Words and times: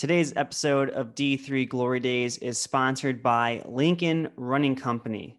Today's 0.00 0.32
episode 0.34 0.88
of 0.88 1.14
D3 1.14 1.68
Glory 1.68 2.00
Days 2.00 2.38
is 2.38 2.56
sponsored 2.56 3.22
by 3.22 3.60
Lincoln 3.66 4.30
Running 4.34 4.74
Company. 4.74 5.38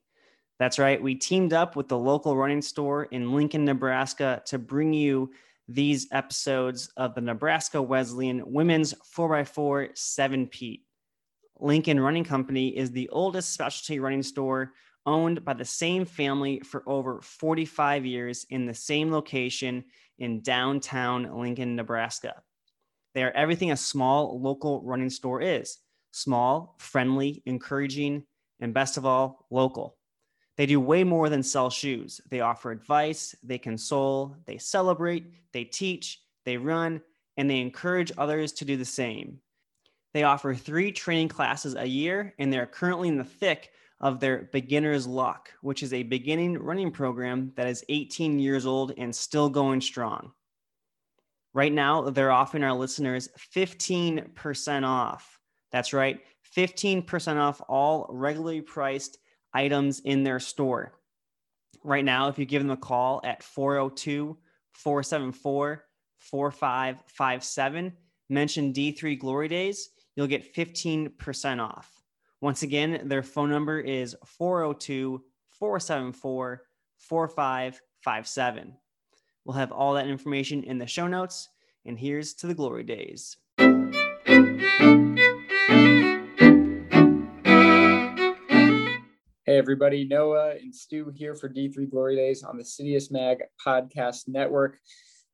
That's 0.60 0.78
right, 0.78 1.02
we 1.02 1.16
teamed 1.16 1.52
up 1.52 1.76
with 1.76 1.88
the 1.88 1.98
local 1.98 2.37
running 2.37 2.61
store 2.61 3.05
in 3.05 3.33
Lincoln, 3.33 3.66
Nebraska 3.66 4.43
to 4.45 4.59
bring 4.59 4.93
you 4.93 5.32
these 5.67 6.08
episodes 6.11 6.92
of 6.95 7.16
the 7.16 7.21
Nebraska 7.21 7.82
Wesleyan 7.82 8.43
Women's 8.45 8.93
4x4 9.18 9.98
7 9.98 10.46
Peat. 10.46 10.84
Lincoln 11.59 12.00
Running 12.00 12.23
Company 12.23 12.78
is 12.78 12.91
the 12.91 13.09
oldest 13.09 13.54
specialty 13.54 14.00
running 14.00 14.21
store 14.21 14.73
owned 15.07 15.43
by 15.43 15.55
the 15.55 15.66
same 15.66 16.05
family 16.05 16.59
for 16.59 16.88
over 16.88 17.20
45 17.23 18.05
years 18.05 18.46
in 18.52 18.68
the 18.68 18.75
same 18.75 19.12
location 19.12 19.86
in 20.20 20.43
downtown 20.43 21.36
Lincoln, 21.36 21.75
Nebraska. 21.75 22.43
They 23.14 23.23
are 23.23 23.32
everything 23.32 23.71
a 23.71 23.78
small 23.78 24.39
local 24.39 24.82
running 24.84 25.09
store 25.09 25.41
is 25.41 25.77
small, 26.12 26.76
friendly, 26.80 27.41
encouraging, 27.45 28.23
and 28.59 28.73
best 28.73 28.98
of 28.98 29.05
all, 29.05 29.45
local. 29.49 29.98
They 30.58 30.66
do 30.66 30.80
way 30.80 31.03
more 31.03 31.30
than 31.30 31.41
sell 31.41 31.70
shoes. 31.70 32.22
They 32.30 32.41
offer 32.41 32.72
advice, 32.72 33.34
they 33.41 33.58
console, 33.58 34.36
they 34.45 34.58
celebrate, 34.58 35.26
they 35.53 35.63
teach, 35.63 36.22
they 36.45 36.58
run, 36.58 37.02
and 37.38 37.50
they 37.50 37.59
encourage 37.62 38.12
others 38.17 38.52
to 38.53 38.66
do 38.66 38.77
the 38.77 38.86
same. 38.86 39.39
They 40.14 40.23
offer 40.23 40.53
three 40.53 40.91
training 40.91 41.30
classes 41.30 41.75
a 41.75 41.86
year, 41.86 42.34
and 42.38 42.52
they're 42.52 42.66
currently 42.66 43.08
in 43.08 43.17
the 43.17 43.23
thick 43.23 43.72
of 44.02 44.20
their 44.20 44.50
Beginner's 44.52 45.08
Luck, 45.08 45.52
which 45.62 45.84
is 45.84 45.94
a 45.94 46.03
beginning 46.03 46.58
running 46.58 46.91
program 46.91 47.53
that 47.55 47.67
is 47.67 47.86
18 47.88 48.39
years 48.39 48.66
old 48.66 48.94
and 48.98 49.16
still 49.16 49.50
going 49.50 49.80
strong. 49.80 50.31
Right 51.54 51.73
now, 51.73 52.10
they're 52.10 52.32
offering 52.32 52.64
our 52.64 52.73
listeners 52.73 53.30
15% 53.55 54.88
off. 54.88 55.40
That's 55.72 55.94
right, 55.94 56.20
15% 56.55 57.38
off 57.38 57.62
all 57.68 58.08
regularly 58.09 58.62
priced 58.62 59.17
items 59.53 60.00
in 60.02 60.23
their 60.23 60.40
store. 60.40 60.94
Right 61.84 62.06
now, 62.06 62.28
if 62.28 62.38
you 62.38 62.45
give 62.45 62.62
them 62.62 62.72
a 62.72 62.78
call 62.78 63.22
at 63.23 63.44
402 63.44 64.38
474 64.73 65.84
4557, 66.20 67.94
mention 68.30 68.73
D3 68.73 69.20
Glory 69.20 69.47
Days, 69.47 69.90
you'll 70.16 70.28
get 70.28 70.53
15% 70.53 71.59
off. 71.59 71.92
Once 72.42 72.64
again, 72.64 73.02
their 73.06 73.23
phone 73.23 73.50
number 73.50 73.80
is 73.80 74.16
402 74.25 75.23
474 75.50 76.62
4557. 76.97 78.78
We'll 79.45 79.58
have 79.58 79.72
all 79.72 79.94
that 79.94 80.08
information 80.08 80.64
in 80.64 80.78
the 80.78 80.88
show 80.88 81.08
notes. 81.08 81.50
And 81.86 81.98
here's 81.98 82.34
to 82.36 82.48
the 82.48 82.54
glory 82.54 82.84
days. 82.84 83.38
Hey, 83.58 83.68
everybody. 89.58 90.08
Noah 90.08 90.52
and 90.52 90.74
Stu 90.74 91.12
here 91.16 91.34
for 91.34 91.50
D3 91.50 91.90
Glory 91.90 92.16
Days 92.16 92.44
on 92.44 92.58
the 92.58 92.64
Citius 92.64 93.12
Mag 93.12 93.40
Podcast 93.66 94.28
Network. 94.28 94.78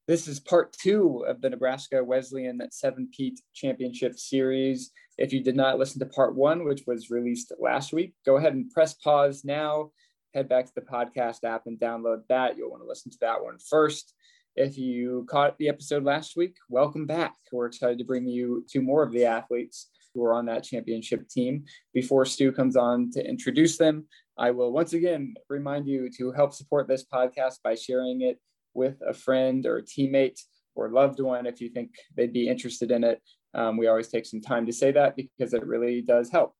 This 0.07 0.29
is 0.29 0.39
part 0.39 0.71
two 0.71 1.25
of 1.27 1.41
the 1.41 1.49
Nebraska 1.49 2.01
Wesleyan 2.01 2.61
7 2.71 3.09
Peat 3.15 3.41
Championship 3.53 4.17
Series. 4.17 4.91
If 5.17 5.33
you 5.33 5.43
did 5.43 5.57
not 5.57 5.77
listen 5.77 5.99
to 5.99 6.05
part 6.05 6.33
one, 6.33 6.63
which 6.63 6.83
was 6.87 7.09
released 7.09 7.51
last 7.59 7.91
week, 7.91 8.13
go 8.25 8.37
ahead 8.37 8.53
and 8.53 8.71
press 8.71 8.93
pause 8.93 9.43
now 9.43 9.91
head 10.37 10.47
back 10.47 10.67
to 10.67 10.75
the 10.75 10.81
podcast 10.81 11.43
app 11.43 11.63
and 11.65 11.79
download 11.79 12.21
that. 12.29 12.57
You'll 12.57 12.69
want 12.69 12.83
to 12.83 12.87
listen 12.87 13.11
to 13.11 13.17
that 13.21 13.43
one 13.43 13.57
first. 13.57 14.13
If 14.57 14.75
you 14.75 15.23
caught 15.29 15.55
the 15.59 15.69
episode 15.69 16.03
last 16.03 16.35
week, 16.35 16.55
welcome 16.67 17.05
back. 17.05 17.35
We're 17.51 17.67
excited 17.67 17.99
to 17.99 18.03
bring 18.03 18.27
you 18.27 18.65
two 18.67 18.81
more 18.81 19.03
of 19.03 19.11
the 19.11 19.23
athletes 19.23 19.91
who 20.15 20.23
are 20.23 20.33
on 20.33 20.47
that 20.47 20.63
championship 20.63 21.29
team. 21.29 21.65
Before 21.93 22.25
Stu 22.25 22.51
comes 22.51 22.75
on 22.75 23.11
to 23.11 23.23
introduce 23.23 23.77
them, 23.77 24.05
I 24.35 24.49
will 24.49 24.71
once 24.71 24.93
again 24.93 25.35
remind 25.47 25.87
you 25.87 26.09
to 26.17 26.31
help 26.31 26.55
support 26.55 26.87
this 26.87 27.05
podcast 27.05 27.57
by 27.63 27.75
sharing 27.75 28.21
it 28.21 28.39
with 28.73 28.95
a 29.07 29.13
friend 29.13 29.63
or 29.67 29.77
a 29.77 29.83
teammate 29.83 30.39
or 30.73 30.89
loved 30.89 31.19
one 31.19 31.45
if 31.45 31.61
you 31.61 31.69
think 31.69 31.91
they'd 32.15 32.33
be 32.33 32.49
interested 32.49 32.89
in 32.89 33.03
it. 33.03 33.21
Um, 33.53 33.77
we 33.77 33.85
always 33.85 34.07
take 34.07 34.25
some 34.25 34.41
time 34.41 34.65
to 34.65 34.73
say 34.73 34.91
that 34.91 35.15
because 35.15 35.53
it 35.53 35.67
really 35.67 36.01
does 36.01 36.31
help. 36.31 36.55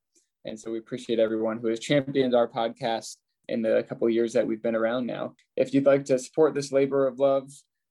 And 0.45 0.59
so 0.59 0.69
we 0.69 0.77
appreciate 0.77 1.17
everyone 1.17 1.57
who 1.57 1.69
has 1.69 1.79
championed 1.79 2.35
our 2.35 2.47
podcast 2.47 3.15
in 3.49 3.63
the 3.63 3.83
couple 3.89 4.07
years 4.07 4.33
that 4.33 4.45
we've 4.45 4.61
been 4.61 4.75
around 4.75 5.07
now. 5.07 5.33
If 5.55 5.73
you'd 5.73 5.87
like 5.87 6.05
to 6.05 6.19
support 6.19 6.53
this 6.53 6.71
labor 6.71 7.07
of 7.07 7.17
love 7.17 7.49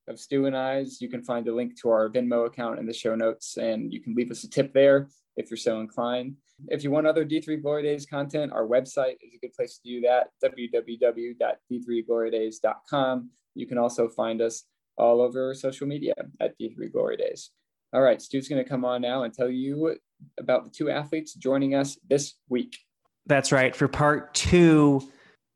of 0.08 0.20
Stu 0.20 0.46
and 0.46 0.56
I's, 0.56 1.00
you 1.00 1.08
can 1.08 1.22
find 1.22 1.46
a 1.48 1.54
link 1.54 1.80
to 1.82 1.90
our 1.90 2.08
Venmo 2.08 2.46
account 2.46 2.78
in 2.78 2.86
the 2.86 2.92
show 2.92 3.14
notes, 3.14 3.56
and 3.56 3.92
you 3.92 4.00
can 4.00 4.14
leave 4.14 4.30
us 4.30 4.44
a 4.44 4.50
tip 4.50 4.72
there 4.72 5.08
if 5.36 5.50
you're 5.50 5.56
so 5.56 5.80
inclined. 5.80 6.36
If 6.68 6.84
you 6.84 6.90
want 6.90 7.06
other 7.06 7.24
D3 7.24 7.60
Glory 7.60 7.82
Days 7.82 8.06
content, 8.06 8.52
our 8.52 8.66
website 8.66 9.16
is 9.20 9.34
a 9.34 9.38
good 9.40 9.52
place 9.52 9.78
to 9.78 9.88
do 9.88 10.00
that 10.02 10.28
www.d3glorydays.com. 10.42 13.30
You 13.54 13.66
can 13.66 13.78
also 13.78 14.08
find 14.08 14.40
us 14.40 14.64
all 14.96 15.20
over 15.20 15.52
social 15.54 15.86
media 15.86 16.14
at 16.40 16.58
D3 16.58 16.92
Glory 16.92 17.16
Days. 17.16 17.50
All 17.92 18.02
right, 18.02 18.20
Stu's 18.20 18.48
going 18.48 18.62
to 18.62 18.68
come 18.68 18.84
on 18.84 19.02
now 19.02 19.24
and 19.24 19.32
tell 19.32 19.50
you 19.50 19.96
about 20.38 20.64
the 20.64 20.70
two 20.70 20.90
athletes 20.90 21.34
joining 21.34 21.74
us 21.74 21.98
this 22.08 22.34
week. 22.48 22.78
That's 23.26 23.52
right. 23.52 23.74
For 23.74 23.88
part 23.88 24.34
two, 24.34 25.02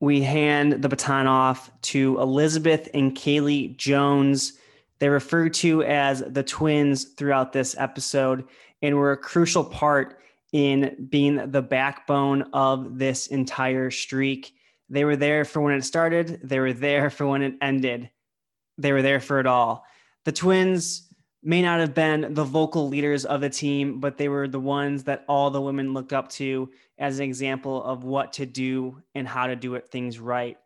we 0.01 0.23
hand 0.23 0.83
the 0.83 0.89
baton 0.89 1.27
off 1.27 1.71
to 1.83 2.19
Elizabeth 2.21 2.89
and 2.95 3.15
Kaylee 3.15 3.77
Jones. 3.77 4.55
They're 4.99 5.11
referred 5.11 5.55
to 5.55 5.83
as 5.85 6.25
the 6.27 6.43
twins 6.43 7.05
throughout 7.05 7.53
this 7.53 7.77
episode 7.79 8.45
and 8.83 8.97
were 8.97 9.13
a 9.13 9.17
crucial 9.17 9.65
part 9.65 10.21
in 10.53 11.07
being 11.11 11.51
the 11.51 11.63
backbone 11.63 12.43
of 12.55 12.99
this 12.99 13.27
entire 13.29 13.91
streak. 13.91 14.55
They 14.89 15.05
were 15.05 15.17
there 15.17 15.45
for 15.45 15.61
when 15.61 15.75
it 15.75 15.85
started, 15.85 16.41
they 16.43 16.59
were 16.59 16.73
there 16.73 17.11
for 17.11 17.27
when 17.27 17.43
it 17.43 17.55
ended. 17.61 18.11
They 18.79 18.93
were 18.93 19.03
there 19.03 19.21
for 19.21 19.39
it 19.39 19.47
all. 19.47 19.85
The 20.25 20.33
twins 20.33 21.10
may 21.43 21.63
not 21.63 21.81
have 21.81 21.95
been 21.95 22.35
the 22.35 22.45
vocal 22.45 22.89
leaders 22.89 23.25
of 23.25 23.41
the 23.41 23.49
team, 23.49 23.99
but 23.99 24.19
they 24.19 24.29
were 24.29 24.47
the 24.47 24.61
ones 24.61 25.05
that 25.05 25.25
all 25.29 25.51
the 25.51 25.61
women 25.61 25.95
looked 25.95 26.13
up 26.13 26.29
to 26.29 26.71
as 26.99 27.19
an 27.19 27.25
example 27.25 27.83
of 27.83 28.05
what 28.05 28.35
to 28.35 28.45
do 28.45 29.03
and 29.15 29.27
how 29.27 29.47
to 29.47 29.57
do 29.57 29.75
it 29.75 29.89
things 29.89 30.19
right. 30.19 30.59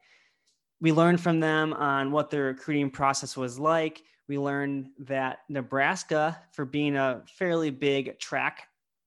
We 0.81 0.93
learned 0.93 1.21
from 1.21 1.41
them 1.41 1.73
on 1.73 2.11
what 2.11 2.31
their 2.31 2.45
recruiting 2.45 2.91
process 2.91 3.37
was 3.37 3.59
like. 3.59 4.03
We 4.29 4.39
learned 4.39 4.89
that 5.01 5.39
Nebraska, 5.49 6.41
for 6.53 6.65
being 6.65 6.97
a 6.97 7.23
fairly 7.39 7.71
big 7.71 8.19
track 8.19 8.67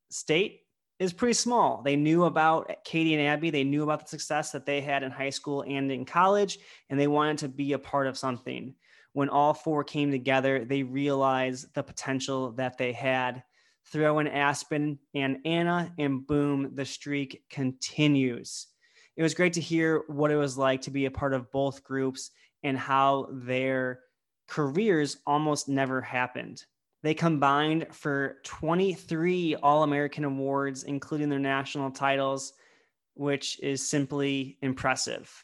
state, 0.10 0.62
is 1.00 1.14
pretty 1.14 1.34
small. 1.34 1.82
They 1.84 1.96
knew 1.96 2.24
about 2.24 2.72
Katie 2.84 3.14
and 3.14 3.28
Abby. 3.28 3.50
They 3.50 3.64
knew 3.64 3.84
about 3.84 4.02
the 4.02 4.08
success 4.08 4.52
that 4.52 4.66
they 4.66 4.82
had 4.82 5.04
in 5.04 5.12
high 5.12 5.30
school 5.30 5.64
and 5.68 5.92
in 5.92 6.06
college, 6.06 6.60
and 6.90 7.00
they 7.00 7.08
wanted 7.08 7.40
to 7.40 7.50
be 7.50 7.74
a 7.74 7.80
part 7.80 8.08
of 8.08 8.18
something 8.18 8.74
when 9.18 9.30
all 9.30 9.52
four 9.52 9.84
came 9.84 10.12
together, 10.12 10.64
they 10.64 10.84
realized 10.84 11.74
the 11.74 11.82
potential 11.82 12.52
that 12.52 12.78
they 12.78 12.92
had. 12.92 13.42
Throw 13.92 14.20
in 14.20 14.28
Aspen 14.28 15.00
and 15.16 15.40
Anna, 15.44 15.92
and 15.98 16.28
boom, 16.28 16.76
the 16.76 16.86
streak 16.86 17.42
continues. 17.50 18.68
It 19.16 19.24
was 19.24 19.34
great 19.34 19.54
to 19.54 19.60
hear 19.60 20.04
what 20.06 20.30
it 20.30 20.36
was 20.36 20.56
like 20.56 20.82
to 20.82 20.92
be 20.92 21.06
a 21.06 21.10
part 21.10 21.34
of 21.34 21.52
both 21.52 21.84
groups 21.84 22.30
and 22.62 22.78
how 22.78 23.30
their 23.32 24.02
careers 24.48 25.18
almost 25.26 25.68
never 25.68 26.00
happened. 26.00 26.64
They 27.02 27.16
combined 27.16 27.88
for 27.90 28.38
23 28.44 29.56
All 29.56 29.82
American 29.82 30.26
awards, 30.26 30.84
including 30.84 31.30
their 31.30 31.40
national 31.40 31.90
titles, 31.90 32.54
which 33.16 33.60
is 33.64 33.90
simply 33.90 34.60
impressive. 34.62 35.44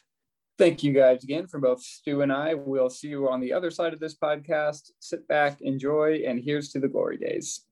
Thank 0.56 0.84
you 0.84 0.92
guys 0.92 1.24
again 1.24 1.48
from 1.48 1.62
both 1.62 1.82
Stu 1.82 2.22
and 2.22 2.32
I. 2.32 2.54
We'll 2.54 2.88
see 2.88 3.08
you 3.08 3.28
on 3.28 3.40
the 3.40 3.52
other 3.52 3.72
side 3.72 3.92
of 3.92 3.98
this 3.98 4.14
podcast. 4.14 4.92
Sit 5.00 5.26
back, 5.26 5.60
enjoy, 5.60 6.22
and 6.24 6.40
here's 6.40 6.68
to 6.70 6.78
the 6.78 6.86
glory 6.86 7.16
days. 7.16 7.62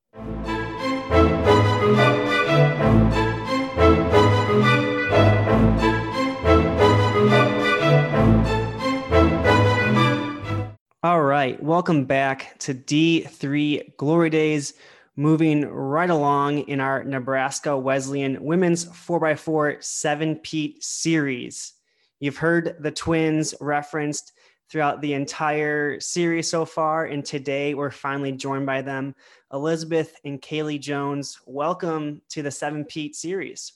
All 11.04 11.22
right, 11.22 11.62
welcome 11.62 12.04
back 12.04 12.58
to 12.60 12.74
D3 12.74 13.96
Glory 13.96 14.30
Days. 14.30 14.74
Moving 15.14 15.68
right 15.68 16.10
along 16.10 16.60
in 16.60 16.80
our 16.80 17.04
Nebraska 17.04 17.78
Wesleyan 17.78 18.42
Women's 18.42 18.86
4x4 18.86 19.84
7 19.84 20.36
Peat 20.36 20.82
series. 20.82 21.74
You've 22.22 22.36
heard 22.36 22.76
the 22.78 22.92
twins 22.92 23.52
referenced 23.60 24.34
throughout 24.70 25.00
the 25.00 25.14
entire 25.14 25.98
series 25.98 26.48
so 26.48 26.64
far, 26.64 27.06
and 27.06 27.24
today 27.24 27.74
we're 27.74 27.90
finally 27.90 28.30
joined 28.30 28.64
by 28.64 28.80
them. 28.80 29.16
Elizabeth 29.52 30.14
and 30.24 30.40
Kaylee 30.40 30.80
Jones, 30.80 31.40
welcome 31.46 32.22
to 32.28 32.40
the 32.40 32.50
Seven 32.52 32.84
Peat 32.84 33.16
series. 33.16 33.72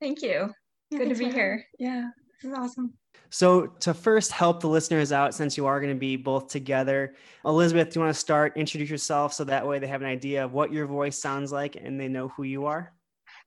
Thank 0.00 0.22
you. 0.22 0.54
Yeah, 0.90 1.00
Good 1.00 1.10
to 1.10 1.14
be 1.16 1.30
here. 1.30 1.66
Yeah. 1.78 2.08
This 2.40 2.50
is 2.50 2.58
awesome. 2.58 2.94
So, 3.28 3.66
to 3.66 3.92
first 3.92 4.32
help 4.32 4.62
the 4.62 4.68
listeners 4.68 5.12
out, 5.12 5.34
since 5.34 5.58
you 5.58 5.66
are 5.66 5.78
going 5.78 5.92
to 5.92 6.00
be 6.00 6.16
both 6.16 6.48
together, 6.48 7.14
Elizabeth, 7.44 7.90
do 7.90 8.00
you 8.00 8.04
want 8.06 8.14
to 8.14 8.18
start? 8.18 8.56
Introduce 8.56 8.88
yourself 8.88 9.34
so 9.34 9.44
that 9.44 9.66
way 9.66 9.78
they 9.78 9.86
have 9.86 10.00
an 10.00 10.08
idea 10.08 10.42
of 10.42 10.54
what 10.54 10.72
your 10.72 10.86
voice 10.86 11.18
sounds 11.18 11.52
like 11.52 11.76
and 11.76 12.00
they 12.00 12.08
know 12.08 12.28
who 12.28 12.44
you 12.44 12.64
are. 12.64 12.94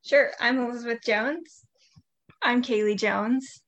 Sure. 0.06 0.30
I'm 0.40 0.60
Elizabeth 0.60 1.00
Jones. 1.04 1.66
I'm 2.44 2.62
Kaylee 2.62 2.96
Jones. 2.96 3.64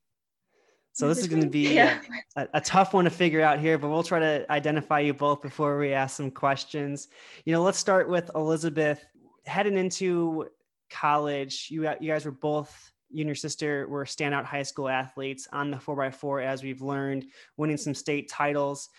So 0.94 1.08
this 1.08 1.20
is 1.20 1.28
going 1.28 1.42
to 1.42 1.50
be 1.50 1.74
yeah. 1.74 2.02
a, 2.36 2.48
a, 2.56 2.62
tough 2.62 2.94
one 2.94 3.06
to 3.06 3.10
figure 3.10 3.42
out 3.42 3.60
here, 3.60 3.78
but 3.78 3.90
we'll 3.90 4.04
try 4.04 4.20
to 4.20 4.46
identify 4.52 5.00
you 5.00 5.14
both 5.14 5.42
before 5.42 5.80
we 5.80 5.94
ask 5.94 6.18
some 6.18 6.30
questions. 6.30 7.08
You 7.46 7.54
know, 7.54 7.64
let's 7.64 7.78
start 7.78 8.10
with 8.10 8.30
Elizabeth. 8.36 9.04
Heading 9.46 9.78
into 9.78 10.50
college, 10.90 11.68
you 11.72 11.90
you 12.02 12.12
guys 12.12 12.26
were 12.26 12.32
both 12.32 12.92
you 13.10 13.22
and 13.22 13.28
your 13.28 13.36
sister 13.36 13.88
were 13.88 14.06
standout 14.06 14.46
high 14.46 14.64
school 14.64 14.88
athletes 14.88 15.48
on 15.52 15.72
the 15.72 15.78
4x4 15.78 16.46
as 16.46 16.64
we've 16.64 16.82
learned 16.82 17.26
winning 17.58 17.78
some 17.78 17.94
state 17.94 18.30
titles 18.30 18.90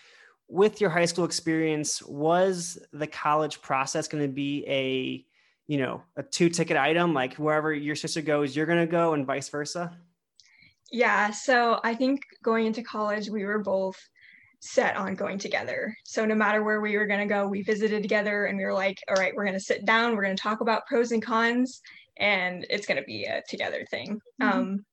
with 0.47 0.81
your 0.81 0.89
high 0.89 1.05
school 1.05 1.25
experience 1.25 2.01
was 2.03 2.77
the 2.91 3.07
college 3.07 3.61
process 3.61 4.07
going 4.07 4.23
to 4.23 4.31
be 4.31 4.63
a 4.67 5.25
you 5.67 5.77
know 5.77 6.03
a 6.15 6.23
two 6.23 6.49
ticket 6.49 6.77
item 6.77 7.13
like 7.13 7.35
wherever 7.35 7.73
your 7.73 7.95
sister 7.95 8.21
goes 8.21 8.55
you're 8.55 8.65
going 8.65 8.79
to 8.79 8.91
go 8.91 9.13
and 9.13 9.25
vice 9.25 9.49
versa 9.49 9.97
yeah 10.93 11.29
so 11.29 11.79
i 11.83 11.93
think 11.93 12.21
going 12.41 12.65
into 12.65 12.81
college 12.81 13.29
we 13.29 13.43
were 13.43 13.59
both 13.59 13.97
set 14.61 14.95
on 14.95 15.13
going 15.13 15.37
together 15.37 15.93
so 16.05 16.25
no 16.25 16.35
matter 16.35 16.63
where 16.63 16.79
we 16.79 16.95
were 16.95 17.05
going 17.05 17.19
to 17.19 17.33
go 17.33 17.45
we 17.45 17.61
visited 17.63 18.01
together 18.01 18.45
and 18.45 18.57
we 18.57 18.63
were 18.63 18.73
like 18.73 18.97
all 19.09 19.15
right 19.15 19.33
we're 19.35 19.43
going 19.43 19.53
to 19.53 19.59
sit 19.59 19.85
down 19.85 20.15
we're 20.15 20.23
going 20.23 20.35
to 20.35 20.41
talk 20.41 20.61
about 20.61 20.87
pros 20.87 21.11
and 21.11 21.21
cons 21.21 21.81
and 22.17 22.65
it's 22.69 22.85
going 22.85 22.99
to 22.99 23.05
be 23.05 23.25
a 23.25 23.41
together 23.47 23.85
thing. 23.89 24.19
Mm-hmm. 24.41 24.59
Um, 24.59 24.85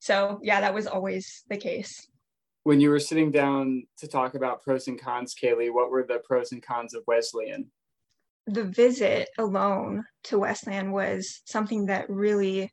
so 0.00 0.40
yeah, 0.42 0.60
that 0.60 0.74
was 0.74 0.86
always 0.86 1.44
the 1.48 1.56
case. 1.56 2.06
When 2.64 2.80
you 2.80 2.90
were 2.90 3.00
sitting 3.00 3.30
down 3.30 3.84
to 3.98 4.06
talk 4.06 4.34
about 4.34 4.62
pros 4.62 4.88
and 4.88 5.00
cons, 5.00 5.34
Kaylee, 5.34 5.72
what 5.72 5.90
were 5.90 6.04
the 6.04 6.20
pros 6.24 6.52
and 6.52 6.62
cons 6.62 6.94
of 6.94 7.02
Wesleyan? 7.06 7.70
The 8.46 8.64
visit 8.64 9.28
alone 9.38 10.04
to 10.24 10.38
Wesleyan 10.38 10.92
was 10.92 11.42
something 11.44 11.86
that 11.86 12.08
really 12.08 12.72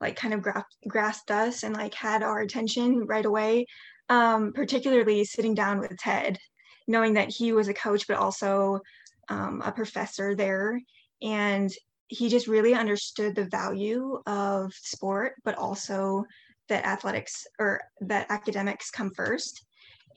like 0.00 0.16
kind 0.16 0.34
of 0.34 0.42
gra- 0.42 0.66
grasped 0.86 1.30
us 1.30 1.62
and 1.62 1.74
like 1.74 1.94
had 1.94 2.22
our 2.22 2.40
attention 2.40 3.06
right 3.06 3.26
away. 3.26 3.66
Um, 4.10 4.54
particularly 4.54 5.22
sitting 5.24 5.54
down 5.54 5.80
with 5.80 5.94
Ted, 5.98 6.38
knowing 6.86 7.12
that 7.14 7.28
he 7.28 7.52
was 7.52 7.68
a 7.68 7.74
coach, 7.74 8.06
but 8.08 8.16
also 8.16 8.80
um, 9.28 9.60
a 9.62 9.70
professor 9.70 10.34
there. 10.34 10.80
And 11.20 11.70
he 12.08 12.30
just 12.30 12.46
really 12.46 12.72
understood 12.72 13.34
the 13.34 13.44
value 13.44 14.22
of 14.26 14.72
sport, 14.72 15.34
but 15.44 15.58
also 15.58 16.24
that 16.68 16.86
athletics 16.86 17.46
or 17.58 17.82
that 18.00 18.30
academics 18.30 18.90
come 18.90 19.10
first. 19.10 19.62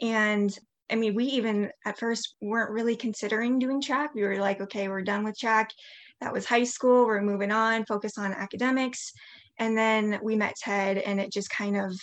And 0.01 0.57
I 0.89 0.95
mean, 0.95 1.13
we 1.13 1.25
even 1.25 1.71
at 1.85 1.99
first 1.99 2.35
weren't 2.41 2.71
really 2.71 2.95
considering 2.95 3.59
doing 3.59 3.81
track. 3.81 4.13
We 4.13 4.23
were 4.23 4.37
like, 4.37 4.61
okay, 4.61 4.87
we're 4.87 5.01
done 5.01 5.23
with 5.23 5.37
track. 5.37 5.71
That 6.19 6.33
was 6.33 6.45
high 6.45 6.65
school. 6.65 7.05
We're 7.05 7.21
moving 7.21 7.51
on, 7.51 7.85
focus 7.85 8.17
on 8.17 8.33
academics. 8.33 9.11
And 9.59 9.77
then 9.77 10.19
we 10.23 10.35
met 10.35 10.55
Ted, 10.55 10.97
and 10.97 11.19
it 11.19 11.31
just 11.31 11.49
kind 11.49 11.77
of, 11.77 11.93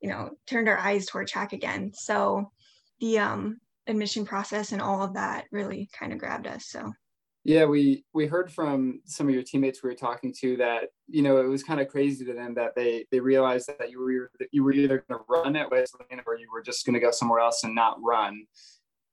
you 0.00 0.08
know, 0.08 0.30
turned 0.46 0.68
our 0.68 0.78
eyes 0.78 1.06
toward 1.06 1.28
track 1.28 1.52
again. 1.52 1.92
So 1.94 2.50
the 3.00 3.18
um, 3.18 3.60
admission 3.86 4.24
process 4.24 4.72
and 4.72 4.80
all 4.80 5.02
of 5.02 5.14
that 5.14 5.44
really 5.52 5.88
kind 5.98 6.12
of 6.12 6.18
grabbed 6.18 6.46
us. 6.46 6.66
So 6.66 6.92
yeah, 7.44 7.64
we 7.64 8.04
we 8.12 8.26
heard 8.26 8.50
from 8.50 9.00
some 9.04 9.28
of 9.28 9.34
your 9.34 9.44
teammates 9.44 9.80
we 9.80 9.88
were 9.88 9.94
talking 9.94 10.34
to 10.40 10.56
that 10.56 10.88
you 11.06 11.22
know 11.22 11.36
it 11.36 11.46
was 11.46 11.62
kind 11.62 11.80
of 11.80 11.86
crazy 11.86 12.24
to 12.24 12.32
them 12.32 12.54
that 12.54 12.74
they 12.74 13.06
they 13.12 13.20
realized 13.20 13.70
that 13.78 13.88
you 13.88 14.00
were 14.00 14.32
you 14.50 14.64
were 14.64 14.72
either 14.72 15.04
going 15.08 15.20
to 15.20 15.24
run 15.28 15.54
at 15.54 15.70
Wesleyan 15.70 16.24
or 16.26 16.36
you 16.36 16.48
were 16.52 16.60
just 16.60 16.84
going 16.84 16.94
to 16.94 17.00
go 17.00 17.12
somewhere 17.12 17.38
else 17.38 17.62
and 17.62 17.72
not 17.72 17.98
run. 18.02 18.44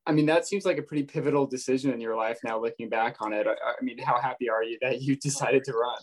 I 0.07 0.13
mean, 0.13 0.25
that 0.25 0.47
seems 0.47 0.65
like 0.65 0.79
a 0.79 0.81
pretty 0.81 1.03
pivotal 1.03 1.45
decision 1.45 1.93
in 1.93 2.01
your 2.01 2.15
life 2.15 2.39
now, 2.43 2.59
looking 2.59 2.89
back 2.89 3.17
on 3.21 3.33
it. 3.33 3.45
I, 3.47 3.51
I 3.51 3.83
mean, 3.83 3.99
how 3.99 4.19
happy 4.19 4.49
are 4.49 4.63
you 4.63 4.79
that 4.81 5.03
you 5.03 5.15
decided 5.21 5.63
to 5.65 5.73
run? 5.73 6.01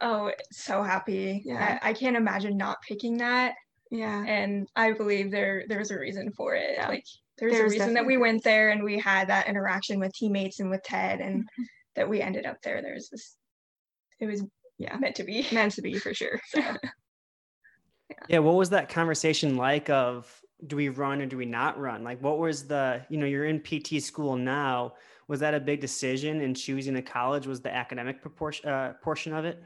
Oh, 0.00 0.32
so 0.50 0.82
happy! 0.82 1.42
Yeah, 1.44 1.78
I, 1.82 1.90
I 1.90 1.92
can't 1.92 2.16
imagine 2.16 2.56
not 2.56 2.78
picking 2.86 3.18
that. 3.18 3.54
Yeah, 3.90 4.24
and 4.24 4.68
I 4.76 4.92
believe 4.92 5.30
there 5.30 5.64
there's 5.68 5.90
a 5.90 5.98
reason 5.98 6.32
for 6.32 6.54
it. 6.54 6.74
Yeah. 6.76 6.88
Like 6.88 7.04
there's, 7.38 7.52
there's 7.52 7.72
a 7.72 7.78
reason 7.78 7.94
that 7.94 8.06
we 8.06 8.16
went 8.16 8.44
there 8.44 8.70
and 8.70 8.84
we 8.84 8.98
had 8.98 9.28
that 9.28 9.48
interaction 9.48 9.98
with 9.98 10.12
teammates 10.12 10.60
and 10.60 10.70
with 10.70 10.82
Ted 10.84 11.20
and 11.20 11.40
mm-hmm. 11.42 11.62
that 11.96 12.08
we 12.08 12.20
ended 12.20 12.46
up 12.46 12.58
there. 12.62 12.82
There's 12.82 13.08
this, 13.08 13.36
it 14.20 14.26
was 14.26 14.44
yeah 14.78 14.96
meant 14.96 15.16
to 15.16 15.24
be 15.24 15.46
meant 15.52 15.72
to 15.74 15.82
be 15.82 15.98
for 15.98 16.14
sure. 16.14 16.40
So. 16.48 16.60
yeah. 16.60 16.76
yeah. 18.28 18.38
What 18.38 18.54
was 18.54 18.70
that 18.70 18.88
conversation 18.88 19.56
like? 19.56 19.90
Of 19.90 20.40
do 20.66 20.76
we 20.76 20.88
run 20.88 21.20
or 21.20 21.26
do 21.26 21.36
we 21.36 21.46
not 21.46 21.78
run? 21.78 22.04
Like, 22.04 22.22
what 22.22 22.38
was 22.38 22.66
the 22.66 23.04
you 23.08 23.18
know 23.18 23.26
you're 23.26 23.46
in 23.46 23.60
PT 23.60 24.02
school 24.02 24.36
now? 24.36 24.94
Was 25.26 25.40
that 25.40 25.54
a 25.54 25.60
big 25.60 25.80
decision 25.80 26.40
in 26.40 26.54
choosing 26.54 26.96
a 26.96 27.02
college? 27.02 27.46
Was 27.46 27.60
the 27.60 27.74
academic 27.74 28.20
proportion 28.20 28.68
uh, 28.68 28.94
portion 29.02 29.32
of 29.32 29.44
it? 29.44 29.62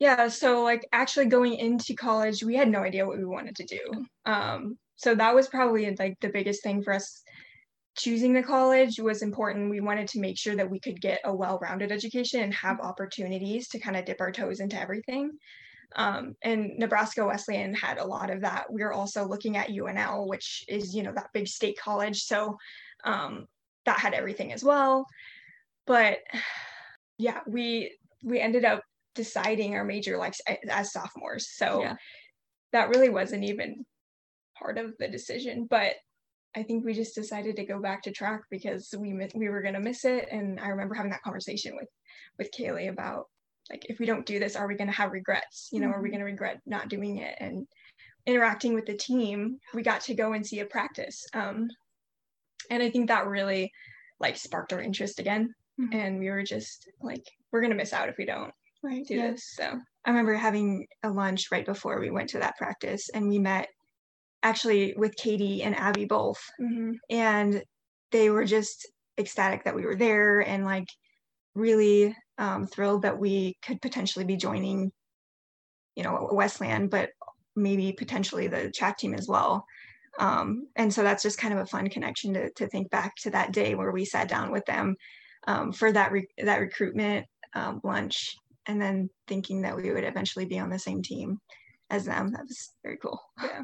Yeah, 0.00 0.28
so 0.28 0.62
like 0.64 0.88
actually 0.92 1.26
going 1.26 1.54
into 1.56 1.94
college, 1.94 2.42
we 2.42 2.56
had 2.56 2.68
no 2.70 2.80
idea 2.82 3.06
what 3.06 3.18
we 3.18 3.24
wanted 3.26 3.56
to 3.56 3.66
do. 3.66 4.06
Um, 4.24 4.78
so 4.96 5.14
that 5.14 5.34
was 5.34 5.48
probably 5.48 5.94
like 5.96 6.18
the 6.20 6.30
biggest 6.30 6.62
thing 6.62 6.82
for 6.82 6.94
us 6.94 7.22
choosing 7.98 8.32
the 8.34 8.42
college 8.42 9.00
was 9.00 9.22
important. 9.22 9.70
We 9.70 9.80
wanted 9.80 10.08
to 10.10 10.20
make 10.20 10.38
sure 10.38 10.56
that 10.56 10.70
we 10.70 10.80
could 10.80 11.00
get 11.00 11.20
a 11.24 11.34
well-rounded 11.34 11.92
education 11.92 12.42
and 12.42 12.54
have 12.54 12.80
opportunities 12.80 13.68
to 13.70 13.80
kind 13.80 13.96
of 13.96 14.06
dip 14.06 14.20
our 14.20 14.32
toes 14.32 14.60
into 14.60 14.80
everything. 14.80 15.32
Um, 15.96 16.36
and 16.42 16.72
nebraska 16.78 17.26
wesleyan 17.26 17.74
had 17.74 17.98
a 17.98 18.06
lot 18.06 18.30
of 18.30 18.42
that. 18.42 18.72
We 18.72 18.82
were 18.84 18.92
also 18.94 19.26
looking 19.26 19.56
at 19.56 19.70
unl 19.70 20.28
which 20.28 20.64
is 20.68 20.94
you 20.94 21.02
know 21.02 21.12
that 21.16 21.30
big 21.34 21.48
state 21.48 21.78
college 21.78 22.22
so 22.24 22.56
um, 23.04 23.46
that 23.86 23.98
had 24.00 24.14
everything 24.14 24.52
as 24.52 24.64
well. 24.64 25.06
But 25.86 26.18
yeah 27.18 27.40
we 27.46 27.96
we 28.24 28.40
ended 28.40 28.64
up 28.64 28.82
deciding 29.14 29.74
our 29.74 29.84
major 29.84 30.16
like 30.16 30.34
as 30.68 30.92
sophomores 30.92 31.48
so 31.50 31.82
yeah. 31.82 31.96
that 32.72 32.88
really 32.90 33.08
wasn't 33.08 33.42
even 33.44 33.84
part 34.60 34.78
of 34.78 34.96
the 34.98 35.08
decision, 35.08 35.66
but 35.68 35.94
I 36.56 36.62
think 36.62 36.84
we 36.84 36.94
just 36.94 37.14
decided 37.14 37.56
to 37.56 37.64
go 37.64 37.80
back 37.80 38.02
to 38.02 38.12
track 38.12 38.42
because 38.50 38.92
we 38.96 39.14
we 39.34 39.48
were 39.48 39.62
gonna 39.62 39.80
miss 39.80 40.04
it. 40.04 40.28
And 40.30 40.60
I 40.60 40.68
remember 40.68 40.94
having 40.94 41.12
that 41.12 41.22
conversation 41.22 41.76
with 41.76 41.88
with 42.38 42.50
Kaylee 42.52 42.90
about 42.90 43.26
like 43.70 43.86
if 43.88 43.98
we 43.98 44.06
don't 44.06 44.26
do 44.26 44.38
this, 44.38 44.56
are 44.56 44.68
we 44.68 44.74
gonna 44.76 44.92
have 44.92 45.12
regrets? 45.12 45.68
You 45.72 45.80
know, 45.80 45.86
mm-hmm. 45.88 45.94
are 45.94 46.02
we 46.02 46.08
mm-hmm. 46.08 46.16
gonna 46.16 46.24
regret 46.24 46.60
not 46.66 46.88
doing 46.88 47.18
it? 47.18 47.36
And 47.38 47.66
interacting 48.26 48.74
with 48.74 48.86
the 48.86 48.96
team, 48.96 49.58
we 49.74 49.82
got 49.82 50.02
to 50.02 50.14
go 50.14 50.32
and 50.32 50.46
see 50.46 50.60
a 50.60 50.66
practice. 50.66 51.24
Um, 51.34 51.68
and 52.70 52.82
I 52.82 52.90
think 52.90 53.08
that 53.08 53.26
really 53.26 53.72
like 54.18 54.36
sparked 54.36 54.72
our 54.72 54.80
interest 54.80 55.20
again. 55.20 55.54
Mm-hmm. 55.80 55.96
And 55.96 56.18
we 56.18 56.30
were 56.30 56.42
just 56.42 56.88
like, 57.00 57.24
we're 57.52 57.62
gonna 57.62 57.76
miss 57.76 57.92
out 57.92 58.08
if 58.08 58.18
we 58.18 58.26
don't 58.26 58.52
right, 58.82 59.06
do 59.06 59.14
yeah. 59.14 59.32
this. 59.32 59.54
So 59.56 59.78
I 60.04 60.10
remember 60.10 60.34
having 60.34 60.86
a 61.02 61.10
lunch 61.10 61.46
right 61.50 61.66
before 61.66 62.00
we 62.00 62.10
went 62.10 62.30
to 62.30 62.38
that 62.38 62.56
practice 62.56 63.08
and 63.10 63.28
we 63.28 63.38
met 63.38 63.68
actually 64.42 64.94
with 64.96 65.16
Katie 65.16 65.62
and 65.62 65.76
Abby 65.76 66.06
both. 66.06 66.40
Mm-hmm. 66.60 66.92
And 67.10 67.62
they 68.10 68.30
were 68.30 68.44
just 68.44 68.88
ecstatic 69.18 69.64
that 69.64 69.74
we 69.74 69.84
were 69.84 69.96
there 69.96 70.40
and 70.40 70.64
like 70.64 70.88
really 71.54 72.16
um, 72.38 72.66
thrilled 72.66 73.02
that 73.02 73.18
we 73.18 73.56
could 73.62 73.82
potentially 73.82 74.24
be 74.24 74.36
joining, 74.36 74.90
you 75.94 76.02
know, 76.02 76.28
Wesleyan, 76.32 76.88
but 76.88 77.10
maybe 77.54 77.92
potentially 77.92 78.46
the 78.46 78.70
track 78.70 78.98
team 78.98 79.14
as 79.14 79.28
well. 79.28 79.66
Um, 80.18 80.66
and 80.76 80.92
so 80.92 81.02
that's 81.02 81.22
just 81.22 81.38
kind 81.38 81.54
of 81.54 81.60
a 81.60 81.66
fun 81.66 81.88
connection 81.88 82.34
to, 82.34 82.50
to 82.50 82.66
think 82.68 82.90
back 82.90 83.14
to 83.22 83.30
that 83.30 83.52
day 83.52 83.74
where 83.74 83.92
we 83.92 84.04
sat 84.04 84.28
down 84.28 84.50
with 84.50 84.64
them 84.66 84.96
um, 85.46 85.72
for 85.72 85.92
that 85.92 86.12
re- 86.12 86.28
that 86.38 86.60
recruitment 86.60 87.26
um, 87.54 87.80
lunch, 87.84 88.34
and 88.66 88.80
then 88.80 89.10
thinking 89.26 89.62
that 89.62 89.76
we 89.76 89.90
would 89.90 90.04
eventually 90.04 90.44
be 90.44 90.58
on 90.58 90.70
the 90.70 90.78
same 90.78 91.02
team 91.02 91.38
as 91.90 92.04
them. 92.04 92.32
That 92.32 92.42
was 92.42 92.72
very 92.82 92.96
cool. 92.96 93.20
Yeah. 93.42 93.62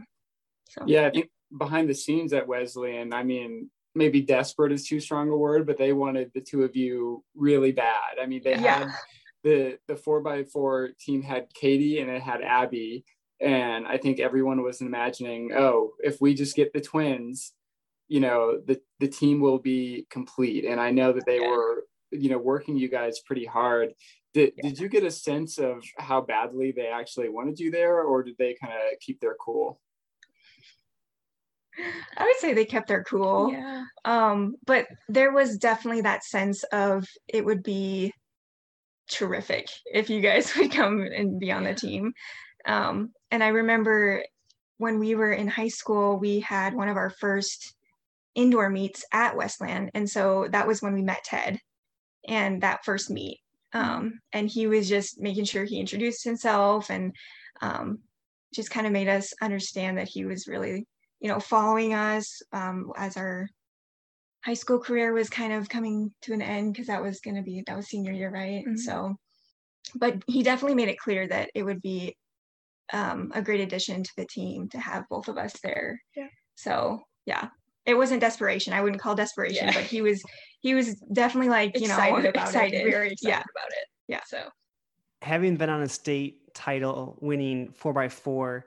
So 0.68 0.84
yeah, 0.86 1.06
I 1.06 1.10
think 1.10 1.30
behind 1.56 1.88
the 1.88 1.94
scenes 1.94 2.32
at 2.32 2.46
Wesleyan, 2.46 3.12
I 3.12 3.22
mean, 3.22 3.70
maybe 3.94 4.20
desperate 4.20 4.72
is 4.72 4.86
too 4.86 5.00
strong 5.00 5.30
a 5.30 5.36
word, 5.36 5.66
but 5.66 5.78
they 5.78 5.92
wanted 5.92 6.30
the 6.34 6.40
two 6.40 6.62
of 6.62 6.76
you 6.76 7.24
really 7.34 7.72
bad. 7.72 8.18
I 8.20 8.26
mean, 8.26 8.42
they 8.44 8.52
yeah. 8.52 8.78
had 8.80 8.88
the 9.42 9.78
the 9.88 9.96
four 9.96 10.20
by 10.20 10.44
four 10.44 10.90
team 11.00 11.22
had 11.22 11.52
Katie 11.54 12.00
and 12.00 12.10
it 12.10 12.22
had 12.22 12.42
Abby. 12.42 13.04
And 13.40 13.86
I 13.86 13.98
think 13.98 14.18
everyone 14.18 14.62
was 14.62 14.80
imagining, 14.80 15.52
oh, 15.54 15.92
if 16.00 16.20
we 16.20 16.34
just 16.34 16.56
get 16.56 16.72
the 16.72 16.80
twins, 16.80 17.52
you 18.08 18.20
know, 18.20 18.60
the 18.66 18.80
the 19.00 19.08
team 19.08 19.40
will 19.40 19.58
be 19.58 20.06
complete. 20.10 20.64
And 20.64 20.80
I 20.80 20.90
know 20.90 21.12
that 21.12 21.26
they 21.26 21.40
yeah. 21.40 21.48
were, 21.48 21.84
you 22.10 22.30
know, 22.30 22.38
working 22.38 22.76
you 22.76 22.88
guys 22.88 23.20
pretty 23.20 23.44
hard. 23.44 23.92
Did, 24.36 24.52
yeah. 24.54 24.68
did 24.68 24.78
you 24.78 24.90
get 24.90 25.02
a 25.02 25.10
sense 25.10 25.56
of 25.56 25.82
how 25.96 26.20
badly 26.20 26.70
they 26.70 26.88
actually 26.88 27.30
wanted 27.30 27.58
you 27.58 27.70
there, 27.70 28.02
or 28.02 28.22
did 28.22 28.36
they 28.36 28.54
kind 28.60 28.74
of 28.74 29.00
keep 29.00 29.18
their 29.18 29.34
cool? 29.40 29.80
I 32.18 32.24
would 32.24 32.36
say 32.36 32.52
they 32.52 32.66
kept 32.66 32.86
their 32.86 33.02
cool. 33.02 33.50
Yeah. 33.50 33.84
Um, 34.04 34.56
but 34.66 34.88
there 35.08 35.32
was 35.32 35.56
definitely 35.56 36.02
that 36.02 36.22
sense 36.22 36.64
of 36.64 37.06
it 37.26 37.46
would 37.46 37.62
be 37.62 38.12
terrific 39.10 39.68
if 39.86 40.10
you 40.10 40.20
guys 40.20 40.54
would 40.58 40.70
come 40.70 41.00
and 41.00 41.40
be 41.40 41.50
on 41.50 41.64
the 41.64 41.72
team. 41.72 42.12
Um, 42.66 43.12
and 43.30 43.42
I 43.42 43.48
remember 43.48 44.22
when 44.76 44.98
we 44.98 45.14
were 45.14 45.32
in 45.32 45.48
high 45.48 45.68
school, 45.68 46.18
we 46.18 46.40
had 46.40 46.74
one 46.74 46.90
of 46.90 46.98
our 46.98 47.08
first 47.08 47.74
indoor 48.34 48.68
meets 48.68 49.02
at 49.12 49.34
Wesleyan. 49.34 49.90
And 49.94 50.10
so 50.10 50.46
that 50.50 50.66
was 50.66 50.82
when 50.82 50.92
we 50.92 51.00
met 51.00 51.24
Ted 51.24 51.58
and 52.28 52.60
that 52.60 52.84
first 52.84 53.08
meet. 53.08 53.40
Um, 53.76 54.20
and 54.32 54.48
he 54.48 54.66
was 54.66 54.88
just 54.88 55.20
making 55.20 55.44
sure 55.44 55.64
he 55.64 55.78
introduced 55.78 56.24
himself 56.24 56.88
and 56.88 57.14
um, 57.60 57.98
just 58.54 58.70
kind 58.70 58.86
of 58.86 58.92
made 58.92 59.06
us 59.08 59.34
understand 59.42 59.98
that 59.98 60.08
he 60.08 60.24
was 60.24 60.46
really, 60.46 60.86
you 61.20 61.28
know, 61.28 61.38
following 61.38 61.92
us 61.92 62.40
um, 62.52 62.90
as 62.96 63.18
our 63.18 63.46
high 64.46 64.54
school 64.54 64.78
career 64.78 65.12
was 65.12 65.28
kind 65.28 65.52
of 65.52 65.68
coming 65.68 66.10
to 66.22 66.32
an 66.32 66.40
end 66.40 66.72
because 66.72 66.86
that 66.86 67.02
was 67.02 67.20
going 67.20 67.36
to 67.36 67.42
be 67.42 67.62
that 67.66 67.76
was 67.76 67.88
senior 67.88 68.12
year, 68.12 68.30
right? 68.30 68.64
Mm-hmm. 68.64 68.76
So, 68.76 69.16
but 69.94 70.22
he 70.26 70.42
definitely 70.42 70.76
made 70.76 70.88
it 70.88 70.98
clear 70.98 71.28
that 71.28 71.50
it 71.54 71.62
would 71.62 71.82
be 71.82 72.16
um, 72.94 73.30
a 73.34 73.42
great 73.42 73.60
addition 73.60 74.02
to 74.02 74.12
the 74.16 74.24
team 74.24 74.70
to 74.70 74.78
have 74.78 75.04
both 75.10 75.28
of 75.28 75.36
us 75.36 75.52
there. 75.62 76.00
Yeah. 76.16 76.28
So 76.54 77.02
yeah, 77.26 77.48
it 77.86 77.94
wasn't 77.94 78.20
desperation. 78.20 78.72
I 78.72 78.80
wouldn't 78.82 79.00
call 79.00 79.14
desperation, 79.14 79.68
yeah. 79.68 79.74
but 79.74 79.84
he 79.84 80.02
was 80.02 80.22
he 80.60 80.74
was 80.74 80.96
definitely 81.12 81.48
like 81.48 81.78
you 81.78 81.86
excited 81.86 82.22
know 82.24 82.30
about 82.30 82.48
excited, 82.48 82.86
it. 82.86 82.90
very 82.90 83.12
excited 83.12 83.28
yeah. 83.28 83.38
about 83.38 83.68
it. 83.68 83.88
Yeah. 84.08 84.20
So 84.26 84.48
having 85.22 85.56
been 85.56 85.70
on 85.70 85.82
a 85.82 85.88
state 85.88 86.54
title 86.54 87.16
winning 87.20 87.72
four 87.72 87.92
by 87.92 88.08
four, 88.08 88.66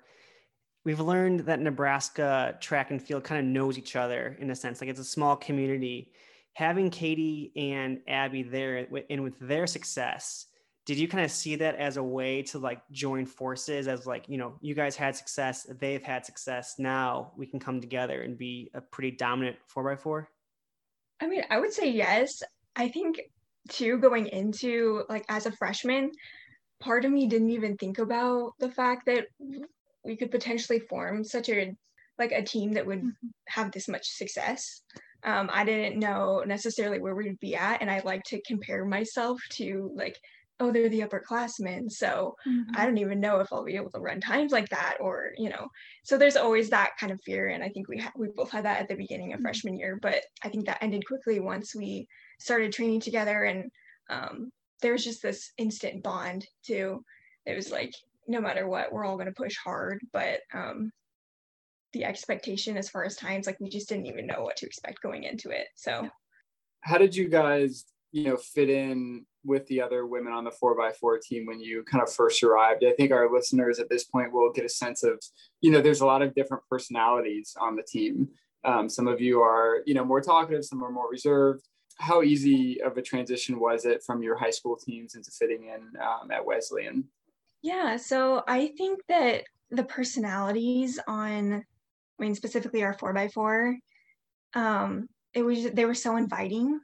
we've 0.86 1.00
learned 1.00 1.42
that 1.42 1.60
Nebraska 1.60 2.58
track 2.62 2.92
and 2.92 3.02
field 3.02 3.24
kind 3.24 3.40
of 3.40 3.46
knows 3.46 3.78
each 3.78 3.96
other 3.96 4.38
in 4.40 4.50
a 4.50 4.56
sense. 4.56 4.82
Like 4.82 4.90
it's 4.90 5.00
a 5.00 5.06
small 5.06 5.36
community. 5.36 6.12
Having 6.54 6.90
Katie 6.90 7.52
and 7.56 8.00
Abby 8.08 8.44
there 8.44 8.88
and 9.10 9.24
with 9.24 9.40
their 9.40 9.68
success, 9.68 10.48
did 10.90 10.98
you 10.98 11.08
kind 11.08 11.24
of 11.24 11.30
see 11.30 11.56
that 11.56 11.76
as 11.76 11.98
a 11.98 12.04
way 12.04 12.42
to 12.42 12.58
like 12.58 12.82
join 12.90 13.24
forces 13.24 13.88
as 13.88 14.08
like 14.08 14.28
you 14.28 14.40
know 14.40 14.56
you 14.60 14.74
guys 14.74 14.96
had 14.96 15.16
success 15.16 15.68
they've 15.80 16.02
had 16.02 16.26
success 16.26 16.80
now 16.80 17.32
we 17.38 17.46
can 17.46 17.60
come 17.60 17.80
together 17.80 18.24
and 18.24 18.40
be 18.40 18.72
a 18.74 18.82
pretty 18.82 19.12
dominant 19.12 19.56
four 19.68 19.84
by 19.84 19.96
four? 19.96 20.28
I 21.22 21.28
mean 21.28 21.44
i 21.52 21.60
would 21.60 21.72
say 21.72 21.92
yes. 21.92 22.42
I 22.76 22.88
think 22.88 23.22
too 23.70 24.00
going 24.00 24.26
into 24.30 25.04
like 25.10 25.26
as 25.30 25.46
a 25.46 25.52
freshman 25.52 26.10
part 26.80 27.06
of 27.06 27.12
me 27.12 27.28
didn't 27.28 27.52
even 27.52 27.78
think 27.78 28.00
about 28.00 28.54
the 28.58 28.72
fact 28.72 29.06
that 29.06 29.28
we 30.04 30.16
could 30.16 30.32
potentially 30.32 30.80
form 30.80 31.24
such 31.24 31.50
a 31.50 31.76
like 32.18 32.32
a 32.32 32.42
team 32.42 32.74
that 32.74 32.88
would 32.88 33.02
mm-hmm. 33.02 33.28
have 33.48 33.72
this 33.72 33.88
much 33.88 34.08
success. 34.08 34.82
Um, 35.22 35.52
i 35.54 35.66
didn't 35.66 36.00
know 36.00 36.44
necessarily 36.48 37.00
where 37.00 37.14
we'd 37.14 37.42
be 37.42 37.54
at 37.54 37.82
and 37.82 37.92
i 37.92 38.02
like 38.06 38.24
to 38.28 38.42
compare 38.48 38.86
myself 38.86 39.38
to 39.58 39.92
like 39.94 40.18
oh 40.60 40.72
they're 40.72 40.90
the 40.90 41.02
upperclassmen 41.02 41.92
so 41.92 42.36
mm-hmm. 42.48 42.76
i 42.76 42.86
don't 42.86 42.98
even 42.98 43.20
know 43.20 43.40
if 43.40 43.52
i'll 43.52 43.64
be 43.64 43.76
able 43.76 43.90
to 43.92 44.00
run 44.00 44.20
times 44.20 44.52
like 44.52 44.68
that 44.70 44.98
or 45.00 45.32
you 45.38 45.50
know 45.50 45.68
so 46.04 46.18
there's 46.18 46.36
always 46.36 46.70
that 46.70 46.92
kind 47.00 47.12
of 47.12 47.22
fear 47.22 47.50
and 47.50 47.64
i 47.64 47.70
think 47.70 47.88
we 47.88 47.98
ha- 47.98 48.12
we 48.16 48.28
both 48.36 48.52
had 48.52 48.66
that 48.66 48.80
at 48.80 48.88
the 48.88 48.96
beginning 48.96 49.34
of 49.34 49.38
mm-hmm. 49.38 49.46
freshman 49.46 49.78
year 49.78 50.00
but 50.02 50.24
i 50.44 50.50
think 50.50 50.66
that 50.66 50.82
ended 50.82 51.06
quickly 51.06 51.40
once 51.40 51.76
we 51.76 52.08
started 52.40 52.72
training 52.72 53.00
together 53.00 53.44
and 53.44 53.70
um, 54.10 54.52
there 54.82 54.94
was 54.94 55.04
just 55.04 55.22
this 55.22 55.52
instant 55.58 56.04
bond 56.04 56.46
too 56.64 57.04
it 57.46 57.56
was 57.56 57.72
like 57.72 57.94
no 58.28 58.42
matter 58.42 58.68
what 58.68 58.92
we're 58.92 59.06
all 59.06 59.16
going 59.16 59.28
to 59.28 59.34
push 59.34 59.56
hard 59.58 60.00
but 60.14 60.40
um, 60.54 60.92
the 61.94 62.06
expectation 62.06 62.78
as 62.78 62.90
far 62.90 63.04
as 63.04 63.16
times 63.16 63.48
like 63.48 63.60
we 63.60 63.70
just 63.70 63.90
didn't 63.90 64.06
even 64.08 64.28
know 64.28 64.44
what 64.44 64.56
to 64.58 64.66
expect 64.66 65.02
going 65.02 65.24
into 65.24 65.50
it 65.50 65.68
so 65.76 66.08
how 66.82 66.98
did 66.98 67.16
you 67.16 67.28
guys 67.28 67.86
you 68.12 68.24
know 68.24 68.38
fit 68.38 68.70
in 68.70 69.26
with 69.46 69.66
the 69.68 69.82
other 69.82 70.06
women 70.06 70.34
on 70.34 70.44
the 70.44 70.52
four 70.52 70.76
by 70.76 70.92
four 70.92 71.18
team 71.18 71.46
when 71.46 71.60
you 71.60 71.84
kind 71.84 72.04
of 72.04 72.14
first 72.14 72.44
arrived. 72.44 72.84
I 72.84 72.92
think 72.94 73.12
our 73.12 73.32
listeners 73.32 73.80
at 73.80 73.90
this 73.90 74.04
point 74.04 74.34
will 74.34 74.52
get 74.52 74.66
a 74.66 74.70
sense 74.70 75.04
of 75.04 75.22
you 75.62 75.72
know 75.72 75.82
there's 75.82 76.02
a 76.02 76.06
lot 76.06 76.22
of 76.22 76.36
different 76.36 76.64
personalities 76.70 77.56
on 77.60 77.76
the 77.76 77.84
team. 77.84 78.30
Um, 78.66 78.90
some 78.90 79.08
of 79.08 79.22
you 79.22 79.42
are 79.42 79.82
you 79.86 79.94
know 79.94 80.06
more 80.06 80.22
talkative 80.22 80.66
some 80.66 80.84
are 80.84 80.92
more 80.92 81.10
reserved. 81.10 81.68
How 81.98 82.24
easy 82.24 82.82
of 82.82 82.98
a 82.98 83.02
transition 83.02 83.60
was 83.60 83.86
it 83.86 84.04
from 84.06 84.24
your 84.24 84.38
high 84.38 84.52
school 84.52 84.78
teams 84.78 85.16
into 85.16 85.32
fitting 85.32 85.66
in 85.66 86.02
um, 86.02 86.32
at 86.32 86.46
wesleyan 86.46 87.04
yeah 87.62 87.98
so 87.98 88.44
i 88.48 88.68
think 88.78 89.00
that 89.08 89.44
the 89.72 89.84
personalities 89.84 91.00
on 91.08 91.54
i 91.54 92.24
mean 92.24 92.36
specifically 92.36 92.84
our 92.84 92.94
four 92.94 93.14
by 93.14 93.28
four 93.28 93.78
um, 94.56 95.08
it 95.34 95.44
was 95.44 95.70
they 95.72 95.86
were 95.86 95.94
so 95.94 96.16
inviting 96.16 96.80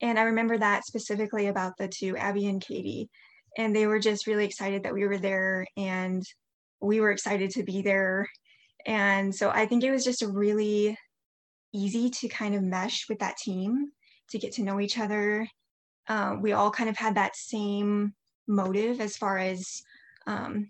and 0.00 0.18
I 0.18 0.22
remember 0.22 0.56
that 0.58 0.86
specifically 0.86 1.48
about 1.48 1.76
the 1.76 1.88
two, 1.88 2.16
Abby 2.16 2.46
and 2.46 2.60
Katie. 2.60 3.08
And 3.58 3.74
they 3.74 3.86
were 3.86 3.98
just 3.98 4.26
really 4.26 4.44
excited 4.44 4.84
that 4.84 4.94
we 4.94 5.06
were 5.06 5.18
there 5.18 5.66
and 5.76 6.24
we 6.80 7.00
were 7.00 7.10
excited 7.10 7.50
to 7.50 7.62
be 7.62 7.82
there. 7.82 8.28
And 8.86 9.34
so 9.34 9.50
I 9.50 9.66
think 9.66 9.84
it 9.84 9.90
was 9.90 10.04
just 10.04 10.22
really 10.22 10.96
easy 11.72 12.10
to 12.10 12.28
kind 12.28 12.54
of 12.54 12.62
mesh 12.62 13.08
with 13.08 13.18
that 13.18 13.36
team 13.36 13.90
to 14.30 14.38
get 14.38 14.52
to 14.52 14.62
know 14.62 14.80
each 14.80 14.98
other. 14.98 15.46
Um, 16.08 16.40
we 16.40 16.52
all 16.52 16.70
kind 16.70 16.88
of 16.88 16.96
had 16.96 17.16
that 17.16 17.36
same 17.36 18.14
motive 18.46 19.00
as 19.00 19.16
far 19.16 19.38
as 19.38 19.82
um, 20.26 20.68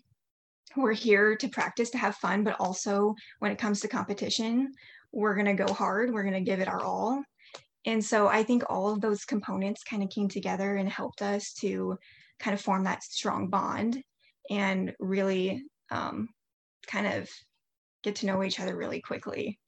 we're 0.77 0.93
here 0.93 1.37
to 1.37 1.49
practice 1.49 1.91
to 1.91 1.99
have 1.99 2.17
fun, 2.17 2.45
but 2.45 2.57
also 2.59 3.15
when 3.39 3.53
it 3.53 3.59
comes 3.59 3.81
to 3.81 3.89
competition, 3.89 4.73
we're 5.13 5.35
going 5.35 5.47
to 5.47 5.65
go 5.65 5.73
hard, 5.73 6.13
we're 6.13 6.23
going 6.23 6.35
to 6.35 6.41
give 6.41 6.61
it 6.61 6.69
our 6.69 6.83
all. 6.83 7.23
And 7.87 8.05
so 8.05 8.29
I 8.29 8.43
think 8.43 8.65
all 8.69 8.93
of 8.93 9.01
those 9.01 9.25
components 9.25 9.83
kind 9.83 10.03
of 10.03 10.11
came 10.11 10.29
together 10.29 10.77
and 10.77 10.89
helped 10.89 11.23
us 11.23 11.53
to 11.61 11.99
kind 12.39 12.55
of 12.55 12.61
form 12.61 12.85
that 12.85 13.03
strong 13.03 13.49
bond 13.49 14.03
and 14.51 14.95
really 14.99 15.63
um, 15.91 16.29
kind 16.87 17.07
of 17.07 17.31
get 18.03 18.17
to 18.17 18.27
know 18.27 18.43
each 18.43 18.61
other 18.61 18.77
really 18.77 19.01
quickly. 19.01 19.59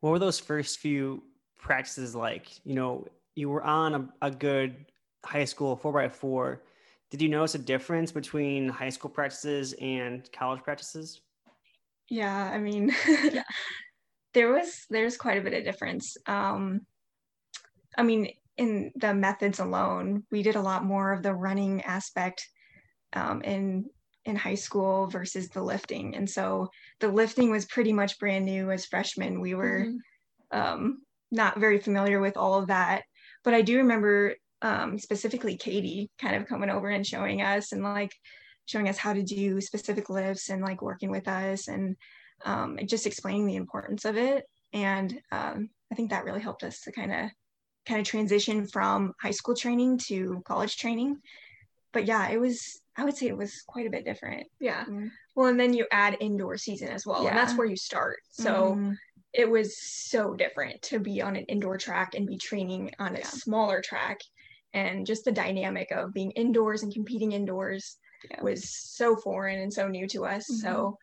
What 0.00 0.10
were 0.10 0.18
those 0.18 0.38
first 0.38 0.78
few 0.78 1.22
practices 1.58 2.14
like? 2.14 2.48
You 2.64 2.74
know, 2.74 3.06
you 3.34 3.48
were 3.48 3.62
on 3.62 3.94
a, 3.94 4.26
a 4.26 4.30
good 4.30 4.86
high 5.24 5.44
school 5.44 5.76
four 5.76 5.92
by 5.92 6.08
four. 6.08 6.62
Did 7.10 7.20
you 7.20 7.28
notice 7.28 7.54
a 7.54 7.58
difference 7.58 8.12
between 8.12 8.68
high 8.68 8.88
school 8.88 9.10
practices 9.10 9.74
and 9.80 10.30
college 10.32 10.62
practices? 10.62 11.20
Yeah, 12.08 12.50
I 12.52 12.58
mean, 12.58 12.94
yeah. 13.08 13.42
there 14.34 14.52
was 14.52 14.86
there's 14.90 15.16
quite 15.16 15.38
a 15.38 15.42
bit 15.42 15.54
of 15.54 15.64
difference. 15.64 16.16
Um, 16.26 16.82
I 17.96 18.02
mean, 18.02 18.32
in 18.56 18.92
the 18.96 19.14
methods 19.14 19.58
alone, 19.58 20.24
we 20.30 20.42
did 20.42 20.56
a 20.56 20.62
lot 20.62 20.84
more 20.84 21.12
of 21.12 21.22
the 21.22 21.34
running 21.34 21.82
aspect 21.82 22.46
um, 23.12 23.42
in 23.42 23.86
in 24.26 24.36
high 24.36 24.54
school 24.54 25.06
versus 25.06 25.48
the 25.48 25.62
lifting, 25.62 26.14
and 26.14 26.28
so 26.28 26.68
the 27.00 27.08
lifting 27.08 27.50
was 27.50 27.64
pretty 27.64 27.92
much 27.92 28.18
brand 28.18 28.44
new 28.44 28.70
as 28.70 28.86
freshmen. 28.86 29.40
We 29.40 29.54
were 29.54 29.86
mm-hmm. 29.86 30.58
um, 30.58 31.02
not 31.30 31.58
very 31.58 31.78
familiar 31.80 32.20
with 32.20 32.36
all 32.36 32.54
of 32.54 32.68
that, 32.68 33.04
but 33.44 33.54
I 33.54 33.62
do 33.62 33.78
remember 33.78 34.34
um, 34.62 34.98
specifically 34.98 35.56
Katie 35.56 36.10
kind 36.18 36.36
of 36.36 36.46
coming 36.46 36.70
over 36.70 36.90
and 36.90 37.06
showing 37.06 37.40
us 37.40 37.72
and 37.72 37.82
like 37.82 38.12
showing 38.66 38.88
us 38.88 38.98
how 38.98 39.12
to 39.12 39.22
do 39.22 39.60
specific 39.60 40.10
lifts 40.10 40.50
and 40.50 40.62
like 40.62 40.82
working 40.82 41.10
with 41.10 41.26
us 41.26 41.68
and 41.68 41.96
um, 42.44 42.78
just 42.86 43.06
explaining 43.06 43.46
the 43.46 43.56
importance 43.56 44.04
of 44.04 44.16
it. 44.16 44.44
And 44.72 45.20
um, 45.32 45.70
I 45.90 45.94
think 45.94 46.10
that 46.10 46.24
really 46.24 46.40
helped 46.40 46.62
us 46.62 46.80
to 46.82 46.92
kind 46.92 47.12
of 47.12 47.30
kind 47.86 48.00
of 48.00 48.06
transition 48.06 48.66
from 48.66 49.12
high 49.20 49.30
school 49.30 49.54
training 49.54 49.98
to 49.98 50.42
college 50.44 50.76
training. 50.76 51.18
But 51.92 52.06
yeah, 52.06 52.28
it 52.30 52.38
was, 52.38 52.80
I 52.96 53.04
would 53.04 53.16
say 53.16 53.26
it 53.26 53.36
was 53.36 53.62
quite 53.66 53.86
a 53.86 53.90
bit 53.90 54.04
different. 54.04 54.46
Yeah. 54.60 54.84
Mm-hmm. 54.84 55.08
Well, 55.34 55.48
and 55.48 55.58
then 55.58 55.74
you 55.74 55.86
add 55.90 56.16
indoor 56.20 56.56
season 56.56 56.88
as 56.88 57.04
well. 57.04 57.22
Yeah. 57.22 57.30
And 57.30 57.38
that's 57.38 57.56
where 57.56 57.66
you 57.66 57.76
start. 57.76 58.18
So 58.30 58.72
mm-hmm. 58.72 58.92
it 59.32 59.50
was 59.50 59.76
so 59.78 60.34
different 60.34 60.82
to 60.82 61.00
be 61.00 61.20
on 61.20 61.36
an 61.36 61.44
indoor 61.46 61.78
track 61.78 62.14
and 62.14 62.26
be 62.26 62.36
training 62.36 62.92
on 62.98 63.16
a 63.16 63.20
yeah. 63.20 63.26
smaller 63.26 63.80
track. 63.80 64.20
And 64.72 65.04
just 65.04 65.24
the 65.24 65.32
dynamic 65.32 65.90
of 65.90 66.14
being 66.14 66.30
indoors 66.32 66.84
and 66.84 66.94
competing 66.94 67.32
indoors 67.32 67.96
yeah. 68.30 68.40
was 68.40 68.68
so 68.68 69.16
foreign 69.16 69.58
and 69.58 69.72
so 69.72 69.88
new 69.88 70.06
to 70.08 70.26
us. 70.26 70.44
Mm-hmm. 70.44 70.60
So 70.60 70.98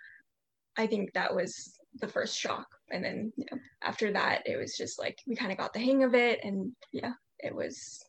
I 0.77 0.87
think 0.87 1.11
that 1.13 1.35
was 1.35 1.73
the 1.99 2.07
first 2.07 2.37
shock 2.37 2.67
and 2.91 3.03
then 3.03 3.33
yeah, 3.37 3.57
after 3.83 4.11
that 4.11 4.43
it 4.45 4.57
was 4.57 4.77
just 4.77 4.99
like 4.99 5.17
we 5.27 5.35
kind 5.35 5.51
of 5.51 5.57
got 5.57 5.73
the 5.73 5.79
hang 5.79 6.03
of 6.03 6.13
it 6.13 6.39
and 6.43 6.71
yeah 6.91 7.13
it 7.39 7.53
was 7.53 8.03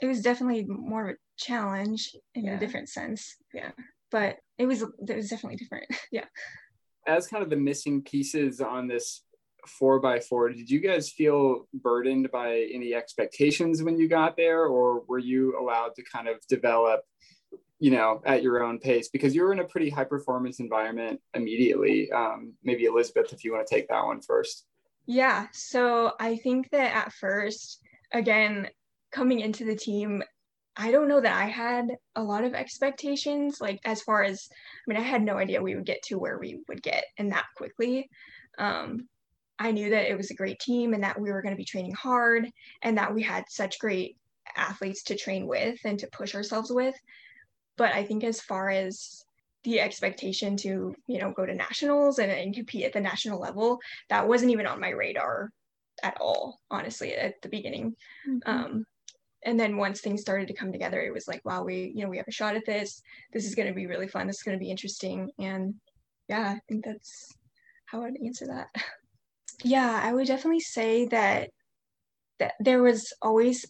it 0.00 0.06
was 0.06 0.22
definitely 0.22 0.64
more 0.64 1.08
of 1.08 1.14
a 1.14 1.18
challenge 1.36 2.14
in 2.34 2.44
yeah. 2.44 2.56
a 2.56 2.58
different 2.58 2.88
sense. 2.88 3.36
Yeah. 3.52 3.70
But 4.10 4.36
it 4.58 4.66
was 4.66 4.82
it 4.82 5.16
was 5.16 5.28
definitely 5.28 5.56
different. 5.56 5.86
Yeah. 6.12 6.24
As 7.06 7.26
kind 7.26 7.42
of 7.42 7.50
the 7.50 7.56
missing 7.56 8.02
pieces 8.02 8.60
on 8.60 8.86
this 8.86 9.24
four 9.66 10.00
by 10.00 10.18
four 10.18 10.48
did 10.50 10.70
you 10.70 10.80
guys 10.80 11.10
feel 11.10 11.68
burdened 11.74 12.30
by 12.32 12.66
any 12.72 12.94
expectations 12.94 13.82
when 13.82 13.98
you 13.98 14.08
got 14.08 14.34
there 14.36 14.64
or 14.64 15.02
were 15.08 15.18
you 15.18 15.58
allowed 15.60 15.94
to 15.94 16.02
kind 16.10 16.26
of 16.26 16.36
develop 16.48 17.02
you 17.78 17.90
know, 17.90 18.20
at 18.24 18.42
your 18.42 18.62
own 18.62 18.78
pace 18.78 19.08
because 19.08 19.34
you 19.34 19.42
were 19.42 19.52
in 19.52 19.60
a 19.60 19.64
pretty 19.64 19.88
high 19.88 20.04
performance 20.04 20.60
environment 20.60 21.20
immediately. 21.34 22.10
Um, 22.10 22.54
maybe 22.64 22.84
Elizabeth, 22.84 23.32
if 23.32 23.44
you 23.44 23.52
want 23.52 23.66
to 23.66 23.74
take 23.74 23.88
that 23.88 24.04
one 24.04 24.20
first. 24.20 24.66
Yeah. 25.06 25.46
So 25.52 26.12
I 26.20 26.36
think 26.36 26.70
that 26.70 26.94
at 26.94 27.12
first, 27.12 27.80
again, 28.12 28.68
coming 29.10 29.40
into 29.40 29.64
the 29.64 29.76
team, 29.76 30.22
I 30.76 30.90
don't 30.90 31.08
know 31.08 31.20
that 31.20 31.36
I 31.36 31.46
had 31.46 31.88
a 32.14 32.22
lot 32.22 32.44
of 32.44 32.54
expectations, 32.54 33.60
like 33.60 33.80
as 33.84 34.02
far 34.02 34.22
as, 34.22 34.48
I 34.52 34.84
mean, 34.86 34.98
I 34.98 35.02
had 35.02 35.22
no 35.22 35.36
idea 35.36 35.62
we 35.62 35.74
would 35.74 35.86
get 35.86 36.02
to 36.04 36.18
where 36.18 36.38
we 36.38 36.60
would 36.68 36.82
get 36.82 37.04
and 37.16 37.32
that 37.32 37.46
quickly. 37.56 38.08
Um, 38.58 39.08
I 39.58 39.72
knew 39.72 39.90
that 39.90 40.10
it 40.10 40.16
was 40.16 40.30
a 40.30 40.36
great 40.36 40.60
team 40.60 40.94
and 40.94 41.02
that 41.02 41.20
we 41.20 41.32
were 41.32 41.42
going 41.42 41.54
to 41.54 41.58
be 41.58 41.64
training 41.64 41.94
hard 41.94 42.48
and 42.82 42.96
that 42.98 43.12
we 43.12 43.22
had 43.22 43.44
such 43.48 43.80
great 43.80 44.16
athletes 44.56 45.02
to 45.04 45.16
train 45.16 45.46
with 45.46 45.78
and 45.84 45.98
to 45.98 46.08
push 46.12 46.34
ourselves 46.34 46.70
with. 46.70 46.94
But 47.78 47.94
I 47.94 48.04
think 48.04 48.24
as 48.24 48.40
far 48.40 48.68
as 48.68 49.24
the 49.64 49.80
expectation 49.80 50.56
to, 50.58 50.94
you 51.06 51.18
know, 51.18 51.32
go 51.32 51.46
to 51.46 51.54
nationals 51.54 52.18
and, 52.18 52.30
and 52.30 52.54
compete 52.54 52.84
at 52.84 52.92
the 52.92 53.00
national 53.00 53.40
level, 53.40 53.80
that 54.10 54.28
wasn't 54.28 54.52
even 54.52 54.66
on 54.66 54.80
my 54.80 54.90
radar 54.90 55.50
at 56.02 56.18
all, 56.20 56.60
honestly, 56.70 57.14
at 57.14 57.40
the 57.40 57.48
beginning. 57.48 57.96
Mm-hmm. 58.28 58.50
Um, 58.50 58.86
and 59.44 59.58
then 59.58 59.76
once 59.76 60.00
things 60.00 60.20
started 60.20 60.48
to 60.48 60.54
come 60.54 60.72
together 60.72 61.00
it 61.00 61.12
was 61.12 61.28
like 61.28 61.44
wow 61.44 61.62
we 61.62 61.92
you 61.94 62.02
know 62.02 62.08
we 62.08 62.16
have 62.16 62.28
a 62.28 62.32
shot 62.32 62.56
at 62.56 62.66
this 62.66 63.02
this 63.32 63.46
is 63.46 63.54
going 63.54 63.68
to 63.68 63.74
be 63.74 63.86
really 63.86 64.08
fun 64.08 64.26
this 64.26 64.36
is 64.36 64.42
going 64.42 64.58
to 64.58 64.62
be 64.62 64.70
interesting 64.70 65.30
and 65.38 65.74
yeah 66.28 66.54
i 66.56 66.60
think 66.68 66.84
that's 66.84 67.32
how 67.86 68.02
i'd 68.02 68.16
answer 68.24 68.46
that 68.46 68.68
yeah 69.64 70.00
i 70.02 70.12
would 70.12 70.26
definitely 70.26 70.60
say 70.60 71.06
that 71.06 71.50
that 72.38 72.54
there 72.60 72.82
was 72.82 73.12
always 73.22 73.64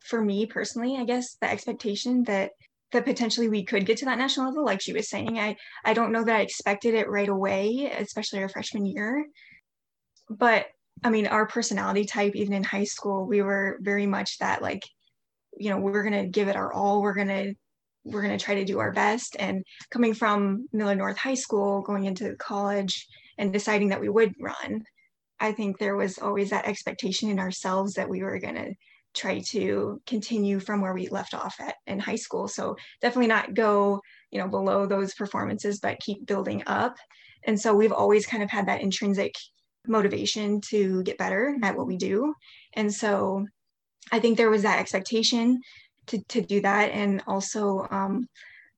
for 0.00 0.20
me 0.20 0.46
personally 0.46 0.96
i 0.96 1.04
guess 1.04 1.36
the 1.40 1.50
expectation 1.50 2.24
that 2.24 2.52
that 2.92 3.04
potentially 3.04 3.48
we 3.48 3.64
could 3.64 3.84
get 3.86 3.98
to 3.98 4.04
that 4.06 4.18
national 4.18 4.46
level 4.46 4.64
like 4.64 4.80
she 4.80 4.92
was 4.92 5.08
saying 5.08 5.38
i 5.38 5.56
i 5.84 5.92
don't 5.92 6.12
know 6.12 6.24
that 6.24 6.36
i 6.36 6.40
expected 6.40 6.94
it 6.94 7.08
right 7.08 7.28
away 7.28 7.92
especially 7.98 8.40
our 8.40 8.48
freshman 8.48 8.86
year 8.86 9.26
but 10.30 10.66
I 11.04 11.10
mean, 11.10 11.26
our 11.26 11.46
personality 11.46 12.04
type, 12.04 12.34
even 12.34 12.52
in 12.54 12.64
high 12.64 12.84
school, 12.84 13.26
we 13.26 13.42
were 13.42 13.78
very 13.80 14.06
much 14.06 14.38
that 14.38 14.62
like, 14.62 14.82
you 15.56 15.70
know, 15.70 15.78
we're 15.78 16.02
gonna 16.02 16.26
give 16.26 16.48
it 16.48 16.56
our 16.56 16.72
all. 16.72 17.02
We're 17.02 17.14
gonna 17.14 17.52
we're 18.04 18.22
gonna 18.22 18.38
try 18.38 18.56
to 18.56 18.64
do 18.64 18.78
our 18.78 18.92
best. 18.92 19.36
And 19.38 19.64
coming 19.90 20.14
from 20.14 20.66
Millard 20.72 20.98
North 20.98 21.18
High 21.18 21.34
School, 21.34 21.82
going 21.82 22.04
into 22.04 22.34
college, 22.36 23.06
and 23.38 23.52
deciding 23.52 23.88
that 23.88 24.00
we 24.00 24.08
would 24.08 24.34
run, 24.40 24.84
I 25.40 25.52
think 25.52 25.78
there 25.78 25.96
was 25.96 26.18
always 26.18 26.50
that 26.50 26.66
expectation 26.66 27.30
in 27.30 27.38
ourselves 27.38 27.94
that 27.94 28.08
we 28.08 28.22
were 28.22 28.38
gonna 28.40 28.70
try 29.18 29.40
to 29.40 30.00
continue 30.06 30.60
from 30.60 30.80
where 30.80 30.94
we 30.94 31.08
left 31.08 31.34
off 31.34 31.56
at 31.60 31.74
in 31.86 31.98
high 31.98 32.16
school. 32.16 32.48
So 32.48 32.76
definitely 33.00 33.28
not 33.28 33.54
go, 33.54 34.00
you 34.30 34.38
know, 34.38 34.48
below 34.48 34.86
those 34.86 35.14
performances, 35.14 35.80
but 35.80 36.00
keep 36.00 36.26
building 36.26 36.62
up. 36.66 36.96
And 37.46 37.60
so 37.60 37.74
we've 37.74 37.92
always 37.92 38.26
kind 38.26 38.42
of 38.42 38.50
had 38.50 38.66
that 38.66 38.82
intrinsic 38.82 39.34
motivation 39.86 40.60
to 40.70 41.02
get 41.02 41.18
better 41.18 41.56
at 41.62 41.76
what 41.76 41.86
we 41.86 41.96
do. 41.96 42.34
And 42.74 42.92
so 42.92 43.46
I 44.12 44.20
think 44.20 44.36
there 44.36 44.50
was 44.50 44.62
that 44.62 44.78
expectation 44.78 45.60
to, 46.08 46.22
to 46.28 46.40
do 46.40 46.60
that. 46.62 46.90
And 46.92 47.22
also, 47.26 47.86
um, 47.90 48.28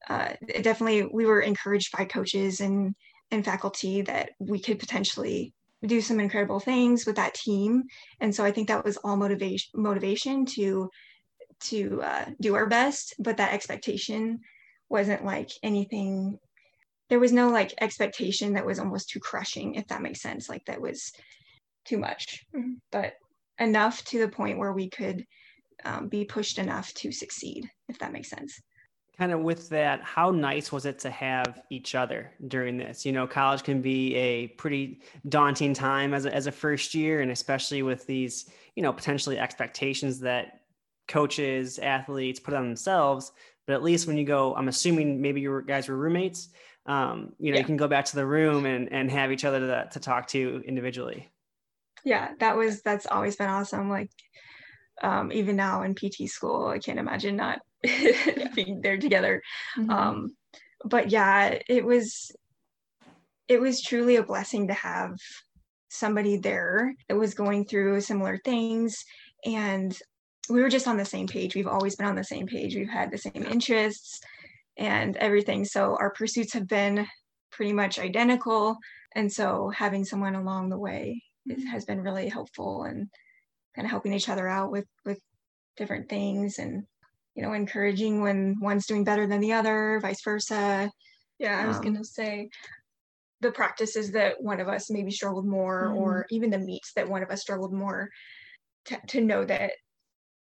uh, 0.09 0.31
definitely, 0.63 1.09
we 1.13 1.27
were 1.27 1.41
encouraged 1.41 1.97
by 1.97 2.05
coaches 2.05 2.61
and, 2.61 2.95
and 3.31 3.45
faculty 3.45 4.03
that 4.03 4.31
we 4.39 4.59
could 4.61 4.79
potentially 4.79 5.53
do 5.85 6.01
some 6.01 6.21
incredible 6.21 6.61
things 6.61 7.07
with 7.07 7.17
that 7.17 7.35
team. 7.35 7.85
And 8.21 8.35
so 8.35 8.45
I 8.45 8.53
think 8.53 8.69
that 8.69 8.85
was 8.85 8.97
all 8.99 9.17
motivation 9.17 9.71
motivation 9.75 10.47
to 10.47 10.91
to 11.65 12.01
uh, 12.03 12.25
do 12.41 12.55
our 12.55 12.67
best, 12.67 13.15
but 13.19 13.37
that 13.37 13.53
expectation 13.53 14.41
wasn't 14.89 15.25
like 15.25 15.51
anything 15.63 16.39
there 17.11 17.21
was 17.21 17.33
no 17.33 17.49
like 17.51 17.75
expectation 17.81 18.55
that 18.55 18.65
was 18.65 18.79
almost 18.79 19.11
too 19.11 19.21
crushing 19.21 19.75
if 19.75 19.87
that 19.89 20.01
makes 20.01 20.23
sense 20.23 20.49
like 20.49 20.65
that 20.67 20.81
was 20.81 21.13
too 21.85 21.99
much 21.99 22.45
mm-hmm. 22.55 22.75
but 22.91 23.15
enough 23.59 24.03
to 24.05 24.19
the 24.19 24.29
point 24.29 24.59
where 24.59 24.73
we 24.73 24.89
could 24.89 25.27
um, 25.85 26.09
be 26.09 26.25
pushed 26.25 26.59
enough 26.59 26.93
to 26.95 27.13
succeed 27.13 27.69
if 27.89 27.99
that 27.99 28.13
makes 28.13 28.31
sense 28.31 28.61
kind 29.21 29.33
of 29.33 29.41
with 29.41 29.69
that 29.69 30.03
how 30.03 30.31
nice 30.31 30.73
was 30.73 30.87
it 30.87 30.99
to 30.99 31.11
have 31.11 31.61
each 31.69 31.95
other 31.95 32.33
during 32.49 32.79
this 32.79 33.05
you 33.05 33.13
know 33.13 33.27
college 33.27 33.63
can 33.63 33.83
be 33.83 34.15
a 34.15 34.47
pretty 34.49 34.99
daunting 35.29 35.75
time 35.75 36.15
as 36.15 36.25
a, 36.25 36.35
as 36.35 36.47
a 36.47 36.53
first 36.53 36.95
year 36.95 37.21
and 37.21 37.31
especially 37.31 37.83
with 37.83 38.07
these 38.07 38.49
you 38.77 38.83
know 38.83 38.91
potentially 38.91 39.39
expectations 39.39 40.21
that 40.21 40.63
coaches 41.07 41.79
athletes 41.81 42.41
put 42.41 42.55
on 42.55 42.65
themselves 42.67 43.33
but 43.67 43.75
at 43.75 43.83
least 43.83 44.07
when 44.07 44.17
you 44.17 44.25
go 44.25 44.55
i'm 44.55 44.69
assuming 44.69 45.21
maybe 45.21 45.39
you 45.39 45.63
guys 45.67 45.87
were 45.87 45.97
roommates 45.97 46.49
um, 46.87 47.35
you 47.39 47.53
know, 47.53 47.57
yeah. 47.57 47.61
you 47.61 47.67
can 47.67 47.77
go 47.77 47.87
back 47.87 48.07
to 48.07 48.17
the 48.17 48.25
room 48.25 48.65
and, 48.65 48.91
and 48.91 49.11
have 49.11 49.31
each 49.31 49.45
other 49.45 49.61
to, 49.61 49.89
to 49.93 50.01
talk 50.01 50.27
to 50.29 50.63
individually. 50.67 51.29
Yeah, 52.05 52.31
that 52.41 52.57
was, 52.57 52.81
that's 52.81 53.07
always 53.07 53.37
been 53.37 53.51
awesome. 53.51 53.91
Like, 53.91 54.11
um, 55.03 55.31
even 55.31 55.57
now 55.57 55.83
in 55.83 55.95
PT 55.95 56.27
school, 56.27 56.69
I 56.69 56.79
can't 56.79 56.99
imagine 56.99 57.37
not 57.37 57.61
being 58.55 58.81
there 58.83 58.99
together. 58.99 59.43
Mm-hmm. 59.79 59.91
Um, 59.91 60.37
but 60.85 61.11
yeah, 61.11 61.59
it 61.69 61.85
was, 61.85 62.31
it 63.49 63.61
was 63.61 63.83
truly 63.83 64.17
a 64.17 64.23
blessing 64.23 64.69
to 64.69 64.75
have 64.75 65.17
somebody 65.89 66.37
there 66.37 66.95
that 67.09 67.17
was 67.17 67.35
going 67.35 67.65
through 67.67 68.01
similar 68.01 68.39
things 68.45 69.05
and 69.45 69.99
we 70.49 70.63
were 70.63 70.69
just 70.69 70.87
on 70.87 70.97
the 70.97 71.05
same 71.05 71.27
page 71.27 71.57
we've 71.57 71.67
always 71.67 71.97
been 71.97 72.07
on 72.07 72.15
the 72.15 72.23
same 72.23 72.47
page 72.47 72.77
we've 72.77 72.89
had 72.89 73.11
the 73.11 73.19
same 73.19 73.45
interests 73.45 74.21
and 74.81 75.17
everything. 75.19 75.65
So 75.65 75.97
our 76.01 76.11
pursuits 76.11 76.55
have 76.55 76.67
been 76.67 77.07
pretty 77.53 77.73
much 77.73 77.99
identical. 77.99 78.79
And 79.15 79.31
so 79.31 79.69
having 79.69 80.05
someone 80.05 80.35
along 80.35 80.71
the 80.71 80.79
way 80.79 81.23
is, 81.47 81.65
has 81.65 81.85
been 81.85 82.01
really 82.01 82.29
helpful 82.29 82.85
and 82.85 83.09
kind 83.77 83.85
of 83.85 83.91
helping 83.91 84.13
each 84.13 84.29
other 84.29 84.49
out 84.49 84.73
with 84.73 84.87
with 85.05 85.21
different 85.77 86.09
things 86.09 86.59
and 86.59 86.85
you 87.35 87.43
know 87.43 87.53
encouraging 87.53 88.21
when 88.21 88.57
one's 88.61 88.87
doing 88.87 89.05
better 89.05 89.27
than 89.27 89.41
the 89.41 89.53
other, 89.53 89.99
vice 90.03 90.23
versa. 90.23 90.91
Yeah, 91.39 91.63
I 91.63 91.67
was 91.67 91.79
um, 91.79 91.83
gonna 91.83 92.05
say 92.05 92.49
the 93.41 93.51
practices 93.51 94.13
that 94.13 94.41
one 94.41 94.61
of 94.61 94.69
us 94.69 94.91
maybe 94.91 95.11
struggled 95.11 95.47
more, 95.47 95.89
mm-hmm. 95.89 95.97
or 95.97 96.27
even 96.31 96.51
the 96.51 96.59
meets 96.59 96.93
that 96.95 97.09
one 97.09 97.23
of 97.23 97.31
us 97.31 97.41
struggled 97.41 97.73
more, 97.73 98.11
to, 98.87 98.99
to 99.09 99.21
know 99.21 99.45
that 99.45 99.73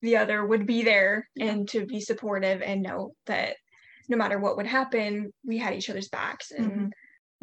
the 0.02 0.17
other 0.17 0.45
would 0.45 0.65
be 0.65 0.84
there 0.84 1.28
yeah. 1.36 1.48
and 1.48 1.67
to 1.69 1.86
be 1.86 2.00
supportive 2.00 2.62
and 2.62 2.82
know 2.82 3.13
that 3.26 3.56
no 4.08 4.17
matter 4.17 4.39
what 4.39 4.56
would 4.58 4.67
happen, 4.67 5.32
we 5.43 5.58
had 5.58 5.74
each 5.74 5.89
other's 5.89 6.10
backs 6.10 6.52
and 6.52 6.71
mm-hmm. 6.71 6.88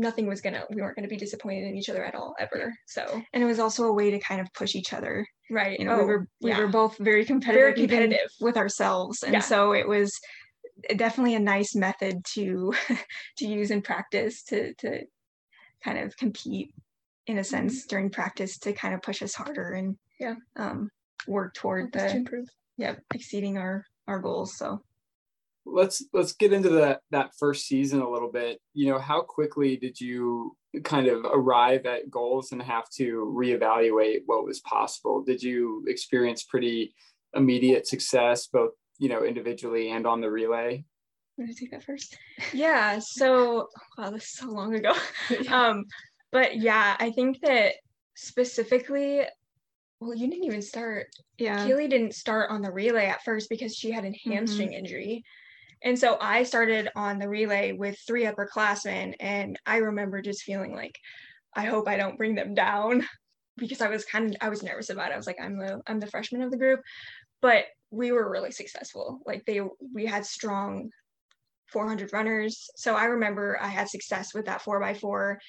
Nothing 0.02 0.26
was 0.26 0.40
gonna 0.40 0.64
we 0.70 0.82
weren't 0.82 0.96
gonna 0.96 1.08
be 1.08 1.16
disappointed 1.16 1.64
in 1.64 1.76
each 1.76 1.88
other 1.88 2.04
at 2.04 2.14
all 2.14 2.34
ever. 2.38 2.74
So 2.86 3.22
and 3.32 3.42
it 3.42 3.46
was 3.46 3.58
also 3.58 3.84
a 3.84 3.92
way 3.92 4.10
to 4.10 4.18
kind 4.18 4.40
of 4.40 4.52
push 4.52 4.74
each 4.74 4.92
other. 4.92 5.26
Right. 5.50 5.78
You 5.78 5.86
know, 5.86 5.94
oh, 5.94 5.98
we 5.98 6.04
were 6.04 6.28
we 6.40 6.50
yeah. 6.50 6.58
were 6.58 6.68
both 6.68 6.98
very 6.98 7.24
competitive, 7.24 7.60
very 7.60 7.74
competitive 7.74 8.30
with 8.40 8.56
ourselves. 8.56 9.22
And 9.22 9.34
yeah. 9.34 9.40
so 9.40 9.72
it 9.72 9.88
was 9.88 10.12
definitely 10.96 11.34
a 11.34 11.40
nice 11.40 11.74
method 11.74 12.24
to 12.34 12.74
to 13.38 13.46
use 13.46 13.70
in 13.70 13.82
practice 13.82 14.42
to 14.44 14.74
to 14.74 15.04
kind 15.82 15.98
of 15.98 16.16
compete 16.16 16.74
in 17.26 17.38
a 17.38 17.44
sense 17.44 17.80
mm-hmm. 17.80 17.88
during 17.88 18.10
practice 18.10 18.58
to 18.58 18.72
kind 18.72 18.94
of 18.94 19.02
push 19.02 19.22
us 19.22 19.34
harder 19.34 19.72
and 19.72 19.96
yeah 20.18 20.34
um 20.56 20.90
work 21.26 21.54
toward 21.54 21.92
the 21.92 22.10
improve 22.10 22.48
yeah 22.76 22.94
exceeding 23.14 23.58
our 23.58 23.84
our 24.08 24.18
goals 24.18 24.56
so 24.56 24.82
let's 25.64 26.04
let's 26.12 26.32
get 26.32 26.52
into 26.52 26.68
that 26.68 27.00
that 27.10 27.30
first 27.38 27.66
season 27.66 28.00
a 28.00 28.10
little 28.10 28.30
bit 28.30 28.58
you 28.74 28.90
know 28.90 28.98
how 28.98 29.20
quickly 29.20 29.76
did 29.76 30.00
you 30.00 30.56
kind 30.84 31.06
of 31.06 31.24
arrive 31.24 31.86
at 31.86 32.10
goals 32.10 32.52
and 32.52 32.62
have 32.62 32.88
to 32.90 33.32
reevaluate 33.36 34.20
what 34.26 34.44
was 34.44 34.60
possible 34.60 35.22
did 35.22 35.42
you 35.42 35.84
experience 35.86 36.42
pretty 36.42 36.94
immediate 37.34 37.86
success 37.86 38.48
both 38.48 38.72
you 38.98 39.08
know 39.08 39.24
individually 39.24 39.90
and 39.90 40.06
on 40.06 40.20
the 40.20 40.30
relay 40.30 40.84
I'm 41.38 41.46
gonna 41.46 41.54
take 41.54 41.70
that 41.70 41.84
first. 41.84 42.18
Yeah. 42.52 42.98
So, 42.98 43.68
wow, 43.96 44.10
this 44.10 44.24
is 44.24 44.32
so 44.32 44.48
long 44.48 44.74
ago. 44.74 44.92
um, 45.50 45.86
but 46.30 46.56
yeah, 46.56 46.96
I 46.98 47.10
think 47.10 47.40
that 47.40 47.74
specifically, 48.14 49.22
well, 50.00 50.14
you 50.14 50.28
didn't 50.28 50.44
even 50.44 50.62
start. 50.62 51.06
Yeah. 51.38 51.66
Keely 51.66 51.88
didn't 51.88 52.14
start 52.14 52.50
on 52.50 52.62
the 52.62 52.70
relay 52.70 53.06
at 53.06 53.24
first 53.24 53.48
because 53.48 53.74
she 53.74 53.90
had 53.90 54.04
a 54.04 54.12
hamstring 54.24 54.68
mm-hmm. 54.68 54.78
injury. 54.78 55.24
And 55.84 55.98
so 55.98 56.16
I 56.20 56.44
started 56.44 56.88
on 56.94 57.18
the 57.18 57.28
relay 57.28 57.72
with 57.72 57.98
three 58.06 58.24
upperclassmen, 58.24 59.14
and 59.18 59.58
I 59.66 59.78
remember 59.78 60.22
just 60.22 60.42
feeling 60.42 60.74
like, 60.74 60.98
I 61.54 61.64
hope 61.64 61.88
I 61.88 61.96
don't 61.96 62.16
bring 62.16 62.34
them 62.34 62.54
down 62.54 63.06
because 63.56 63.80
I 63.80 63.88
was 63.88 64.04
kind 64.04 64.30
of 64.30 64.36
I 64.40 64.48
was 64.48 64.62
nervous 64.62 64.90
about 64.90 65.10
it. 65.10 65.14
I 65.14 65.16
was 65.16 65.26
like, 65.26 65.40
I'm 65.42 65.58
the 65.58 65.80
I'm 65.86 66.00
the 66.00 66.06
freshman 66.06 66.42
of 66.42 66.50
the 66.50 66.56
group, 66.56 66.80
but 67.40 67.64
we 67.90 68.12
were 68.12 68.30
really 68.30 68.52
successful. 68.52 69.20
Like 69.26 69.44
they 69.44 69.60
we 69.92 70.06
had 70.06 70.24
strong 70.24 70.90
400 71.72 72.12
runners. 72.12 72.70
So 72.76 72.94
I 72.94 73.04
remember 73.04 73.58
I 73.60 73.68
had 73.68 73.88
success 73.88 74.34
with 74.34 74.46
that 74.46 74.62
four 74.62 74.80
by 74.80 74.94
four. 74.94 75.40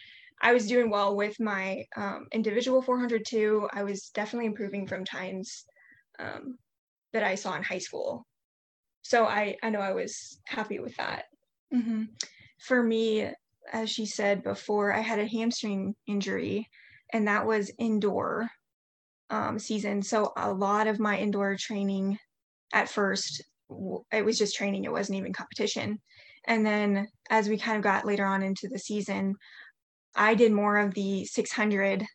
I 0.42 0.54
was 0.54 0.68
doing 0.68 0.90
well 0.90 1.16
with 1.16 1.40
my 1.40 1.86
um, 1.96 2.28
individual 2.32 2.82
400 2.82 3.24
too. 3.26 3.68
I 3.72 3.84
was 3.84 4.10
definitely 4.14 4.48
improving 4.48 4.88
from 4.88 5.06
times 5.06 5.66
um, 6.20 6.58
that 7.14 7.24
I 7.24 7.36
saw 7.36 7.56
in 7.56 7.64
high 7.64 7.78
school 7.78 8.26
so 9.04 9.26
I 9.26 9.58
I 9.62 9.70
know 9.70 9.80
I 9.80 9.94
was 9.94 10.40
happy 10.46 10.80
with 10.80 10.96
that. 10.98 11.26
Mm-hmm. 11.74 12.04
For 12.60 12.82
me, 12.82 13.30
as 13.72 13.90
she 13.90 14.06
said 14.06 14.44
before, 14.44 14.94
I 14.94 15.02
had 15.02 15.20
a 15.20 15.28
hamstring 15.28 15.96
injury, 16.08 16.68
and 17.12 17.28
that 17.28 17.46
was 17.46 17.72
indoor 17.78 18.50
um, 19.30 19.60
season. 19.60 20.02
So 20.02 20.34
a 20.36 20.52
lot 20.52 20.88
of 20.88 21.00
my 21.00 21.18
indoor 21.18 21.56
training 21.56 22.18
at 22.74 22.90
first 22.90 23.44
it 24.12 24.26
was 24.26 24.38
just 24.38 24.56
training. 24.56 24.84
It 24.84 24.92
wasn't 24.92 25.18
even 25.18 25.34
competition. 25.34 26.00
And 26.46 26.66
then 26.66 27.08
as 27.30 27.48
we 27.48 27.58
kind 27.58 27.78
of 27.78 27.84
got 27.84 28.06
later 28.06 28.26
on 28.26 28.44
into 28.44 28.68
the 28.68 28.80
season, 28.80 29.36
I 30.16 30.36
did 30.36 30.52
more 30.52 30.78
of 30.78 30.94
the 30.94 31.26
600, 31.26 32.06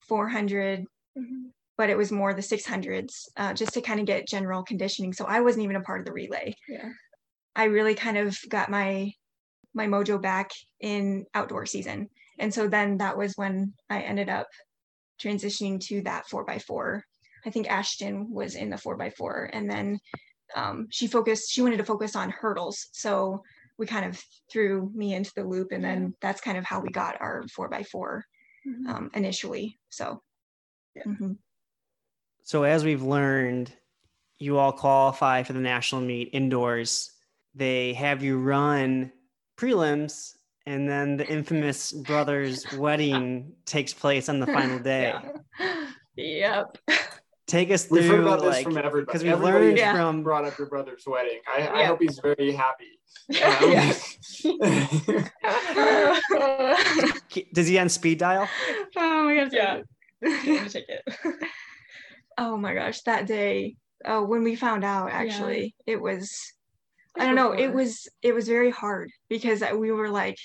400, 0.00 0.80
mm-hmm. 0.80 1.48
But 1.78 1.88
it 1.88 1.96
was 1.96 2.12
more 2.12 2.34
the 2.34 2.42
600s 2.42 3.28
uh, 3.36 3.54
just 3.54 3.72
to 3.72 3.80
kind 3.80 4.00
of 4.00 4.06
get 4.06 4.28
general 4.28 4.64
conditioning. 4.64 5.12
So 5.12 5.24
I 5.24 5.40
wasn't 5.40 5.64
even 5.64 5.76
a 5.76 5.80
part 5.80 6.00
of 6.00 6.06
the 6.06 6.12
relay. 6.12 6.54
Yeah. 6.68 6.90
I 7.54 7.64
really 7.64 7.94
kind 7.94 8.18
of 8.18 8.36
got 8.48 8.68
my 8.68 9.12
my 9.74 9.86
mojo 9.86 10.20
back 10.20 10.50
in 10.80 11.24
outdoor 11.34 11.64
season. 11.64 12.08
And 12.38 12.52
so 12.52 12.66
then 12.68 12.98
that 12.98 13.16
was 13.16 13.34
when 13.36 13.74
I 13.88 14.00
ended 14.00 14.28
up 14.28 14.48
transitioning 15.22 15.80
to 15.86 16.02
that 16.02 16.26
four 16.28 16.44
by 16.44 16.58
four. 16.58 17.04
I 17.46 17.50
think 17.50 17.70
Ashton 17.70 18.30
was 18.30 18.56
in 18.56 18.70
the 18.70 18.78
four 18.78 18.96
by 18.96 19.10
four 19.10 19.50
and 19.52 19.70
then 19.70 20.00
um, 20.56 20.88
she 20.90 21.06
focused, 21.06 21.50
she 21.52 21.62
wanted 21.62 21.76
to 21.76 21.84
focus 21.84 22.16
on 22.16 22.30
hurdles. 22.30 22.88
So 22.92 23.42
we 23.78 23.86
kind 23.86 24.06
of 24.06 24.20
threw 24.50 24.90
me 24.94 25.14
into 25.14 25.30
the 25.36 25.44
loop 25.44 25.70
and 25.70 25.84
then 25.84 26.14
that's 26.20 26.40
kind 26.40 26.58
of 26.58 26.64
how 26.64 26.80
we 26.80 26.88
got 26.88 27.20
our 27.20 27.44
four 27.54 27.68
by 27.68 27.84
4 27.84 28.24
mm-hmm. 28.66 28.86
um, 28.88 29.10
initially. 29.14 29.78
So, 29.90 30.22
yeah. 30.96 31.04
mm-hmm. 31.04 31.32
So 32.48 32.62
as 32.62 32.82
we've 32.82 33.02
learned, 33.02 33.70
you 34.38 34.56
all 34.56 34.72
qualify 34.72 35.42
for 35.42 35.52
the 35.52 35.60
national 35.60 36.00
meet 36.00 36.30
indoors. 36.32 37.10
They 37.54 37.92
have 37.92 38.22
you 38.22 38.38
run 38.38 39.12
prelims 39.58 40.32
and 40.64 40.88
then 40.88 41.18
the 41.18 41.28
infamous 41.28 41.92
brothers 41.92 42.64
wedding 42.78 43.52
takes 43.66 43.92
place 43.92 44.30
on 44.30 44.40
the 44.40 44.46
final 44.46 44.78
day. 44.78 45.14
Yeah. 45.60 45.84
Yep. 46.16 46.78
Take 47.46 47.70
us 47.70 47.84
through. 47.84 47.98
We've 47.98 48.10
heard 48.12 48.20
about 48.20 48.40
this 48.40 48.54
like, 48.54 48.64
from 48.64 48.78
everybody. 48.78 49.04
Because 49.04 49.24
we 49.24 49.34
learned 49.34 49.76
yeah. 49.76 49.92
from 49.92 50.22
brought 50.22 50.46
up 50.46 50.56
your 50.56 50.68
brother's 50.68 51.04
wedding. 51.06 51.40
I, 51.54 51.58
yeah. 51.58 51.74
I 51.74 51.84
hope 51.84 52.00
he's 52.00 52.18
very 52.18 52.52
happy. 52.52 52.98
Um, 56.30 57.12
Does 57.52 57.66
he 57.66 57.78
on 57.78 57.90
speed 57.90 58.18
dial? 58.18 58.48
Oh 58.96 59.24
my 59.24 59.34
gosh, 59.36 59.50
yeah. 59.52 59.82
Take 60.68 60.88
it. 60.88 61.04
Oh 62.38 62.56
my 62.56 62.74
gosh, 62.74 63.02
that 63.02 63.26
day. 63.26 63.76
Oh, 64.04 64.24
when 64.24 64.44
we 64.44 64.54
found 64.54 64.84
out, 64.84 65.10
actually, 65.10 65.74
yeah. 65.86 65.94
it 65.94 66.00
was. 66.00 66.32
I 67.18 67.26
don't 67.26 67.34
know. 67.34 67.52
It 67.52 67.72
was 67.74 68.08
it 68.22 68.32
was 68.32 68.46
very 68.46 68.70
hard 68.70 69.10
because 69.28 69.62
we 69.76 69.90
were 69.90 70.08
like, 70.08 70.38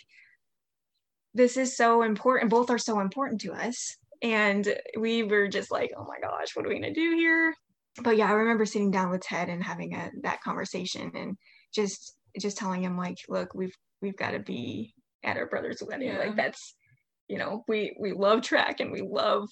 this 1.34 1.56
is 1.56 1.77
so 1.77 2.01
important. 2.01 2.49
Both 2.49 2.71
are 2.71 2.79
so 2.79 2.99
important 2.99 3.41
to 3.41 3.53
us 3.53 3.95
and 4.23 4.73
we 4.97 5.23
were 5.23 5.47
just 5.47 5.69
like, 5.69 5.91
oh 5.97 6.06
my 6.06 6.19
gosh, 6.21 6.56
what 6.56 6.65
are 6.65 6.69
we 6.69 6.79
going 6.79 6.93
to 6.93 6.99
do 6.99 7.15
here? 7.15 7.53
But 8.01 8.17
yeah, 8.17 8.27
I 8.27 8.32
remember 8.32 8.65
sitting 8.65 8.89
down 8.89 9.12
with 9.12 9.21
Ted 9.21 9.49
and 9.49 9.62
having 9.62 9.93
a, 9.93 10.10
that 10.23 10.41
conversation 10.41 11.12
and 11.13 11.38
just 11.75 12.15
just 12.39 12.58
telling 12.58 12.84
him 12.84 12.97
like, 12.97 13.17
look, 13.29 13.53
we've 13.53 13.75
we've 14.01 14.17
got 14.17 14.32
to 14.32 14.39
be 14.39 14.93
at 15.23 15.38
our 15.38 15.45
brother's 15.45 15.84
wedding. 15.86 16.08
Yeah. 16.08 16.19
Like 16.19 16.36
that's, 16.36 16.73
you 17.27 17.38
know, 17.38 17.63
we 17.67 17.95
we 17.99 18.13
love 18.13 18.41
track 18.41 18.79
and 18.79 18.91
we 18.91 19.01
love 19.01 19.49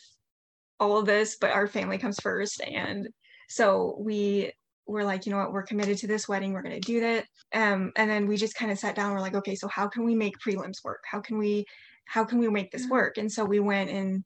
all 0.82 0.98
of 0.98 1.06
this, 1.06 1.38
but 1.40 1.52
our 1.52 1.68
family 1.68 2.00
comes 2.00 2.20
first. 2.20 2.60
And 2.62 3.08
so 3.48 3.96
we 4.00 4.52
were 4.88 5.04
like, 5.04 5.26
you 5.26 5.32
know 5.32 5.38
what, 5.38 5.54
we're 5.54 5.64
committed 5.64 6.00
to 6.00 6.08
this 6.08 6.28
wedding. 6.28 6.54
We're 6.54 6.64
going 6.64 6.82
to 6.82 6.94
do 6.94 7.00
that. 7.02 7.26
Um, 7.54 7.92
and 7.96 8.10
then 8.10 8.28
we 8.28 8.36
just 8.36 8.56
kind 8.56 8.72
of 8.72 8.80
sat 8.80 8.96
down. 8.96 9.14
We're 9.14 9.20
like, 9.20 9.36
okay, 9.36 9.56
so 9.56 9.68
how 9.68 9.88
can 9.88 10.04
we 10.04 10.16
make 10.16 10.40
prelims 10.40 10.84
work? 10.84 11.04
How 11.06 11.22
can 11.22 11.38
we, 11.38 11.66
how 12.06 12.26
can 12.26 12.40
we 12.40 12.50
make 12.50 12.72
this 12.72 12.88
work? 12.90 13.18
And 13.18 13.32
so 13.32 13.46
we 13.46 13.60
went 13.60 13.92
and 13.92 14.24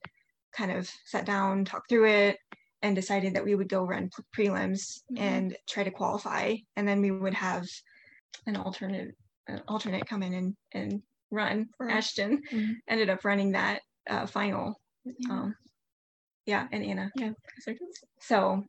kind 0.56 0.72
of 0.72 0.90
sat 1.04 1.26
down, 1.26 1.66
talked 1.66 1.90
through 1.90 2.08
it, 2.08 2.38
and 2.80 2.96
decided 2.96 3.34
that 3.34 3.44
we 3.44 3.54
would 3.54 3.68
go 3.68 3.84
run 3.84 4.10
prelims 4.34 5.02
mm-hmm. 5.12 5.18
and 5.18 5.56
try 5.68 5.84
to 5.84 5.90
qualify. 5.90 6.56
And 6.76 6.88
then 6.88 7.02
we 7.02 7.10
would 7.10 7.34
have 7.34 7.66
an 8.46 8.56
alternate 8.56 9.14
an 9.48 9.62
alternate 9.68 10.06
come 10.06 10.22
in 10.24 10.34
and, 10.34 10.56
and 10.72 11.02
run. 11.30 11.68
Right. 11.78 11.94
Ashton 11.94 12.42
mm-hmm. 12.50 12.72
ended 12.88 13.10
up 13.10 13.24
running 13.24 13.52
that 13.52 13.82
uh, 14.08 14.26
final. 14.26 14.80
Yeah. 15.04 15.30
Um, 15.30 15.54
yeah, 16.46 16.68
and 16.72 16.84
Anna. 16.84 17.10
Yeah. 17.16 17.32
So, 18.20 18.64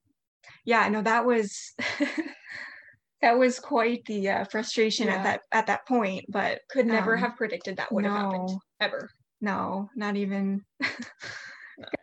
yeah, 0.66 0.90
no, 0.90 1.02
that 1.02 1.26
was 1.26 1.74
that 3.22 3.38
was 3.38 3.60
quite 3.60 4.04
the 4.06 4.30
uh, 4.30 4.44
frustration 4.46 5.08
yeah. 5.08 5.16
at 5.16 5.24
that 5.24 5.42
at 5.52 5.68
that 5.68 5.88
point. 5.88 6.26
But 6.28 6.62
could 6.70 6.88
never 6.88 7.16
um, 7.16 7.22
have 7.22 7.38
predicted 7.38 7.78
that 7.78 7.92
would 7.92 8.04
no, 8.04 8.12
have 8.12 8.22
happened 8.24 8.50
ever. 8.80 9.10
No, 9.42 9.90
not 9.96 10.16
even. 10.16 10.63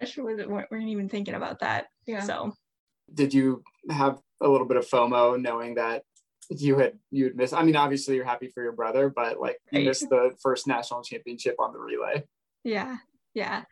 gosh, 0.01 0.17
we 0.17 0.35
weren't 0.47 0.89
even 0.89 1.09
thinking 1.09 1.35
about 1.35 1.61
that. 1.61 1.87
Yeah. 2.07 2.21
So, 2.21 2.53
did 3.13 3.35
you 3.35 3.63
have 3.91 4.19
a 4.41 4.49
little 4.49 4.67
bit 4.67 4.77
of 4.77 4.89
FOMO 4.89 5.41
knowing 5.41 5.75
that 5.75 6.05
you 6.51 6.79
had 6.79 6.93
you'd 7.11 7.37
miss? 7.37 7.53
I 7.53 7.65
mean, 7.65 7.77
obviously 7.77 8.15
you're 8.15 8.25
happy 8.25 8.49
for 8.49 8.63
your 8.63 8.73
brother, 8.73 9.13
but 9.15 9.41
like 9.41 9.59
you 9.73 9.81
right. 9.81 9.87
missed 9.87 10.09
the 10.09 10.33
first 10.41 10.69
national 10.69 11.03
championship 11.03 11.57
on 11.59 11.73
the 11.73 11.81
relay. 11.81 12.23
Yeah, 12.63 12.97
yeah, 13.35 13.65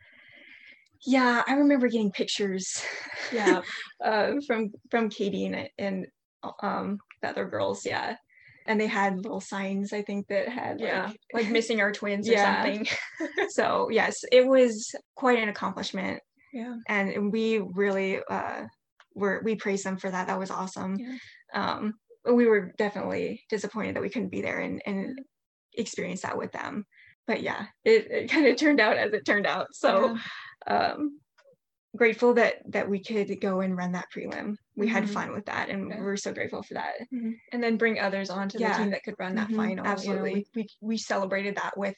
yeah. 1.05 1.43
I 1.47 1.53
remember 1.53 1.87
getting 1.87 2.11
pictures. 2.11 2.81
Yeah, 3.31 3.61
uh, 4.03 4.33
from 4.47 4.71
from 4.89 5.09
Katie 5.09 5.45
and 5.45 5.69
and 5.77 6.07
um 6.61 6.97
the 7.21 7.29
other 7.29 7.45
girls. 7.45 7.85
Yeah, 7.85 8.15
and 8.65 8.79
they 8.79 8.87
had 8.87 9.17
little 9.17 9.41
signs 9.41 9.93
i 9.93 10.01
think 10.01 10.27
that 10.27 10.47
had 10.47 10.79
yeah 10.79 11.07
like, 11.33 11.43
like 11.43 11.49
missing 11.49 11.81
our 11.81 11.91
twins 11.91 12.29
or 12.29 12.37
something 12.37 12.87
so 13.49 13.89
yes 13.89 14.23
it 14.31 14.45
was 14.45 14.93
quite 15.15 15.39
an 15.39 15.49
accomplishment 15.49 16.19
yeah 16.51 16.75
and 16.87 17.31
we 17.31 17.59
really 17.59 18.19
uh 18.29 18.63
were 19.15 19.41
we 19.43 19.55
praised 19.55 19.85
them 19.85 19.97
for 19.97 20.09
that 20.09 20.27
that 20.27 20.39
was 20.39 20.51
awesome 20.51 20.95
yeah. 20.97 21.17
um 21.53 21.93
we 22.25 22.45
were 22.45 22.73
definitely 22.77 23.43
disappointed 23.49 23.95
that 23.95 24.01
we 24.01 24.09
couldn't 24.09 24.31
be 24.31 24.41
there 24.41 24.59
and 24.59 24.81
and 24.85 25.19
experience 25.73 26.21
that 26.21 26.37
with 26.37 26.51
them 26.51 26.85
but 27.27 27.41
yeah 27.41 27.65
it, 27.83 28.09
it 28.09 28.31
kind 28.31 28.45
of 28.45 28.55
turned 28.55 28.79
out 28.79 28.97
as 28.97 29.11
it 29.13 29.25
turned 29.25 29.47
out 29.47 29.67
so 29.71 30.07
yeah. 30.07 30.17
Um 30.67 31.19
grateful 31.95 32.33
that 32.33 32.55
that 32.71 32.89
we 32.89 32.99
could 32.99 33.39
go 33.39 33.61
and 33.61 33.77
run 33.77 33.91
that 33.91 34.07
prelim. 34.15 34.55
We 34.75 34.87
mm-hmm. 34.87 34.95
had 34.95 35.09
fun 35.09 35.33
with 35.33 35.45
that, 35.45 35.69
and 35.69 35.89
yeah. 35.89 35.99
we 35.99 36.05
are 36.05 36.17
so 36.17 36.33
grateful 36.33 36.63
for 36.63 36.73
that. 36.75 36.93
Mm-hmm. 37.13 37.31
And 37.51 37.63
then 37.63 37.77
bring 37.77 37.99
others 37.99 38.29
onto 38.29 38.59
yeah. 38.59 38.71
the 38.71 38.83
team 38.83 38.91
that 38.91 39.03
could 39.03 39.15
run 39.19 39.35
that 39.35 39.47
mm-hmm. 39.47 39.57
final. 39.57 39.85
Absolutely, 39.85 40.29
you 40.29 40.35
know, 40.37 40.43
we, 40.55 40.61
we, 40.61 40.67
we 40.81 40.97
celebrated 40.97 41.55
that 41.57 41.77
with 41.77 41.95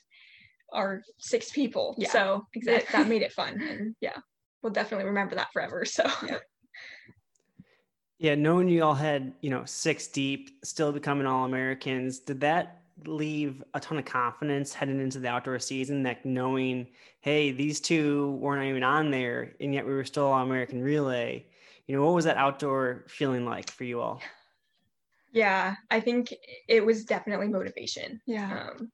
our 0.73 1.01
six 1.19 1.51
people. 1.51 1.95
Yeah, 1.97 2.11
so 2.11 2.45
exactly. 2.53 2.87
that 2.91 3.07
made 3.07 3.21
it 3.21 3.31
fun, 3.31 3.61
and 3.61 3.95
yeah, 4.01 4.17
we'll 4.61 4.73
definitely 4.73 5.05
remember 5.05 5.35
that 5.35 5.51
forever. 5.53 5.85
So. 5.85 6.03
Yeah. 6.27 6.37
yeah, 8.19 8.35
knowing 8.35 8.67
you 8.67 8.83
all 8.83 8.95
had 8.95 9.33
you 9.41 9.49
know 9.49 9.63
six 9.65 10.07
deep, 10.07 10.49
still 10.63 10.91
becoming 10.91 11.25
all 11.25 11.45
Americans, 11.45 12.19
did 12.19 12.41
that 12.41 12.81
leave 13.05 13.63
a 13.73 13.79
ton 13.79 13.97
of 13.97 14.05
confidence 14.05 14.73
heading 14.73 15.01
into 15.01 15.19
the 15.19 15.27
outdoor 15.27 15.59
season 15.59 16.03
that 16.03 16.25
knowing, 16.25 16.87
hey, 17.19 17.51
these 17.51 17.81
two 17.81 18.31
weren't 18.33 18.65
even 18.65 18.83
on 18.83 19.11
there 19.11 19.53
and 19.59 19.73
yet 19.73 19.85
we 19.85 19.93
were 19.93 20.05
still 20.05 20.27
on 20.27 20.47
American 20.47 20.81
Relay. 20.81 21.45
You 21.87 21.95
know, 21.95 22.05
what 22.05 22.15
was 22.15 22.25
that 22.25 22.37
outdoor 22.37 23.03
feeling 23.07 23.45
like 23.45 23.69
for 23.69 23.83
you 23.83 23.99
all? 23.99 24.21
Yeah, 25.31 25.75
I 25.91 25.99
think 25.99 26.33
it 26.67 26.85
was 26.85 27.03
definitely 27.03 27.49
motivation. 27.49 28.21
Yeah. 28.25 28.69
Um, 28.69 28.91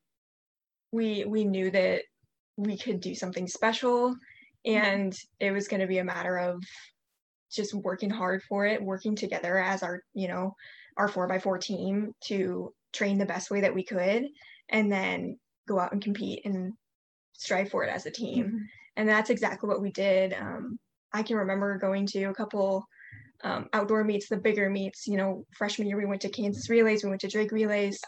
we 0.92 1.24
we 1.26 1.46
knew 1.46 1.72
that 1.72 2.02
we 2.58 2.78
could 2.78 3.00
do 3.00 3.16
something 3.16 3.48
special 3.48 4.16
and 4.66 5.16
it 5.40 5.52
was 5.52 5.68
going 5.68 5.80
to 5.82 5.88
be 5.88 6.00
a 6.00 6.04
matter 6.04 6.38
of 6.38 6.64
just 7.52 7.74
working 7.74 8.10
hard 8.10 8.42
for 8.44 8.66
it, 8.66 8.82
working 8.82 9.16
together 9.16 9.58
as 9.58 9.84
our, 9.84 10.02
you 10.14 10.28
know, 10.28 10.56
our 10.98 11.08
four 11.08 11.28
by 11.28 11.40
four 11.40 11.58
team 11.58 12.14
to 12.26 12.74
train 12.93 13.17
the 13.17 13.25
best 13.25 13.51
way 13.51 13.62
that 13.62 13.73
we 13.73 13.84
could 13.84 14.25
and 14.69 14.91
then 14.91 15.38
go 15.67 15.80
out 15.80 15.91
and 15.91 16.04
compete 16.04 16.41
and 16.45 16.73
strive 17.34 17.69
for 17.69 17.84
it 17.84 17.89
as 17.89 18.06
a 18.06 18.12
team 18.12 18.45
mm-hmm. 18.45 18.58
and 18.97 19.08
that's 19.08 19.30
exactly 19.30 19.67
what 19.67 19.82
we 19.82 19.91
did 19.91 20.34
um, 20.34 20.77
i 21.13 21.23
can 21.23 21.38
remember 21.38 21.77
going 21.77 22.06
to 22.06 22.23
a 22.25 22.34
couple 22.34 22.86
um, 23.43 23.67
outdoor 23.73 24.04
meets 24.04 24.30
the 24.30 24.38
bigger 24.38 24.69
meets 24.69 25.08
you 25.08 25.17
know 25.17 25.45
freshman 25.58 25.88
year 25.88 25.97
we 25.97 26.06
went 26.06 26.21
to 26.21 26.30
kansas 26.30 26.69
relays 26.69 27.04
we 27.04 27.10
went 27.10 27.21
to 27.21 27.27
drake 27.27 27.51
relays 27.51 27.99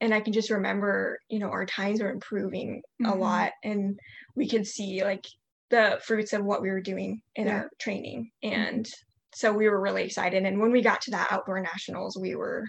and 0.00 0.12
i 0.12 0.20
can 0.20 0.32
just 0.32 0.50
remember 0.50 1.18
you 1.28 1.38
know 1.38 1.48
our 1.48 1.66
times 1.66 2.00
were 2.00 2.10
improving 2.10 2.82
mm-hmm. 3.00 3.12
a 3.12 3.14
lot 3.14 3.52
and 3.62 3.98
we 4.34 4.48
could 4.48 4.66
see 4.66 5.04
like 5.04 5.24
the 5.70 5.98
fruits 6.02 6.32
of 6.32 6.44
what 6.44 6.62
we 6.62 6.70
were 6.70 6.80
doing 6.80 7.20
in 7.34 7.46
yeah. 7.46 7.54
our 7.54 7.70
training 7.78 8.30
and 8.42 8.88
so 9.34 9.52
we 9.52 9.68
were 9.68 9.80
really 9.80 10.04
excited 10.04 10.44
and 10.44 10.58
when 10.60 10.72
we 10.72 10.80
got 10.80 11.00
to 11.00 11.10
that 11.10 11.30
outdoor 11.30 11.60
nationals 11.60 12.16
we 12.16 12.34
were 12.34 12.64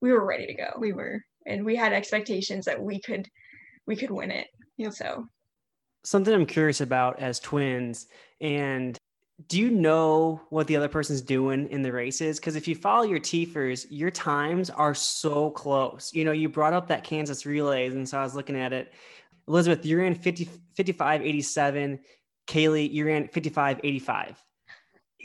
we 0.00 0.12
were 0.12 0.24
ready 0.24 0.46
to 0.46 0.54
go. 0.54 0.70
We 0.78 0.92
were, 0.92 1.22
and 1.46 1.64
we 1.64 1.76
had 1.76 1.92
expectations 1.92 2.64
that 2.66 2.80
we 2.80 3.00
could, 3.00 3.28
we 3.86 3.96
could 3.96 4.10
win 4.10 4.30
it. 4.30 4.48
Yep. 4.78 4.92
So 4.92 5.26
something 6.04 6.32
I'm 6.32 6.46
curious 6.46 6.80
about 6.80 7.18
as 7.18 7.40
twins 7.40 8.06
and 8.40 8.98
do 9.48 9.58
you 9.58 9.70
know 9.70 10.40
what 10.48 10.66
the 10.66 10.76
other 10.76 10.88
person's 10.88 11.20
doing 11.20 11.68
in 11.68 11.82
the 11.82 11.92
races? 11.92 12.38
Because 12.38 12.56
if 12.56 12.66
you 12.66 12.74
follow 12.74 13.04
your 13.04 13.20
TFRRS, 13.20 13.86
your 13.90 14.10
times 14.10 14.70
are 14.70 14.94
so 14.94 15.50
close. 15.50 16.10
You 16.14 16.24
know, 16.24 16.32
you 16.32 16.48
brought 16.48 16.72
up 16.72 16.88
that 16.88 17.04
Kansas 17.04 17.44
relays, 17.44 17.94
and 17.94 18.08
so 18.08 18.18
I 18.18 18.22
was 18.22 18.34
looking 18.34 18.56
at 18.56 18.72
it. 18.72 18.94
Elizabeth, 19.46 19.84
you 19.84 19.98
ran 19.98 20.14
50, 20.14 20.48
55 20.74 21.22
87. 21.22 22.00
Kaylee, 22.46 22.90
you 22.90 23.06
ran 23.06 23.28
55 23.28 23.80
85 23.84 24.42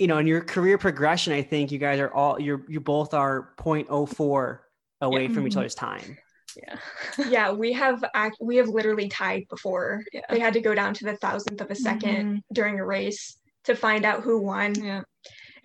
you 0.01 0.07
know, 0.07 0.17
in 0.17 0.25
your 0.25 0.41
career 0.41 0.79
progression, 0.79 1.31
I 1.31 1.43
think 1.43 1.71
you 1.71 1.77
guys 1.77 1.99
are 1.99 2.11
all 2.11 2.41
you're 2.41 2.65
you 2.67 2.79
both 2.79 3.13
are 3.13 3.53
0.04 3.57 4.57
away 4.99 5.21
yeah. 5.21 5.27
from 5.27 5.45
each 5.45 5.51
mm-hmm. 5.51 5.59
other's 5.59 5.75
time. 5.75 6.17
Yeah. 6.57 6.77
yeah, 7.29 7.51
we 7.51 7.71
have 7.73 8.03
act 8.15 8.37
we 8.41 8.55
have 8.55 8.67
literally 8.67 9.09
tied 9.09 9.43
before. 9.47 10.01
Yeah. 10.11 10.21
They 10.27 10.39
had 10.39 10.53
to 10.53 10.59
go 10.59 10.73
down 10.73 10.95
to 10.95 11.05
the 11.05 11.17
thousandth 11.17 11.61
of 11.61 11.69
a 11.69 11.75
2nd 11.75 12.01
mm-hmm. 12.01 12.35
during 12.51 12.79
a 12.79 12.85
race 12.85 13.37
to 13.65 13.75
find 13.75 14.03
out 14.03 14.23
who 14.23 14.41
won. 14.41 14.73
Yeah. 14.73 15.03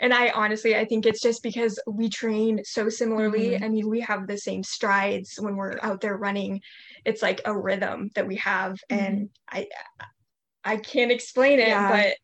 And 0.00 0.12
I 0.12 0.28
honestly 0.28 0.76
I 0.76 0.84
think 0.84 1.06
it's 1.06 1.22
just 1.22 1.42
because 1.42 1.80
we 1.86 2.10
train 2.10 2.60
so 2.62 2.90
similarly. 2.90 3.52
Mm-hmm. 3.52 3.64
I 3.64 3.68
mean, 3.70 3.88
we 3.88 4.00
have 4.00 4.26
the 4.26 4.36
same 4.36 4.62
strides 4.62 5.36
when 5.38 5.56
we're 5.56 5.78
out 5.80 6.02
there 6.02 6.18
running. 6.18 6.60
It's 7.06 7.22
like 7.22 7.40
a 7.46 7.58
rhythm 7.58 8.10
that 8.14 8.26
we 8.26 8.36
have 8.36 8.72
mm-hmm. 8.90 9.02
and 9.02 9.30
I 9.50 9.66
I 10.62 10.76
can't 10.76 11.10
explain 11.10 11.58
it, 11.58 11.68
yeah. 11.68 11.90
but 11.90 12.16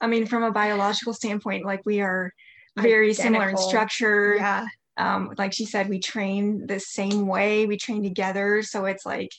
I 0.00 0.06
mean, 0.06 0.26
from 0.26 0.42
a 0.42 0.52
biological 0.52 1.14
standpoint, 1.14 1.64
like 1.64 1.82
we 1.84 2.00
are 2.00 2.32
very 2.76 3.10
Identical. 3.10 3.24
similar 3.24 3.48
in 3.50 3.56
structure. 3.56 4.34
Yeah. 4.36 4.66
Um, 4.98 5.34
like 5.36 5.52
she 5.52 5.66
said, 5.66 5.88
we 5.88 5.98
train 5.98 6.66
the 6.66 6.80
same 6.80 7.26
way. 7.26 7.66
We 7.66 7.76
train 7.76 8.02
together, 8.02 8.62
so 8.62 8.86
it's 8.86 9.04
like, 9.04 9.30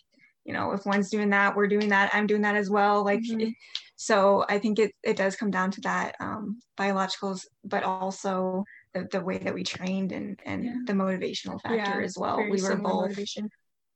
you 0.45 0.53
know, 0.53 0.71
if 0.71 0.85
one's 0.85 1.09
doing 1.09 1.31
that, 1.31 1.55
we're 1.55 1.67
doing 1.67 1.89
that. 1.89 2.11
I'm 2.13 2.27
doing 2.27 2.43
that 2.43 2.55
as 2.55 2.69
well. 2.69 3.03
Like, 3.03 3.21
mm-hmm. 3.21 3.49
so 3.95 4.45
I 4.47 4.59
think 4.59 4.77
it 4.77 4.93
it 5.03 5.17
does 5.17 5.35
come 5.35 5.49
down 5.49 5.71
to 5.71 5.81
that 5.81 6.15
um, 6.19 6.59
biologicals, 6.77 7.45
but 7.63 7.83
also 7.83 8.63
the, 8.93 9.07
the 9.11 9.21
way 9.21 9.39
that 9.39 9.53
we 9.53 9.63
trained 9.63 10.11
and 10.11 10.39
and 10.45 10.63
yeah. 10.63 10.75
the 10.85 10.93
motivational 10.93 11.59
factor 11.61 11.99
yeah, 11.99 12.05
as 12.05 12.17
well. 12.17 12.37
We 12.37 12.61
were 12.61 12.75
both, 12.75 13.09
motivation. 13.09 13.49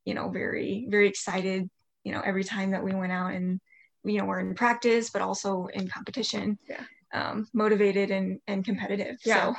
you 0.05 0.15
know, 0.15 0.29
very 0.29 0.87
very 0.89 1.07
excited. 1.07 1.69
You 2.03 2.11
know, 2.13 2.21
every 2.21 2.43
time 2.43 2.71
that 2.71 2.83
we 2.83 2.93
went 2.93 3.11
out 3.11 3.33
and 3.33 3.61
you 4.03 4.17
know 4.17 4.25
we're 4.25 4.39
in 4.39 4.55
practice 4.55 5.09
but 5.09 5.21
also 5.21 5.67
in 5.73 5.87
competition 5.87 6.57
yeah 6.69 6.83
um, 7.13 7.47
motivated 7.53 8.09
and 8.11 8.39
and 8.47 8.63
competitive 8.63 9.17
yeah 9.25 9.51
so 9.51 9.55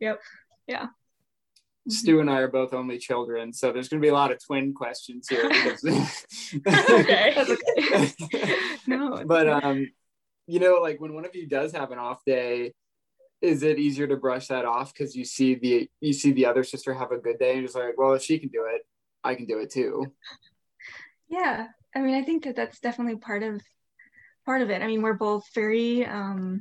yep 0.00 0.20
yeah 0.66 0.86
Stu 1.88 2.20
and 2.20 2.30
I 2.30 2.38
are 2.40 2.48
both 2.48 2.74
only 2.74 2.98
children, 2.98 3.52
so 3.52 3.72
there's 3.72 3.88
going 3.88 4.00
to 4.00 4.04
be 4.04 4.10
a 4.10 4.14
lot 4.14 4.30
of 4.30 4.44
twin 4.44 4.74
questions 4.74 5.28
here. 5.28 5.46
okay. 5.46 7.32
That's 7.34 8.12
okay. 8.22 8.54
no, 8.86 9.22
but 9.26 9.48
um, 9.48 9.90
you 10.46 10.60
know, 10.60 10.74
like 10.82 11.00
when 11.00 11.14
one 11.14 11.24
of 11.24 11.34
you 11.34 11.48
does 11.48 11.72
have 11.72 11.90
an 11.90 11.98
off 11.98 12.22
day, 12.24 12.74
is 13.40 13.62
it 13.62 13.78
easier 13.78 14.06
to 14.06 14.16
brush 14.16 14.48
that 14.48 14.64
off 14.64 14.92
because 14.92 15.16
you 15.16 15.24
see 15.24 15.54
the 15.54 15.88
you 16.00 16.12
see 16.12 16.32
the 16.32 16.46
other 16.46 16.64
sister 16.64 16.92
have 16.92 17.12
a 17.12 17.18
good 17.18 17.38
day 17.38 17.54
and 17.54 17.62
just 17.62 17.74
like, 17.74 17.96
well, 17.96 18.12
if 18.12 18.22
she 18.22 18.38
can 18.38 18.50
do 18.50 18.66
it, 18.72 18.82
I 19.24 19.34
can 19.34 19.46
do 19.46 19.58
it 19.58 19.70
too. 19.70 20.06
Yeah, 21.28 21.68
I 21.94 22.00
mean, 22.00 22.14
I 22.14 22.22
think 22.22 22.44
that 22.44 22.56
that's 22.56 22.80
definitely 22.80 23.16
part 23.16 23.42
of 23.42 23.62
part 24.46 24.62
of 24.62 24.70
it. 24.70 24.82
I 24.82 24.86
mean, 24.86 25.02
we're 25.02 25.14
both 25.14 25.44
very, 25.54 26.04
um, 26.04 26.60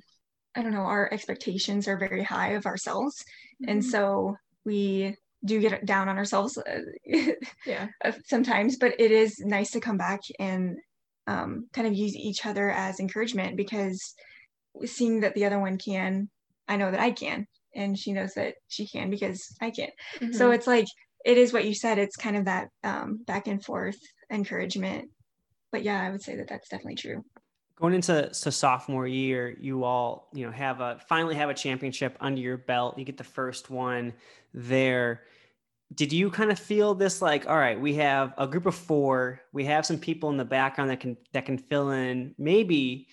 I 0.55 0.61
don't 0.61 0.73
know, 0.73 0.81
our 0.81 1.11
expectations 1.11 1.87
are 1.87 1.97
very 1.97 2.23
high 2.23 2.51
of 2.51 2.65
ourselves. 2.65 3.15
Mm-hmm. 3.61 3.71
And 3.71 3.85
so 3.85 4.35
we 4.65 5.15
do 5.45 5.59
get 5.59 5.85
down 5.85 6.09
on 6.09 6.17
ourselves 6.17 6.57
uh, 6.57 6.81
yeah 7.65 7.87
sometimes 8.25 8.77
but 8.77 8.93
it 8.99 9.11
is 9.11 9.39
nice 9.39 9.71
to 9.71 9.79
come 9.79 9.97
back 9.97 10.19
and 10.39 10.77
um, 11.27 11.67
kind 11.73 11.87
of 11.87 11.93
use 11.93 12.15
each 12.15 12.45
other 12.45 12.71
as 12.71 12.99
encouragement 12.99 13.55
because 13.55 14.15
seeing 14.85 15.21
that 15.21 15.35
the 15.35 15.45
other 15.45 15.59
one 15.59 15.77
can 15.77 16.29
i 16.67 16.75
know 16.75 16.91
that 16.91 16.99
i 16.99 17.11
can 17.11 17.47
and 17.75 17.97
she 17.97 18.11
knows 18.11 18.33
that 18.33 18.55
she 18.67 18.87
can 18.87 19.09
because 19.09 19.55
i 19.61 19.69
can 19.69 19.89
mm-hmm. 20.19 20.33
so 20.33 20.51
it's 20.51 20.67
like 20.67 20.87
it 21.25 21.37
is 21.37 21.53
what 21.53 21.65
you 21.65 21.73
said 21.73 21.97
it's 21.97 22.15
kind 22.15 22.35
of 22.35 22.45
that 22.45 22.69
um, 22.83 23.19
back 23.25 23.47
and 23.47 23.63
forth 23.63 23.99
encouragement 24.31 25.09
but 25.71 25.83
yeah 25.83 26.01
i 26.01 26.09
would 26.09 26.21
say 26.21 26.35
that 26.35 26.47
that's 26.49 26.69
definitely 26.69 26.95
true 26.95 27.23
going 27.79 27.93
into 27.93 28.29
to 28.29 28.51
sophomore 28.51 29.07
year, 29.07 29.55
you 29.59 29.83
all 29.83 30.29
you 30.33 30.45
know 30.45 30.51
have 30.51 30.81
a 30.81 30.99
finally 31.07 31.35
have 31.35 31.49
a 31.49 31.53
championship 31.53 32.17
under 32.19 32.41
your 32.41 32.57
belt. 32.57 32.97
You 32.97 33.05
get 33.05 33.17
the 33.17 33.23
first 33.23 33.69
one 33.69 34.13
there. 34.53 35.23
Did 35.95 36.13
you 36.13 36.29
kind 36.29 36.51
of 36.51 36.59
feel 36.59 36.93
this 36.93 37.21
like, 37.21 37.47
all 37.47 37.57
right, 37.57 37.79
we 37.79 37.95
have 37.95 38.33
a 38.37 38.45
group 38.45 38.67
of 38.67 38.75
four, 38.75 39.41
we 39.53 39.65
have 39.65 39.85
some 39.85 39.97
people 39.97 40.29
in 40.29 40.37
the 40.37 40.45
background 40.45 40.91
that 40.91 40.99
can 40.99 41.17
that 41.33 41.45
can 41.45 41.57
fill 41.57 41.91
in 41.91 42.35
maybe, 42.37 43.07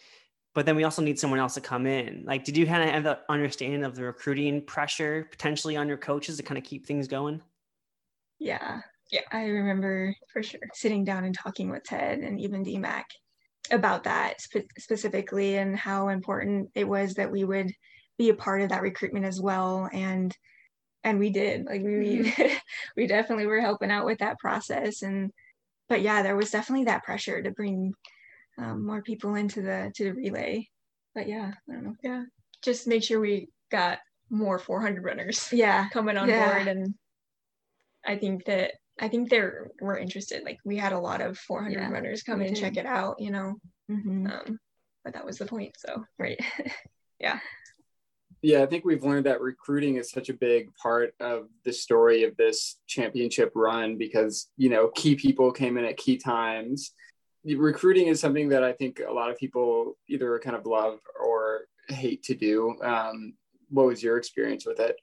but 0.55 0.67
then 0.67 0.77
we 0.77 0.85
also 0.85 1.01
need 1.01 1.19
someone 1.19 1.41
else 1.41 1.55
to 1.55 1.61
come 1.61 1.87
in. 1.87 2.25
Like, 2.27 2.45
did 2.45 2.57
you 2.57 2.67
kind 2.67 2.83
of 2.83 2.91
have 2.91 3.05
the 3.05 3.21
understanding 3.29 3.85
of 3.85 3.95
the 3.95 4.03
recruiting 4.03 4.63
pressure 4.63 5.27
potentially 5.31 5.77
on 5.77 5.89
your 5.89 5.97
coaches 5.97 6.37
to 6.39 6.43
kind 6.43 6.59
of 6.59 6.65
keep 6.65 6.87
things 6.87 7.09
going? 7.09 7.41
Yeah. 8.39 8.81
Yeah. 9.11 9.21
I 9.33 9.45
remember 9.47 10.15
for 10.33 10.43
sure 10.43 10.61
sitting 10.75 11.05
down 11.05 11.25
and 11.25 11.35
talking 11.35 11.71
with 11.71 11.85
Ted 11.85 12.19
and 12.19 12.41
even 12.41 12.65
DMAC 12.65 13.05
about 13.71 14.05
that 14.05 14.41
spe- 14.41 14.71
specifically 14.79 15.57
and 15.57 15.77
how 15.77 16.09
important 16.09 16.71
it 16.75 16.87
was 16.87 17.15
that 17.15 17.31
we 17.31 17.45
would 17.45 17.73
be 18.19 18.29
a 18.31 18.35
part 18.35 18.63
of 18.63 18.71
that 18.71 18.83
recruitment 18.83 19.25
as 19.25 19.41
well. 19.41 19.89
And 19.93 20.35
and 21.05 21.19
we 21.19 21.31
did 21.31 21.67
like 21.67 21.83
we 21.83 22.25
mm-hmm. 22.25 22.57
we 22.97 23.07
definitely 23.07 23.47
were 23.47 23.61
helping 23.61 23.91
out 23.91 24.07
with 24.07 24.19
that 24.19 24.39
process. 24.39 25.03
And 25.03 25.31
but 25.89 26.03
yeah 26.03 26.23
there 26.23 26.37
was 26.37 26.51
definitely 26.51 26.87
that 26.87 27.05
pressure 27.05 27.43
to 27.43 27.51
bring 27.51 27.93
um, 28.59 28.87
more 28.87 29.03
people 29.03 29.35
into 29.35 29.63
the 29.63 29.93
to 29.97 30.05
the 30.05 30.13
relay. 30.13 30.69
But 31.15 31.29
yeah 31.29 31.53
i 31.69 31.73
don't 31.73 31.85
know. 31.85 31.95
Yeah. 32.03 32.25
Just 32.63 32.87
make 32.87 33.05
sure 33.05 33.21
we 33.21 33.49
got 33.71 33.99
more 34.31 34.59
400 34.59 35.05
runners 35.05 35.49
yeah. 35.53 35.89
coming 35.91 36.17
on 36.17 36.29
yeah. 36.29 36.53
board. 36.53 36.69
And 36.69 36.95
i 38.05 38.17
think 38.17 38.45
that 38.47 38.73
I 38.99 39.09
think 39.09 39.29
they 39.29 39.43
were 39.81 39.99
interested. 39.99 40.45
Like 40.45 40.59
we 40.65 40.77
had 40.77 40.93
a 40.93 40.99
lot 40.99 41.21
of 41.21 41.39
400 41.39 41.79
yeah, 41.79 41.91
runners 41.91 42.23
come 42.23 42.41
in 42.41 42.49
and 42.49 42.57
check 42.57 42.77
it 42.77 42.87
out, 42.87 43.21
you 43.21 43.31
know. 43.31 43.55
Mm-hmm. 43.91 44.27
Um, 44.27 44.59
but 45.05 45.15
that 45.15 45.27
was 45.27 45.39
the 45.39 45.47
point. 45.47 45.77
So 45.79 46.05
right, 46.19 46.41
yeah. 47.21 47.39
Yeah, 48.43 48.63
I 48.63 48.67
think 48.67 48.85
we've 48.85 49.03
learned 49.03 49.27
that 49.27 49.41
recruiting 49.41 49.97
is 49.97 50.11
such 50.11 50.29
a 50.29 50.35
big 50.35 50.75
part 50.77 51.15
of 51.21 51.49
the 51.65 51.73
story 51.73 52.25
of 52.25 52.37
this 52.37 52.77
championship 52.87 53.53
run 53.55 53.97
because 53.97 54.49
you 54.57 54.69
know 54.71 54.89
key 54.95 55.15
people 55.15 55.53
came 55.53 55.77
in 55.77 55.85
at 55.85 55.97
key 55.97 56.17
times. 56.17 56.93
Recruiting 57.45 58.09
is 58.09 58.21
something 58.21 58.49
that 58.49 58.65
I 58.65 58.73
think 58.73 59.01
a 59.07 59.13
lot 59.13 59.31
of 59.31 59.39
people 59.39 59.97
either 60.09 60.39
kind 60.39 60.57
of 60.57 60.67
love 60.67 60.99
or 61.23 61.63
hate 61.89 62.23
to 62.25 62.35
do. 62.35 62.77
Um, 62.83 63.35
what 63.69 63.87
was 63.87 64.03
your 64.03 64.17
experience 64.17 64.67
with 64.67 64.81
it? 64.81 64.97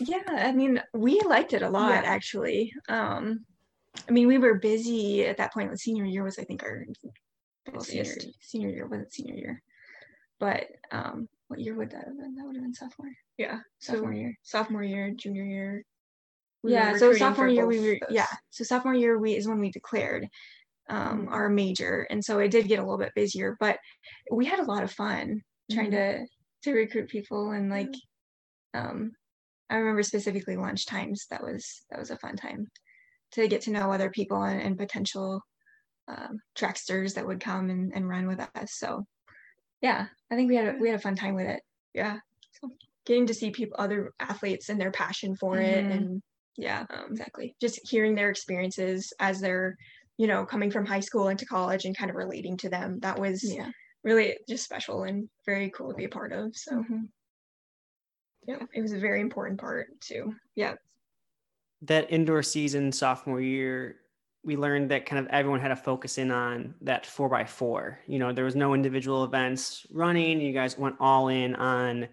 Yeah, 0.00 0.22
I 0.28 0.52
mean, 0.52 0.82
we 0.94 1.20
liked 1.20 1.52
it 1.52 1.62
a 1.62 1.70
lot 1.70 2.02
yeah. 2.02 2.10
actually. 2.10 2.72
Um, 2.88 3.44
I 4.08 4.12
mean, 4.12 4.28
we 4.28 4.38
were 4.38 4.58
busy 4.58 5.26
at 5.26 5.36
that 5.38 5.52
point. 5.52 5.70
The 5.70 5.78
senior 5.78 6.04
year 6.04 6.22
was, 6.22 6.38
I 6.38 6.44
think, 6.44 6.62
our 6.62 6.84
well, 7.72 7.80
senior 7.80 8.14
senior 8.40 8.70
year 8.70 8.86
wasn't 8.86 9.12
senior 9.12 9.34
year, 9.34 9.62
but 10.38 10.66
um, 10.92 11.28
what 11.48 11.60
year 11.60 11.74
would 11.74 11.90
that 11.90 12.04
have 12.04 12.18
been? 12.18 12.34
That 12.34 12.46
would 12.46 12.56
have 12.56 12.64
been 12.64 12.74
sophomore. 12.74 13.12
Yeah, 13.36 13.58
sophomore 13.80 14.12
so 14.12 14.18
year, 14.18 14.38
sophomore 14.42 14.82
year, 14.82 15.12
junior 15.16 15.44
year. 15.44 15.84
We 16.62 16.72
yeah, 16.72 16.96
so 16.96 17.12
sophomore 17.12 17.48
year 17.48 17.66
we 17.66 17.80
were 17.80 17.98
yeah, 18.10 18.26
so 18.50 18.64
sophomore 18.64 18.94
year 18.94 19.18
we 19.18 19.34
is 19.36 19.46
when 19.46 19.60
we 19.60 19.70
declared 19.70 20.28
um, 20.88 21.20
mm-hmm. 21.20 21.32
our 21.32 21.48
major, 21.48 22.06
and 22.10 22.24
so 22.24 22.38
it 22.38 22.50
did 22.50 22.68
get 22.68 22.78
a 22.78 22.82
little 22.82 22.98
bit 22.98 23.14
busier, 23.14 23.56
but 23.60 23.78
we 24.30 24.46
had 24.46 24.60
a 24.60 24.64
lot 24.64 24.82
of 24.82 24.92
fun 24.92 25.42
trying 25.70 25.90
mm-hmm. 25.90 26.24
to 26.24 26.70
to 26.70 26.72
recruit 26.72 27.08
people 27.08 27.52
and 27.52 27.70
like 27.70 27.92
um 28.74 29.12
I 29.70 29.76
remember 29.76 30.02
specifically 30.02 30.56
lunch 30.56 30.86
times. 30.86 31.26
That 31.30 31.42
was 31.42 31.84
that 31.90 31.98
was 31.98 32.10
a 32.10 32.18
fun 32.18 32.36
time 32.36 32.66
to 33.32 33.48
get 33.48 33.62
to 33.62 33.70
know 33.70 33.92
other 33.92 34.10
people 34.10 34.42
and, 34.42 34.60
and 34.60 34.78
potential 34.78 35.42
um, 36.08 36.38
tracksters 36.54 37.14
that 37.14 37.26
would 37.26 37.40
come 37.40 37.70
and, 37.70 37.92
and 37.94 38.08
run 38.08 38.26
with 38.26 38.40
us. 38.40 38.72
So 38.72 39.06
yeah, 39.82 40.06
I 40.30 40.34
think 40.34 40.48
we 40.48 40.56
had 40.56 40.74
a, 40.74 40.78
we 40.78 40.88
had 40.88 40.98
a 40.98 41.02
fun 41.02 41.16
time 41.16 41.34
with 41.34 41.46
it. 41.46 41.60
Yeah, 41.94 42.18
so 42.60 42.70
getting 43.06 43.26
to 43.26 43.34
see 43.34 43.50
people, 43.50 43.76
other 43.78 44.12
athletes, 44.20 44.68
and 44.68 44.80
their 44.80 44.90
passion 44.90 45.36
for 45.36 45.56
mm-hmm. 45.56 45.64
it, 45.64 45.92
and 45.92 46.22
yeah, 46.56 46.86
um, 46.90 47.10
exactly. 47.10 47.54
Just 47.60 47.80
hearing 47.88 48.14
their 48.14 48.30
experiences 48.30 49.12
as 49.20 49.40
they're 49.40 49.76
you 50.16 50.26
know 50.26 50.44
coming 50.44 50.70
from 50.70 50.86
high 50.86 51.00
school 51.00 51.28
into 51.28 51.46
college 51.46 51.84
and 51.84 51.96
kind 51.96 52.10
of 52.10 52.16
relating 52.16 52.56
to 52.58 52.68
them. 52.68 52.98
That 53.00 53.18
was 53.18 53.44
yeah. 53.44 53.70
really 54.02 54.38
just 54.48 54.64
special 54.64 55.04
and 55.04 55.28
very 55.44 55.70
cool 55.70 55.90
to 55.90 55.96
be 55.96 56.04
a 56.04 56.10
part 56.10 56.32
of. 56.32 56.56
So. 56.56 56.76
Mm-hmm 56.76 57.04
yeah, 58.48 58.64
it 58.72 58.80
was 58.80 58.94
a 58.94 58.98
very 58.98 59.20
important 59.20 59.60
part 59.60 60.00
too. 60.00 60.34
Yeah. 60.54 60.74
That 61.82 62.10
indoor 62.10 62.42
season 62.42 62.90
sophomore 62.90 63.42
year, 63.42 63.96
we 64.42 64.56
learned 64.56 64.90
that 64.90 65.04
kind 65.04 65.20
of 65.20 65.30
everyone 65.30 65.60
had 65.60 65.68
to 65.68 65.76
focus 65.76 66.16
in 66.16 66.30
on 66.30 66.74
that 66.80 67.04
four 67.04 67.28
by 67.28 67.44
four. 67.44 67.98
You 68.06 68.18
know, 68.18 68.32
there 68.32 68.46
was 68.46 68.56
no 68.56 68.72
individual 68.72 69.22
events 69.22 69.86
running. 69.92 70.40
You 70.40 70.54
guys 70.54 70.78
went 70.78 70.96
all 70.98 71.28
in 71.28 71.56
on 71.56 72.08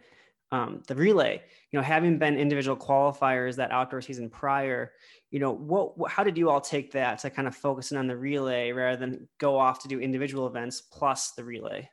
um, 0.51 0.83
the 0.87 0.95
relay. 0.95 1.41
You 1.71 1.79
know, 1.79 1.83
having 1.83 2.19
been 2.19 2.37
individual 2.37 2.75
qualifiers 2.75 3.55
that 3.55 3.71
outdoor 3.71 4.01
season 4.01 4.29
prior, 4.29 4.91
you 5.31 5.39
know, 5.39 5.51
what, 5.51 5.97
what 5.97 6.11
how 6.11 6.25
did 6.25 6.37
you 6.37 6.49
all 6.49 6.59
take 6.59 6.91
that 6.91 7.19
to 7.19 7.29
kind 7.29 7.47
of 7.47 7.55
focus 7.55 7.93
in 7.93 7.97
on 7.97 8.07
the 8.07 8.17
relay 8.17 8.73
rather 8.73 8.97
than 8.97 9.29
go 9.37 9.57
off 9.57 9.81
to 9.83 9.87
do 9.87 10.01
individual 10.01 10.47
events 10.47 10.81
plus 10.81 11.31
the 11.31 11.45
relay? 11.45 11.89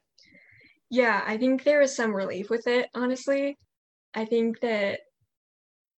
Yeah, 0.91 1.23
I 1.25 1.37
think 1.37 1.63
there 1.63 1.81
is 1.81 1.95
some 1.95 2.13
relief 2.13 2.51
with 2.51 2.67
it, 2.67 2.89
honestly. 2.93 3.57
I 4.15 4.25
think 4.25 4.61
that 4.61 5.01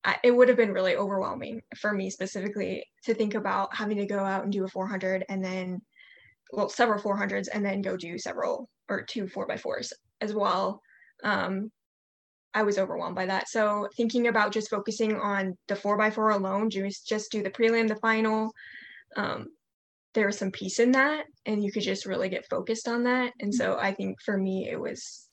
I, 0.04 0.16
it 0.22 0.30
would 0.30 0.48
have 0.48 0.56
been 0.56 0.72
really 0.72 0.96
overwhelming 0.96 1.62
for 1.76 1.92
me 1.92 2.10
specifically 2.10 2.84
to 3.04 3.14
think 3.14 3.34
about 3.34 3.74
having 3.74 3.98
to 3.98 4.06
go 4.06 4.18
out 4.18 4.44
and 4.44 4.52
do 4.52 4.64
a 4.64 4.68
400 4.68 5.24
and 5.28 5.42
then, 5.42 5.80
well, 6.52 6.68
several 6.68 7.00
400s 7.00 7.48
and 7.52 7.64
then 7.64 7.82
go 7.82 7.96
do 7.96 8.18
several 8.18 8.68
or 8.88 9.02
two 9.02 9.26
four 9.28 9.46
by 9.46 9.56
fours 9.56 9.92
as 10.20 10.34
well. 10.34 10.80
Um, 11.22 11.70
I 12.52 12.62
was 12.62 12.78
overwhelmed 12.78 13.16
by 13.16 13.26
that. 13.26 13.48
So 13.48 13.88
thinking 13.96 14.28
about 14.28 14.52
just 14.52 14.70
focusing 14.70 15.16
on 15.16 15.56
the 15.66 15.74
four 15.74 15.98
by 15.98 16.10
four 16.10 16.30
alone, 16.30 16.70
just 16.70 17.06
just 17.06 17.32
do 17.32 17.42
the 17.42 17.50
prelim, 17.50 17.88
the 17.88 17.96
final. 17.96 18.52
Um, 19.16 19.48
there 20.14 20.26
was 20.26 20.38
some 20.38 20.52
peace 20.52 20.78
in 20.78 20.92
that, 20.92 21.24
and 21.46 21.64
you 21.64 21.72
could 21.72 21.82
just 21.82 22.06
really 22.06 22.28
get 22.28 22.48
focused 22.48 22.86
on 22.86 23.02
that. 23.04 23.32
And 23.40 23.52
so 23.52 23.76
I 23.76 23.92
think 23.92 24.22
for 24.22 24.38
me, 24.38 24.68
it 24.70 24.80
was, 24.80 25.28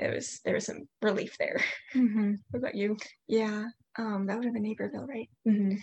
it 0.00 0.14
was 0.14 0.40
there 0.44 0.54
was 0.54 0.66
some 0.66 0.88
relief 1.02 1.36
there. 1.38 1.62
Mm-hmm. 1.94 2.34
What 2.50 2.58
about 2.60 2.74
you? 2.76 2.96
Yeah, 3.26 3.64
um, 3.98 4.26
that 4.26 4.36
would 4.36 4.44
have 4.44 4.54
been 4.54 4.62
Naperville, 4.62 5.06
right? 5.06 5.28
Mm-hmm. 5.46 5.76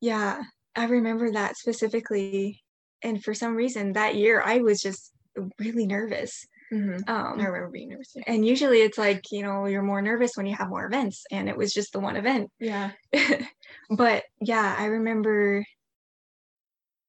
Yeah, 0.00 0.42
I 0.74 0.84
remember 0.84 1.32
that 1.32 1.56
specifically, 1.56 2.62
and 3.02 3.22
for 3.22 3.32
some 3.32 3.56
reason 3.56 3.94
that 3.94 4.14
year 4.14 4.42
I 4.44 4.58
was 4.58 4.80
just 4.80 5.12
really 5.58 5.86
nervous 5.86 6.46
Mm-hmm. 6.72 7.08
Um, 7.08 7.40
I 7.40 7.44
remember 7.44 7.70
being 7.70 7.90
nervous. 7.90 8.16
And 8.26 8.46
usually 8.46 8.80
it's 8.80 8.98
like, 8.98 9.24
you 9.30 9.42
know, 9.42 9.66
you're 9.66 9.82
more 9.82 10.02
nervous 10.02 10.32
when 10.34 10.46
you 10.46 10.56
have 10.56 10.68
more 10.68 10.86
events. 10.86 11.24
And 11.30 11.48
it 11.48 11.56
was 11.56 11.72
just 11.72 11.92
the 11.92 12.00
one 12.00 12.16
event. 12.16 12.50
Yeah. 12.58 12.92
but 13.90 14.24
yeah, 14.40 14.74
I 14.76 14.86
remember 14.86 15.64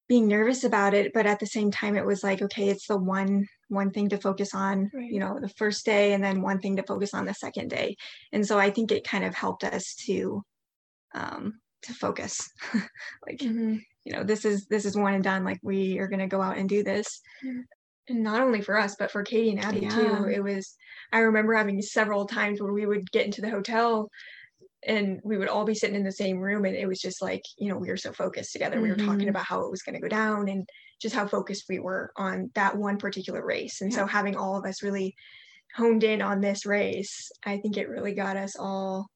being 0.08 0.28
nervous 0.28 0.64
about 0.64 0.94
it. 0.94 1.12
But 1.12 1.26
at 1.26 1.40
the 1.40 1.46
same 1.46 1.70
time, 1.70 1.96
it 1.96 2.06
was 2.06 2.22
like, 2.22 2.40
okay, 2.42 2.68
it's 2.68 2.86
the 2.86 2.96
one 2.96 3.48
one 3.68 3.90
thing 3.90 4.08
to 4.08 4.18
focus 4.18 4.54
on, 4.54 4.90
right. 4.94 5.10
you 5.10 5.20
know, 5.20 5.38
the 5.40 5.48
first 5.50 5.84
day 5.84 6.12
and 6.12 6.22
then 6.22 6.42
one 6.42 6.60
thing 6.60 6.76
to 6.76 6.82
focus 6.82 7.14
on 7.14 7.26
the 7.26 7.34
second 7.34 7.68
day. 7.68 7.96
And 8.32 8.46
so 8.46 8.58
I 8.58 8.70
think 8.70 8.90
it 8.90 9.06
kind 9.06 9.24
of 9.24 9.34
helped 9.34 9.64
us 9.64 9.94
to 10.06 10.42
um 11.14 11.60
to 11.82 11.94
focus. 11.94 12.48
like 13.26 13.38
mm-hmm. 13.38 13.76
you 14.04 14.12
know, 14.12 14.24
this 14.24 14.44
is 14.44 14.66
this 14.66 14.84
is 14.84 14.96
one 14.96 15.14
and 15.14 15.24
done. 15.24 15.44
Like 15.44 15.58
we 15.62 15.98
are 15.98 16.08
gonna 16.08 16.28
go 16.28 16.42
out 16.42 16.58
and 16.58 16.68
do 16.68 16.82
this. 16.82 17.20
Mm-hmm 17.44 17.60
and 18.08 18.22
not 18.22 18.40
only 18.40 18.60
for 18.60 18.76
us 18.76 18.96
but 18.98 19.10
for 19.10 19.22
katie 19.22 19.50
and 19.50 19.60
abby 19.64 19.80
yeah. 19.80 19.90
too 19.90 20.28
it 20.28 20.42
was 20.42 20.76
i 21.12 21.18
remember 21.18 21.54
having 21.54 21.80
several 21.80 22.26
times 22.26 22.60
where 22.60 22.72
we 22.72 22.86
would 22.86 23.10
get 23.10 23.24
into 23.24 23.40
the 23.40 23.50
hotel 23.50 24.08
and 24.86 25.20
we 25.24 25.36
would 25.36 25.48
all 25.48 25.64
be 25.64 25.74
sitting 25.74 25.96
in 25.96 26.04
the 26.04 26.12
same 26.12 26.38
room 26.38 26.64
and 26.64 26.76
it 26.76 26.86
was 26.86 27.00
just 27.00 27.20
like 27.20 27.42
you 27.58 27.68
know 27.68 27.76
we 27.76 27.88
were 27.88 27.96
so 27.96 28.12
focused 28.12 28.52
together 28.52 28.76
mm-hmm. 28.76 28.84
we 28.84 28.90
were 28.90 28.96
talking 28.96 29.20
mm-hmm. 29.20 29.28
about 29.30 29.44
how 29.44 29.60
it 29.60 29.70
was 29.70 29.82
going 29.82 29.94
to 29.94 30.00
go 30.00 30.08
down 30.08 30.48
and 30.48 30.68
just 31.00 31.14
how 31.14 31.26
focused 31.26 31.64
we 31.68 31.78
were 31.78 32.12
on 32.16 32.50
that 32.54 32.76
one 32.76 32.98
particular 32.98 33.44
race 33.44 33.80
and 33.80 33.92
yeah. 33.92 33.98
so 33.98 34.06
having 34.06 34.36
all 34.36 34.56
of 34.56 34.64
us 34.64 34.82
really 34.82 35.14
honed 35.76 36.04
in 36.04 36.22
on 36.22 36.40
this 36.40 36.66
race 36.66 37.30
i 37.44 37.56
think 37.58 37.76
it 37.76 37.88
really 37.88 38.14
got 38.14 38.36
us 38.36 38.56
all 38.58 39.06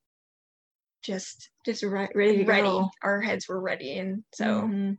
just 1.02 1.50
just 1.64 1.82
re- 1.82 2.08
ready 2.14 2.44
ready 2.44 2.62
go. 2.62 2.90
our 3.02 3.20
heads 3.20 3.48
were 3.48 3.60
ready 3.60 3.98
and 3.98 4.22
so 4.32 4.44
mm-hmm 4.44 4.92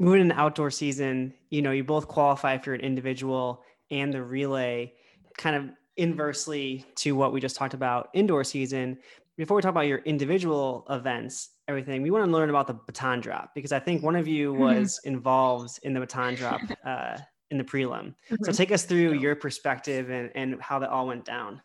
moving 0.00 0.22
in 0.22 0.28
the 0.28 0.40
outdoor 0.40 0.70
season, 0.70 1.32
you 1.50 1.62
know, 1.62 1.70
you 1.70 1.84
both 1.84 2.08
qualify 2.08 2.58
for 2.58 2.72
an 2.72 2.80
individual 2.80 3.62
and 3.90 4.12
the 4.12 4.22
relay, 4.22 4.92
kind 5.36 5.54
of 5.54 5.68
inversely 5.96 6.84
to 6.96 7.12
what 7.12 7.32
we 7.32 7.40
just 7.40 7.54
talked 7.54 7.74
about 7.74 8.08
indoor 8.14 8.42
season. 8.42 8.98
Before 9.36 9.56
we 9.56 9.62
talk 9.62 9.70
about 9.70 9.86
your 9.86 9.98
individual 9.98 10.86
events, 10.88 11.50
everything, 11.70 12.02
we 12.02 12.10
want 12.10 12.24
to 12.24 12.30
learn 12.30 12.50
about 12.50 12.66
the 12.66 12.74
baton 12.74 13.20
drop 13.20 13.52
because 13.54 13.72
I 13.72 13.78
think 13.78 14.02
one 14.02 14.16
of 14.16 14.28
you 14.28 14.52
mm-hmm. 14.52 14.62
was 14.62 15.00
involved 15.04 15.78
in 15.82 15.94
the 15.94 16.00
baton 16.00 16.34
drop 16.34 16.60
uh, 16.84 17.16
in 17.50 17.58
the 17.58 17.64
prelim. 17.64 18.14
Mm-hmm. 18.30 18.44
So 18.44 18.52
take 18.52 18.72
us 18.72 18.84
through 18.84 19.14
your 19.14 19.34
perspective 19.36 20.10
and, 20.10 20.30
and 20.34 20.60
how 20.60 20.78
that 20.80 20.90
all 20.90 21.06
went 21.06 21.24
down. 21.24 21.62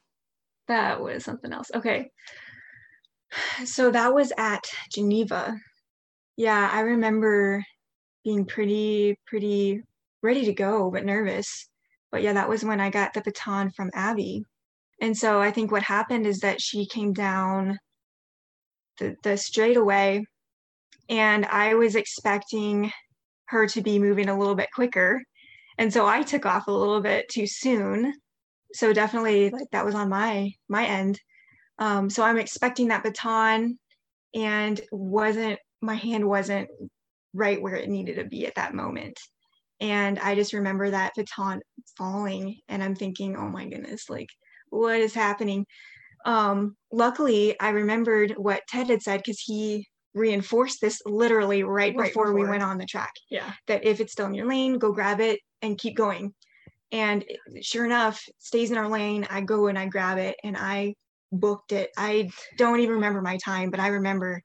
That 0.67 1.01
was 1.01 1.25
something 1.25 1.51
else. 1.51 1.69
Okay. 1.75 2.09
So 3.65 3.91
that 3.91 4.13
was 4.13 4.31
at 4.37 4.63
Geneva. 4.93 5.55
Yeah, 6.37 6.69
I 6.71 6.81
remember 6.81 7.63
being 8.23 8.45
pretty, 8.45 9.17
pretty 9.27 9.81
ready 10.23 10.45
to 10.45 10.53
go, 10.53 10.89
but 10.89 11.05
nervous. 11.05 11.67
But 12.11 12.23
yeah, 12.23 12.33
that 12.33 12.49
was 12.49 12.63
when 12.63 12.79
I 12.79 12.89
got 12.89 13.13
the 13.13 13.21
baton 13.21 13.71
from 13.71 13.91
Abby. 13.93 14.43
And 15.01 15.15
so 15.15 15.41
I 15.41 15.51
think 15.51 15.71
what 15.71 15.83
happened 15.83 16.25
is 16.25 16.39
that 16.39 16.61
she 16.61 16.87
came 16.87 17.13
down 17.13 17.77
the, 18.99 19.15
the 19.23 19.37
straight 19.37 19.77
away, 19.77 20.25
and 21.09 21.45
I 21.45 21.75
was 21.75 21.95
expecting 21.95 22.91
her 23.47 23.67
to 23.67 23.81
be 23.81 23.99
moving 23.99 24.29
a 24.29 24.37
little 24.37 24.55
bit 24.55 24.69
quicker. 24.73 25.21
And 25.77 25.91
so 25.91 26.07
I 26.07 26.23
took 26.23 26.45
off 26.45 26.67
a 26.67 26.71
little 26.71 27.01
bit 27.01 27.29
too 27.29 27.47
soon. 27.47 28.13
So 28.73 28.93
definitely 28.93 29.49
like 29.49 29.67
that 29.71 29.85
was 29.85 29.95
on 29.95 30.09
my 30.09 30.51
my 30.67 30.85
end. 30.85 31.19
Um, 31.79 32.09
so 32.09 32.23
I'm 32.23 32.37
expecting 32.37 32.87
that 32.87 33.03
baton 33.03 33.77
and 34.33 34.81
wasn't 34.91 35.59
my 35.81 35.95
hand 35.95 36.27
wasn't 36.27 36.69
right 37.33 37.61
where 37.61 37.75
it 37.75 37.89
needed 37.89 38.15
to 38.15 38.23
be 38.23 38.47
at 38.47 38.55
that 38.55 38.73
moment. 38.73 39.19
And 39.81 40.17
I 40.19 40.35
just 40.35 40.53
remember 40.53 40.89
that 40.89 41.13
baton 41.15 41.61
falling, 41.97 42.59
and 42.69 42.81
I'm 42.81 42.95
thinking, 42.95 43.35
oh 43.35 43.49
my 43.49 43.67
goodness, 43.67 44.09
like, 44.09 44.29
what 44.69 44.99
is 44.99 45.13
happening? 45.13 45.65
Um, 46.25 46.75
luckily, 46.91 47.57
I 47.59 47.69
remembered 47.69 48.33
what 48.37 48.63
Ted 48.67 48.89
had 48.89 49.01
said 49.01 49.17
because 49.17 49.39
he 49.39 49.87
reinforced 50.13 50.81
this 50.81 51.01
literally 51.05 51.63
right, 51.63 51.95
right 51.95 52.07
before, 52.09 52.25
before, 52.25 52.33
we 52.33 52.49
went 52.49 52.63
on 52.63 52.77
the 52.77 52.85
track. 52.85 53.11
Yeah. 53.29 53.51
That 53.67 53.85
if 53.85 53.99
it's 53.99 54.13
still 54.13 54.25
in 54.27 54.33
your 54.33 54.47
lane, 54.47 54.77
go 54.77 54.91
grab 54.91 55.19
it 55.19 55.39
and 55.61 55.77
keep 55.77 55.95
going. 55.95 56.33
And 56.91 57.23
sure 57.61 57.85
enough, 57.85 58.23
stays 58.39 58.71
in 58.71 58.77
our 58.77 58.87
lane. 58.87 59.27
I 59.29 59.41
go 59.41 59.67
and 59.67 59.77
I 59.77 59.87
grab 59.87 60.17
it 60.17 60.35
and 60.43 60.55
I 60.57 60.95
booked 61.31 61.71
it. 61.71 61.91
I 61.97 62.29
don't 62.57 62.79
even 62.79 62.95
remember 62.95 63.21
my 63.21 63.37
time, 63.43 63.69
but 63.69 63.79
I 63.79 63.87
remember 63.87 64.41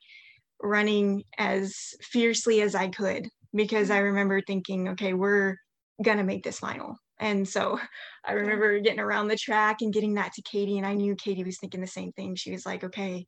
running 0.63 1.23
as 1.39 1.75
fiercely 2.03 2.61
as 2.61 2.75
I 2.75 2.89
could 2.89 3.29
because 3.55 3.91
I 3.91 3.99
remember 3.99 4.41
thinking, 4.41 4.89
okay, 4.91 5.15
we're 5.15 5.57
gonna 6.03 6.25
make 6.25 6.43
this 6.43 6.59
final. 6.59 6.97
And 7.21 7.49
so 7.49 7.79
I 8.25 8.33
remember 8.33 8.81
getting 8.81 9.01
around 9.01 9.29
the 9.29 9.37
track 9.37 9.79
and 9.81 9.93
getting 9.93 10.15
that 10.15 10.33
to 10.35 10.43
Katie, 10.43 10.79
and 10.79 10.87
I 10.87 10.95
knew 10.95 11.15
Katie 11.15 11.45
was 11.45 11.59
thinking 11.59 11.81
the 11.81 11.87
same 11.87 12.13
thing. 12.13 12.35
She 12.35 12.51
was 12.51 12.67
like, 12.67 12.83
okay, 12.85 13.27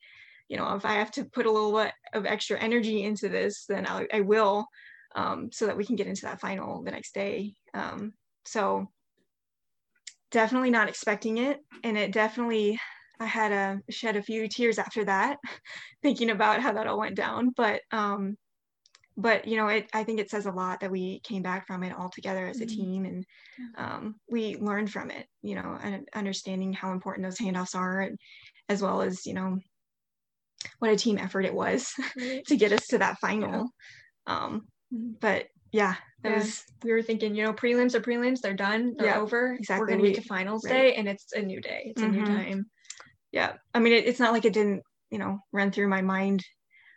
you 0.49 0.57
know, 0.57 0.75
if 0.75 0.85
I 0.85 0.95
have 0.95 1.11
to 1.13 1.25
put 1.25 1.47
a 1.47 1.51
little 1.51 1.73
bit 1.73 1.93
of 2.13 2.27
extra 2.27 2.59
energy 2.59 3.05
into 3.05 3.29
this, 3.29 3.65
then 3.69 3.87
I'll, 3.89 4.07
I 4.13 4.21
will, 4.21 4.67
um, 5.15 5.51
so 5.53 5.67
that 5.67 5.77
we 5.77 5.85
can 5.85 5.97
get 5.97 6.07
into 6.09 6.23
that 6.23 6.41
final 6.41 6.83
the 6.83 6.91
next 6.91 7.15
day. 7.15 7.55
Um, 7.75 8.13
so 8.45 8.89
definitely 10.31 10.71
not 10.71 10.89
expecting 10.89 11.39
it, 11.39 11.61
and 11.85 11.97
it 11.97 12.13
definitely 12.13 12.79
I 13.21 13.27
had 13.27 13.53
a 13.53 13.81
shed 13.93 14.17
a 14.17 14.23
few 14.23 14.49
tears 14.49 14.79
after 14.79 15.05
that, 15.05 15.39
thinking 16.03 16.31
about 16.31 16.61
how 16.61 16.73
that 16.73 16.87
all 16.87 16.99
went 16.99 17.15
down. 17.15 17.53
But 17.57 17.83
um, 17.93 18.37
but 19.17 19.47
you 19.47 19.57
know, 19.57 19.69
it 19.69 19.89
I 19.93 20.05
think 20.05 20.21
it 20.21 20.31
says 20.31 20.47
a 20.47 20.53
lot 20.53 20.81
that 20.81 20.91
we 20.91 21.21
came 21.21 21.43
back 21.43 21.67
from 21.67 21.83
it 21.83 21.95
all 21.95 22.11
together 22.11 22.47
as 22.47 22.61
a 22.61 22.67
mm-hmm. 22.67 22.83
team, 22.83 23.05
and 23.05 23.27
um, 23.77 24.15
we 24.31 24.57
learned 24.57 24.91
from 24.91 25.11
it. 25.11 25.27
You 25.43 25.57
know, 25.57 25.79
and 25.83 26.09
understanding 26.15 26.73
how 26.73 26.93
important 26.93 27.27
those 27.27 27.39
handoffs 27.39 27.75
are, 27.75 28.01
and, 28.01 28.19
as 28.69 28.83
well 28.83 29.03
as 29.03 29.27
you 29.27 29.35
know 29.35 29.59
what 30.79 30.93
a 30.93 30.97
team 30.97 31.19
effort 31.19 31.45
it 31.45 31.55
was 31.55 31.93
to 32.47 32.57
get 32.57 32.73
us 32.73 32.87
to 32.89 32.99
that 32.99 33.19
final. 33.19 33.71
Yeah. 34.27 34.35
Um, 34.35 34.63
mm-hmm. 34.93 35.13
but 35.21 35.47
yeah, 35.73 35.97
yeah. 36.25 36.39
Was, 36.39 36.65
we 36.85 36.93
were 36.93 37.03
thinking, 37.03 37.35
you 37.35 37.43
know, 37.43 37.53
prelims 37.53 37.95
are 37.95 38.01
prelims, 38.01 38.41
they're 38.41 38.55
done, 38.55 38.95
they're 38.97 39.09
yeah, 39.09 39.21
over. 39.21 39.55
Exactly. 39.59 39.81
We're 39.81 39.99
gonna 39.99 40.13
get 40.13 40.23
to 40.23 40.29
finals 40.29 40.65
right. 40.65 40.73
day 40.73 40.95
and 40.95 41.09
it's 41.09 41.33
a 41.33 41.43
new 41.43 41.61
day. 41.61 41.93
It's 41.95 42.03
mm-hmm. 42.03 42.13
a 42.13 42.17
new 42.17 42.25
mm-hmm. 42.25 42.37
time 42.37 42.67
yeah 43.33 43.55
i 43.75 43.81
mean 43.81 43.93
it, 43.93 44.07
it's 44.07 44.21
not 44.21 44.33
like 44.33 44.45
it 44.45 44.53
didn't 44.53 44.83
you 45.11 45.19
know 45.19 45.39
run 45.53 45.73
through 45.73 45.89
my 45.89 46.03
mind 46.03 46.45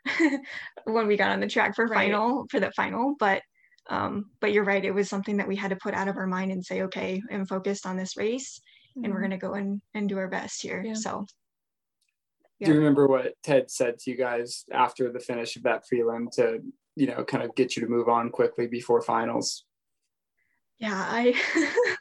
when 0.86 1.08
we 1.08 1.18
got 1.18 1.32
on 1.32 1.40
the 1.40 1.48
track 1.48 1.76
for 1.76 1.86
right. 1.86 2.12
final 2.12 2.46
for 2.50 2.60
the 2.60 2.72
final 2.72 3.16
but 3.20 3.42
um 3.90 4.26
but 4.40 4.52
you're 4.52 4.64
right 4.64 4.86
it 4.86 4.94
was 4.94 5.10
something 5.10 5.38
that 5.38 5.48
we 5.48 5.56
had 5.56 5.70
to 5.70 5.76
put 5.78 5.94
out 5.94 6.08
of 6.08 6.18
our 6.18 6.28
mind 6.28 6.52
and 6.52 6.66
say 6.66 6.82
okay 6.84 7.22
i'm 7.32 7.46
focused 7.46 7.86
on 7.86 7.98
this 7.98 8.18
race 8.18 8.60
mm-hmm. 8.98 9.06
and 9.06 9.14
we're 9.14 9.20
mm-hmm. 9.20 9.30
going 9.30 9.40
to 9.40 9.46
go 9.48 9.54
and 9.54 9.82
and 9.94 10.10
do 10.10 10.18
our 10.18 10.28
best 10.28 10.62
here 10.62 10.84
yeah. 10.86 10.94
so 10.94 11.26
yeah. 12.60 12.68
do 12.68 12.74
you 12.74 12.80
remember 12.80 13.08
what 13.08 13.34
ted 13.44 13.70
said 13.70 13.98
to 13.98 14.12
you 14.12 14.18
guys 14.18 14.66
after 14.72 15.12
the 15.12 15.20
finish 15.20 15.56
of 15.56 15.64
that 15.64 15.84
prelim 15.92 16.30
to 16.32 16.60
you 16.96 17.08
know 17.08 17.24
kind 17.24 17.44
of 17.44 17.54
get 17.56 17.76
you 17.76 17.82
to 17.82 17.90
move 17.90 18.10
on 18.10 18.30
quickly 18.30 18.68
before 18.68 19.02
finals 19.02 19.66
yeah 20.80 21.06
i 21.10 21.34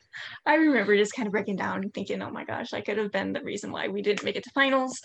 I 0.46 0.54
remember 0.54 0.96
just 0.96 1.14
kind 1.14 1.26
of 1.26 1.32
breaking 1.32 1.56
down 1.56 1.82
and 1.82 1.92
thinking, 1.92 2.20
oh 2.22 2.30
my 2.30 2.44
gosh, 2.44 2.72
I 2.72 2.80
could 2.80 2.98
have 2.98 3.10
been 3.10 3.32
the 3.32 3.42
reason 3.42 3.72
why 3.72 3.88
we 3.88 4.02
didn't 4.02 4.24
make 4.24 4.36
it 4.36 4.44
to 4.44 4.50
finals. 4.50 5.00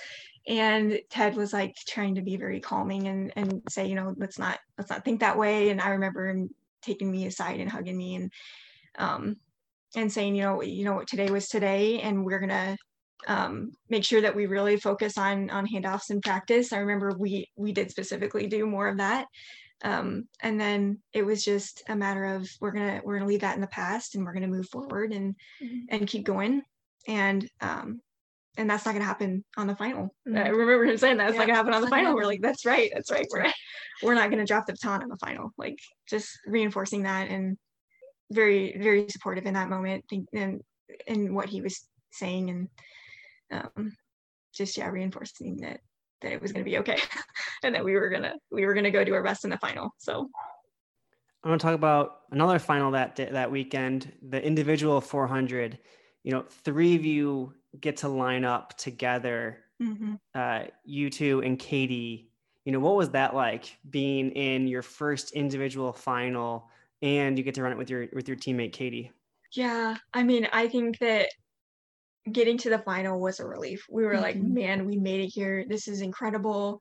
And 0.49 0.99
Ted 1.09 1.35
was 1.35 1.53
like 1.53 1.75
trying 1.87 2.15
to 2.15 2.21
be 2.21 2.35
very 2.35 2.59
calming 2.59 3.07
and 3.07 3.31
and 3.35 3.61
say, 3.69 3.87
you 3.87 3.95
know, 3.95 4.13
let's 4.17 4.39
not 4.39 4.59
let's 4.77 4.89
not 4.89 5.05
think 5.05 5.19
that 5.19 5.37
way. 5.37 5.69
And 5.69 5.79
I 5.79 5.89
remember 5.89 6.27
him 6.27 6.49
taking 6.81 7.11
me 7.11 7.27
aside 7.27 7.59
and 7.59 7.69
hugging 7.69 7.97
me 7.97 8.15
and 8.15 8.31
um 8.97 9.35
and 9.95 10.11
saying, 10.11 10.35
you 10.35 10.43
know, 10.43 10.61
you 10.61 10.85
know 10.85 10.93
what 10.93 11.07
today 11.07 11.31
was 11.31 11.47
today, 11.47 12.01
and 12.01 12.25
we're 12.25 12.39
gonna 12.39 12.77
um, 13.27 13.71
make 13.89 14.03
sure 14.03 14.21
that 14.21 14.35
we 14.35 14.45
really 14.45 14.77
focus 14.77 15.17
on 15.17 15.49
on 15.49 15.67
handoffs 15.67 16.09
in 16.09 16.21
practice. 16.21 16.73
I 16.73 16.77
remember 16.79 17.13
we 17.17 17.47
we 17.55 17.71
did 17.71 17.91
specifically 17.91 18.47
do 18.47 18.65
more 18.65 18.87
of 18.87 18.97
that, 18.97 19.27
um, 19.83 20.27
and 20.41 20.59
then 20.59 20.99
it 21.13 21.25
was 21.25 21.43
just 21.43 21.83
a 21.89 21.95
matter 21.95 22.25
of 22.25 22.49
we're 22.61 22.71
gonna 22.71 23.01
we're 23.03 23.17
gonna 23.17 23.29
leave 23.29 23.41
that 23.41 23.55
in 23.55 23.61
the 23.61 23.67
past 23.67 24.15
and 24.15 24.25
we're 24.25 24.33
gonna 24.33 24.47
move 24.47 24.69
forward 24.69 25.13
and 25.13 25.35
mm-hmm. 25.61 25.85
and 25.89 26.07
keep 26.07 26.25
going 26.25 26.61
and 27.07 27.49
um 27.61 28.01
and 28.57 28.69
that's 28.69 28.85
not 28.85 28.93
gonna 28.93 29.05
happen 29.05 29.43
on 29.57 29.67
the 29.67 29.75
final. 29.75 30.13
Mm-hmm. 30.27 30.37
i 30.37 30.49
remember 30.49 30.85
him 30.85 30.97
saying 30.97 31.17
that's 31.17 31.33
yeah, 31.33 31.39
not 31.39 31.47
gonna 31.47 31.57
happen 31.57 31.73
on 31.73 31.81
the 31.81 31.89
final. 31.89 32.15
We're 32.15 32.25
like 32.25 32.41
that's 32.41 32.65
right 32.65 32.91
that's 32.93 33.11
right. 33.11 33.27
We're, 33.31 33.51
we're 34.03 34.15
not 34.15 34.29
gonna 34.29 34.45
drop 34.45 34.65
the 34.65 34.73
baton 34.73 35.03
on 35.03 35.09
the 35.09 35.17
final. 35.17 35.51
Like 35.57 35.77
just 36.09 36.29
reinforcing 36.45 37.03
that 37.03 37.29
and 37.29 37.57
very 38.31 38.77
very 38.77 39.09
supportive 39.09 39.45
in 39.45 39.55
that 39.55 39.69
moment 39.69 40.05
and 40.33 40.61
in 41.07 41.33
what 41.33 41.49
he 41.49 41.61
was 41.61 41.87
saying 42.11 42.49
and 42.49 42.67
um 43.51 43.95
just 44.53 44.77
yeah 44.77 44.87
reinforcing 44.87 45.57
that 45.57 45.79
that 46.21 46.31
it 46.31 46.41
was 46.41 46.51
going 46.51 46.63
to 46.63 46.69
be 46.69 46.77
okay 46.77 46.99
and 47.63 47.73
that 47.75 47.83
we 47.83 47.93
were 47.93 48.09
gonna 48.09 48.33
we 48.51 48.65
were 48.65 48.73
gonna 48.73 48.91
go 48.91 49.03
do 49.03 49.13
our 49.13 49.23
best 49.23 49.43
in 49.43 49.49
the 49.49 49.57
final 49.57 49.93
so. 49.97 50.29
I 51.41 51.47
want 51.47 51.61
to 51.61 51.65
talk 51.67 51.75
about 51.75 52.23
another 52.31 52.59
final 52.59 52.91
that 52.91 53.15
that 53.15 53.49
weekend, 53.49 54.11
the 54.21 54.45
individual 54.45 54.99
400. 54.99 55.79
You 56.23 56.33
know, 56.33 56.43
three 56.49 56.97
of 56.97 57.05
you 57.05 57.53
get 57.79 57.97
to 57.97 58.07
line 58.07 58.45
up 58.45 58.77
together. 58.77 59.59
Mm-hmm. 59.81 60.15
Uh, 60.33 60.63
you 60.83 61.09
two 61.09 61.41
and 61.41 61.57
Katie. 61.57 62.29
You 62.65 62.73
know, 62.73 62.79
what 62.79 62.95
was 62.95 63.09
that 63.11 63.33
like 63.33 63.77
being 63.89 64.31
in 64.31 64.67
your 64.67 64.81
first 64.81 65.31
individual 65.31 65.93
final, 65.93 66.69
and 67.01 67.37
you 67.37 67.43
get 67.43 67.55
to 67.55 67.63
run 67.63 67.71
it 67.71 67.77
with 67.77 67.89
your 67.89 68.07
with 68.13 68.27
your 68.27 68.37
teammate 68.37 68.73
Katie? 68.73 69.11
Yeah, 69.53 69.95
I 70.13 70.23
mean, 70.23 70.47
I 70.53 70.67
think 70.67 70.99
that 70.99 71.29
getting 72.31 72.57
to 72.59 72.69
the 72.69 72.79
final 72.79 73.19
was 73.19 73.39
a 73.39 73.45
relief. 73.45 73.85
We 73.89 74.03
were 74.03 74.13
mm-hmm. 74.13 74.21
like, 74.21 74.35
man, 74.37 74.85
we 74.85 74.97
made 74.97 75.21
it 75.21 75.31
here. 75.33 75.65
This 75.67 75.87
is 75.87 76.01
incredible 76.01 76.79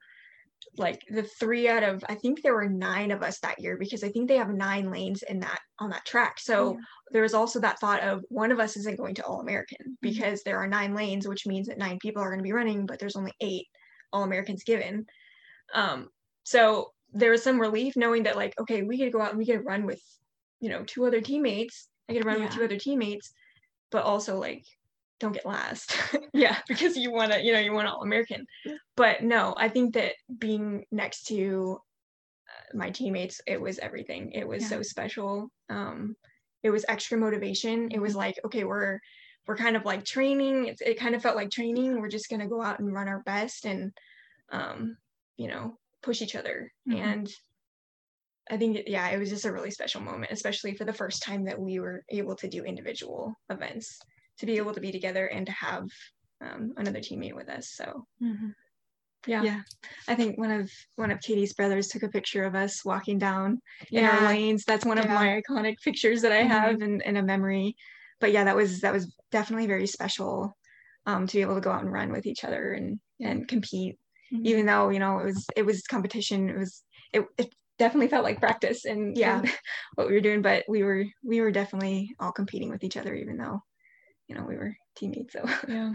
like 0.76 1.02
the 1.10 1.22
three 1.22 1.68
out 1.68 1.82
of 1.82 2.04
I 2.08 2.14
think 2.14 2.42
there 2.42 2.54
were 2.54 2.68
nine 2.68 3.10
of 3.10 3.22
us 3.22 3.40
that 3.40 3.60
year 3.60 3.76
because 3.76 4.04
I 4.04 4.08
think 4.08 4.28
they 4.28 4.36
have 4.36 4.50
nine 4.50 4.90
lanes 4.90 5.22
in 5.22 5.40
that 5.40 5.60
on 5.78 5.90
that 5.90 6.04
track. 6.04 6.38
So 6.38 6.72
yeah. 6.72 6.80
there 7.12 7.22
was 7.22 7.34
also 7.34 7.60
that 7.60 7.80
thought 7.80 8.02
of 8.02 8.24
one 8.28 8.52
of 8.52 8.60
us 8.60 8.76
isn't 8.76 8.98
going 8.98 9.14
to 9.16 9.24
All 9.24 9.40
American 9.40 9.78
mm-hmm. 9.82 9.92
because 10.00 10.42
there 10.42 10.58
are 10.58 10.68
nine 10.68 10.94
lanes, 10.94 11.26
which 11.26 11.46
means 11.46 11.68
that 11.68 11.78
nine 11.78 11.98
people 12.00 12.22
are 12.22 12.30
going 12.30 12.40
to 12.40 12.44
be 12.44 12.52
running, 12.52 12.86
but 12.86 12.98
there's 12.98 13.16
only 13.16 13.32
eight 13.40 13.66
All 14.12 14.22
Americans 14.22 14.64
given. 14.64 15.06
Um, 15.74 16.08
so 16.44 16.92
there 17.12 17.30
was 17.30 17.42
some 17.42 17.60
relief 17.60 17.96
knowing 17.96 18.24
that 18.24 18.36
like 18.36 18.54
okay, 18.60 18.82
we 18.82 18.98
could 18.98 19.12
go 19.12 19.20
out 19.20 19.30
and 19.30 19.38
we 19.38 19.46
could 19.46 19.64
run 19.64 19.86
with 19.86 20.02
you 20.60 20.68
know 20.68 20.84
two 20.84 21.06
other 21.06 21.20
teammates. 21.20 21.88
I 22.08 22.14
could 22.14 22.24
run 22.24 22.38
yeah. 22.38 22.44
with 22.46 22.54
two 22.54 22.64
other 22.64 22.78
teammates, 22.78 23.32
but 23.90 24.04
also 24.04 24.38
like 24.38 24.64
don't 25.20 25.32
get 25.32 25.46
last. 25.46 25.96
yeah, 26.32 26.58
because 26.68 26.96
you 26.96 27.10
want 27.10 27.32
to, 27.32 27.42
you 27.42 27.52
know, 27.52 27.58
you 27.58 27.72
want 27.72 27.88
all 27.88 28.02
American. 28.02 28.46
But 28.96 29.22
no, 29.22 29.54
I 29.56 29.68
think 29.68 29.94
that 29.94 30.14
being 30.38 30.84
next 30.90 31.26
to 31.28 31.78
uh, 32.48 32.76
my 32.76 32.90
teammates, 32.90 33.40
it 33.46 33.60
was 33.60 33.78
everything. 33.78 34.32
It 34.32 34.46
was 34.46 34.62
yeah. 34.62 34.68
so 34.68 34.82
special. 34.82 35.48
Um, 35.68 36.14
it 36.62 36.70
was 36.70 36.84
extra 36.88 37.18
motivation. 37.18 37.90
It 37.90 38.00
was 38.00 38.12
mm-hmm. 38.12 38.18
like, 38.18 38.40
okay, 38.44 38.64
we're 38.64 38.98
we're 39.46 39.56
kind 39.56 39.76
of 39.76 39.84
like 39.84 40.04
training. 40.04 40.66
It, 40.66 40.80
it 40.84 41.00
kind 41.00 41.14
of 41.14 41.22
felt 41.22 41.36
like 41.36 41.50
training. 41.50 42.00
We're 42.00 42.08
just 42.08 42.28
gonna 42.28 42.48
go 42.48 42.62
out 42.62 42.80
and 42.80 42.92
run 42.92 43.08
our 43.08 43.22
best 43.22 43.64
and, 43.64 43.92
um, 44.50 44.96
you 45.36 45.48
know, 45.48 45.78
push 46.02 46.22
each 46.22 46.36
other. 46.36 46.70
Mm-hmm. 46.88 46.98
And 46.98 47.30
I 48.50 48.56
think, 48.56 48.78
yeah, 48.86 49.08
it 49.08 49.18
was 49.18 49.30
just 49.30 49.44
a 49.44 49.52
really 49.52 49.70
special 49.70 50.00
moment, 50.00 50.32
especially 50.32 50.74
for 50.74 50.84
the 50.84 50.92
first 50.92 51.22
time 51.22 51.44
that 51.44 51.60
we 51.60 51.80
were 51.80 52.02
able 52.08 52.34
to 52.36 52.48
do 52.48 52.64
individual 52.64 53.34
events 53.50 53.98
to 54.38 54.46
be 54.46 54.56
able 54.56 54.72
to 54.72 54.80
be 54.80 54.92
together 54.92 55.26
and 55.26 55.46
to 55.46 55.52
have 55.52 55.88
um, 56.40 56.72
another 56.76 57.00
teammate 57.00 57.34
with 57.34 57.48
us. 57.48 57.70
So 57.70 58.06
mm-hmm. 58.22 58.48
yeah. 59.26 59.42
Yeah. 59.42 59.60
I 60.06 60.14
think 60.14 60.38
one 60.38 60.50
of 60.50 60.70
one 60.96 61.10
of 61.10 61.20
Katie's 61.20 61.54
brothers 61.54 61.88
took 61.88 62.02
a 62.02 62.08
picture 62.08 62.44
of 62.44 62.54
us 62.54 62.84
walking 62.84 63.18
down 63.18 63.60
in 63.90 64.04
our 64.04 64.28
lanes. 64.28 64.64
That's 64.64 64.84
one 64.84 64.98
of 64.98 65.08
my 65.08 65.40
iconic 65.40 65.76
pictures 65.82 66.22
that 66.22 66.32
I 66.32 66.40
mm-hmm. 66.40 66.48
have 66.48 66.82
in, 66.82 67.00
in 67.02 67.16
a 67.16 67.22
memory. 67.22 67.76
But 68.20 68.32
yeah, 68.32 68.44
that 68.44 68.56
was 68.56 68.80
that 68.80 68.92
was 68.92 69.14
definitely 69.30 69.66
very 69.66 69.86
special 69.86 70.56
um, 71.06 71.26
to 71.26 71.36
be 71.36 71.42
able 71.42 71.54
to 71.54 71.60
go 71.60 71.70
out 71.70 71.82
and 71.82 71.92
run 71.92 72.12
with 72.12 72.26
each 72.26 72.44
other 72.44 72.72
and 72.72 73.00
and 73.20 73.48
compete. 73.48 73.98
Mm-hmm. 74.32 74.46
Even 74.46 74.66
though, 74.66 74.90
you 74.90 74.98
know, 74.98 75.18
it 75.18 75.24
was 75.24 75.46
it 75.56 75.66
was 75.66 75.82
competition. 75.82 76.50
It 76.50 76.58
was 76.58 76.82
it, 77.12 77.24
it 77.38 77.52
definitely 77.78 78.08
felt 78.08 78.24
like 78.24 78.40
practice 78.40 78.84
and 78.84 79.16
yeah 79.16 79.40
what 79.94 80.08
we 80.08 80.12
were 80.12 80.20
doing 80.20 80.42
but 80.42 80.64
we 80.68 80.82
were 80.82 81.04
we 81.22 81.40
were 81.40 81.52
definitely 81.52 82.12
all 82.18 82.32
competing 82.32 82.70
with 82.70 82.82
each 82.82 82.96
other 82.96 83.14
even 83.14 83.36
though 83.36 83.62
you 84.28 84.34
know 84.34 84.44
we 84.46 84.56
were 84.56 84.76
teammates 84.96 85.32
so. 85.32 85.44
Yeah. 85.68 85.92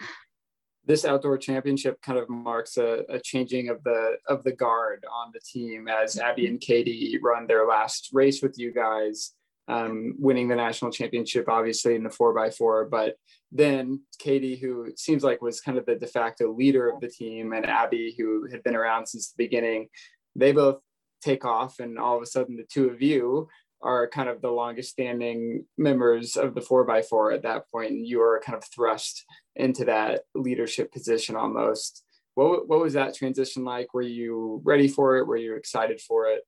This 0.86 1.05
outdoor 1.05 1.38
championship 1.38 2.01
kind 2.01 2.19
of 2.19 2.29
marks 2.29 2.75
a, 2.75 3.05
a, 3.07 3.17
changing 3.17 3.69
of 3.69 3.81
the 3.86 4.17
of 4.27 4.43
the 4.43 4.51
guard 4.51 5.05
on 5.09 5.31
the 5.34 5.39
team 5.39 5.88
as 5.88 6.19
abby 6.19 6.47
and 6.47 6.59
katie 6.59 7.17
run 7.21 7.47
their 7.47 7.65
last 7.65 8.09
race 8.11 8.41
with 8.41 8.57
you 8.57 8.73
guys 8.73 9.31
um, 9.69 10.15
winning 10.19 10.49
the 10.49 10.57
national 10.57 10.91
championship 10.91 11.47
obviously 11.47 11.95
in 11.95 12.03
the 12.03 12.09
4x4 12.09 12.89
but 12.89 13.15
then 13.49 14.01
katie 14.19 14.57
who 14.57 14.91
seems 14.97 15.23
like 15.23 15.41
was 15.41 15.61
kind 15.61 15.77
of 15.77 15.86
the 15.86 15.95
de 15.95 16.07
facto 16.07 16.51
leader 16.51 16.89
of 16.89 16.99
the 16.99 17.07
team 17.07 17.53
and 17.53 17.65
abby 17.65 18.13
who 18.17 18.49
had 18.51 18.61
been 18.63 18.75
around 18.75 19.07
since 19.07 19.29
the 19.29 19.41
beginning 19.41 19.88
they 20.36 20.51
both 20.51 20.79
take 21.21 21.45
off 21.45 21.79
and 21.79 21.97
all 21.97 22.17
of 22.17 22.21
a 22.21 22.25
sudden 22.25 22.57
the 22.57 22.65
two 22.69 22.89
of 22.89 23.01
you 23.01 23.47
are 23.84 24.07
kind 24.07 24.29
of 24.29 24.41
the 24.41 24.51
longest 24.51 24.91
standing 24.91 25.65
members 25.77 26.38
of 26.38 26.55
the 26.55 26.61
4x4 26.61 27.36
at 27.36 27.43
that 27.43 27.69
point 27.71 27.91
and 27.91 28.07
you 28.07 28.21
are 28.21 28.41
kind 28.43 28.57
of 28.57 28.63
thrust 28.65 29.25
into 29.55 29.86
that 29.86 30.21
leadership 30.34 30.91
position 30.91 31.36
almost. 31.36 32.03
What, 32.36 32.67
what 32.67 32.79
was 32.79 32.93
that 32.93 33.15
transition 33.15 33.63
like? 33.63 33.93
Were 33.93 34.01
you 34.01 34.61
ready 34.63 34.88
for 34.88 35.17
it? 35.17 35.27
Were 35.27 35.38
you 35.38 35.55
excited 35.55 36.01
for 36.01 36.27
it? 36.27 36.41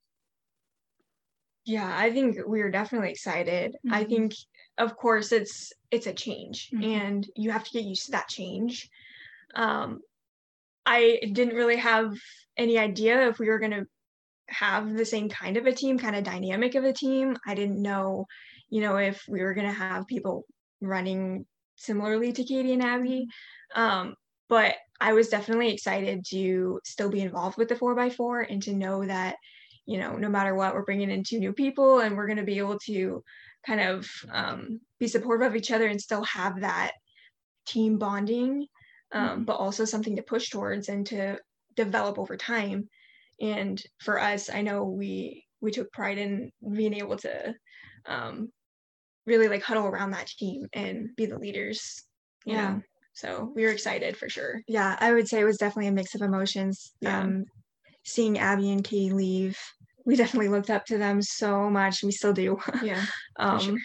Yeah 1.66 1.92
i 1.98 2.12
think 2.12 2.38
we 2.48 2.62
were 2.62 2.72
definitely 2.72 3.12
excited. 3.12 3.74
Mm-hmm. 3.74 3.94
i 3.94 4.04
think 4.04 4.34
of 4.78 4.96
course 4.96 5.32
it's 5.32 5.74
it's 5.92 6.08
a 6.08 6.14
change 6.14 6.70
mm-hmm. 6.72 6.84
and 6.84 7.28
you 7.36 7.52
have 7.52 7.64
to 7.64 7.72
get 7.72 7.84
used 7.84 8.06
to 8.06 8.12
that 8.12 8.30
change. 8.30 8.90
Um 9.56 10.02
i 10.86 11.20
didn't 11.34 11.56
really 11.56 11.78
have 11.78 12.14
any 12.58 12.78
idea 12.78 13.28
if 13.28 13.40
we 13.40 13.50
were 13.50 13.60
going 13.60 13.72
to 13.72 13.88
have 14.48 14.96
the 14.96 15.06
same 15.06 15.30
kind 15.30 15.58
of 15.58 15.66
a 15.66 15.72
team, 15.72 15.98
kind 15.98 16.16
of 16.16 16.24
dynamic 16.24 16.76
of 16.76 16.84
a 16.84 16.94
team. 16.94 17.38
I 17.46 17.56
didn't 17.56 17.82
know, 17.82 18.26
you 18.70 18.82
know, 18.82 18.98
if 18.98 19.24
we 19.28 19.42
were 19.42 19.54
going 19.54 19.68
to 19.68 19.74
have 19.74 20.08
people 20.08 20.46
running 20.82 21.46
similarly 21.76 22.32
to 22.34 22.44
Katie 22.44 22.74
and 22.74 22.84
Abby. 22.84 23.28
Um, 23.74 24.16
but 24.48 24.76
I 25.02 25.14
was 25.14 25.30
definitely 25.30 25.74
excited 25.74 26.26
to 26.30 26.80
still 26.86 27.10
be 27.10 27.22
involved 27.22 27.58
with 27.58 27.68
the 27.68 27.76
4x4 27.76 28.46
and 28.50 28.62
to 28.64 28.74
know 28.74 29.06
that, 29.06 29.36
you 29.86 29.98
know, 29.98 30.16
no 30.16 30.30
matter 30.30 30.56
what, 30.56 30.74
we're 30.74 30.86
bringing 30.86 31.12
in 31.12 31.24
two 31.24 31.40
new 31.40 31.54
people 31.54 32.00
and 32.00 32.16
we're 32.16 32.28
going 32.28 32.38
to 32.38 32.44
be 32.44 32.60
able 32.60 32.80
to 32.86 33.24
kind 33.66 33.82
of 33.82 34.08
um, 34.32 34.80
be 35.00 35.08
supportive 35.08 35.48
of 35.48 35.56
each 35.56 35.72
other 35.72 35.88
and 35.88 36.00
still 36.00 36.24
have 36.24 36.62
that 36.62 36.92
team 37.66 37.98
bonding, 37.98 38.68
um, 39.12 39.30
mm-hmm. 39.30 39.44
but 39.44 39.56
also 39.56 39.86
something 39.86 40.16
to 40.16 40.22
push 40.22 40.50
towards 40.50 40.88
and 40.88 41.08
to 41.08 41.38
develop 41.76 42.18
over 42.18 42.38
time 42.38 42.88
and 43.40 43.82
for 44.02 44.20
us 44.20 44.50
i 44.50 44.62
know 44.62 44.84
we 44.84 45.46
we 45.62 45.72
took 45.72 45.92
pride 45.92 46.18
in 46.18 46.52
being 46.74 46.94
able 46.94 47.18
to 47.18 47.54
um, 48.08 48.50
really 49.26 49.48
like 49.48 49.64
huddle 49.64 49.88
around 49.88 50.12
that 50.12 50.28
team 50.28 50.68
and 50.74 51.10
be 51.16 51.26
the 51.26 51.40
leaders 51.40 52.04
yeah. 52.46 52.70
know 52.70 52.82
so 53.14 53.52
we 53.56 53.64
were 53.64 53.72
excited 53.72 54.16
for 54.16 54.30
sure 54.30 54.62
yeah 54.68 54.96
i 55.00 55.14
would 55.14 55.28
say 55.28 55.40
it 55.40 55.46
was 55.46 55.58
definitely 55.58 55.88
a 55.88 55.92
mix 55.92 56.14
of 56.16 56.22
emotions 56.22 56.94
yeah. 57.02 57.22
um 57.22 57.46
seeing 58.04 58.38
abby 58.38 58.72
and 58.72 58.84
katie 58.84 59.12
leave 59.12 59.58
we 60.06 60.16
definitely 60.16 60.50
looked 60.50 60.70
up 60.70 60.86
to 60.86 60.98
them 60.98 61.22
so 61.22 61.70
much 61.70 62.04
we 62.04 62.12
still 62.12 62.34
do 62.34 62.58
yeah 62.84 63.04
um 63.38 63.60
sure. 63.60 63.78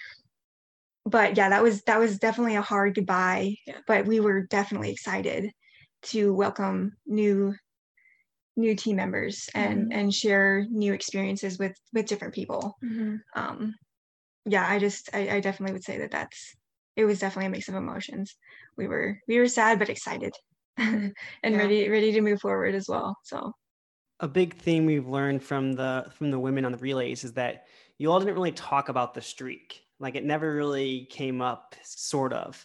but 1.07 1.37
yeah 1.37 1.49
that 1.49 1.63
was 1.63 1.81
that 1.83 1.99
was 1.99 2.19
definitely 2.19 2.57
a 2.57 2.63
hard 2.63 2.95
goodbye 2.95 3.55
yeah. 3.67 3.79
but 3.87 4.07
we 4.07 4.21
were 4.21 4.43
definitely 4.43 4.91
excited 4.91 5.51
to 6.03 6.35
welcome 6.35 6.93
new 7.07 7.55
new 8.61 8.75
team 8.75 8.97
members 8.97 9.49
and 9.55 9.83
mm-hmm. 9.83 9.99
and 9.99 10.15
share 10.15 10.67
new 10.71 10.93
experiences 10.93 11.59
with 11.59 11.77
with 11.93 12.07
different 12.07 12.35
people 12.35 12.77
mm-hmm. 12.85 13.17
um 13.35 13.75
yeah 14.47 14.67
i 14.69 14.79
just 14.79 15.11
I, 15.13 15.37
I 15.37 15.41
definitely 15.41 15.75
would 15.75 15.85
say 15.85 15.99
that 15.99 16.11
that's 16.11 16.55
it 16.97 17.05
was 17.05 17.19
definitely 17.19 17.47
a 17.47 17.51
mix 17.51 17.69
of 17.69 17.75
emotions 17.75 18.37
we 18.77 18.87
were 18.87 19.19
we 19.27 19.39
were 19.39 19.49
sad 19.49 19.79
but 19.79 19.89
excited 19.89 20.35
and 20.77 21.15
yeah. 21.45 21.57
ready 21.57 21.89
ready 21.89 22.13
to 22.13 22.21
move 22.21 22.41
forward 22.41 22.75
as 22.75 22.89
well 22.89 23.17
so 23.25 23.53
a 24.21 24.29
big 24.29 24.55
theme 24.55 24.87
we've 24.87 25.09
learned 25.09 25.43
from 25.43 25.73
the 25.73 26.07
from 26.17 26.31
the 26.31 26.39
women 26.39 26.65
on 26.65 26.73
the 26.73 26.79
relays 26.79 27.25
is 27.25 27.33
that 27.33 27.67
you 27.99 28.11
all 28.11 28.19
didn't 28.19 28.35
really 28.35 28.53
talk 28.53 28.89
about 28.89 29.15
the 29.15 29.21
streak 29.21 29.83
like 29.99 30.15
it 30.15 30.25
never 30.25 30.55
really 30.55 31.07
came 31.11 31.41
up 31.43 31.75
sort 31.83 32.33
of 32.33 32.65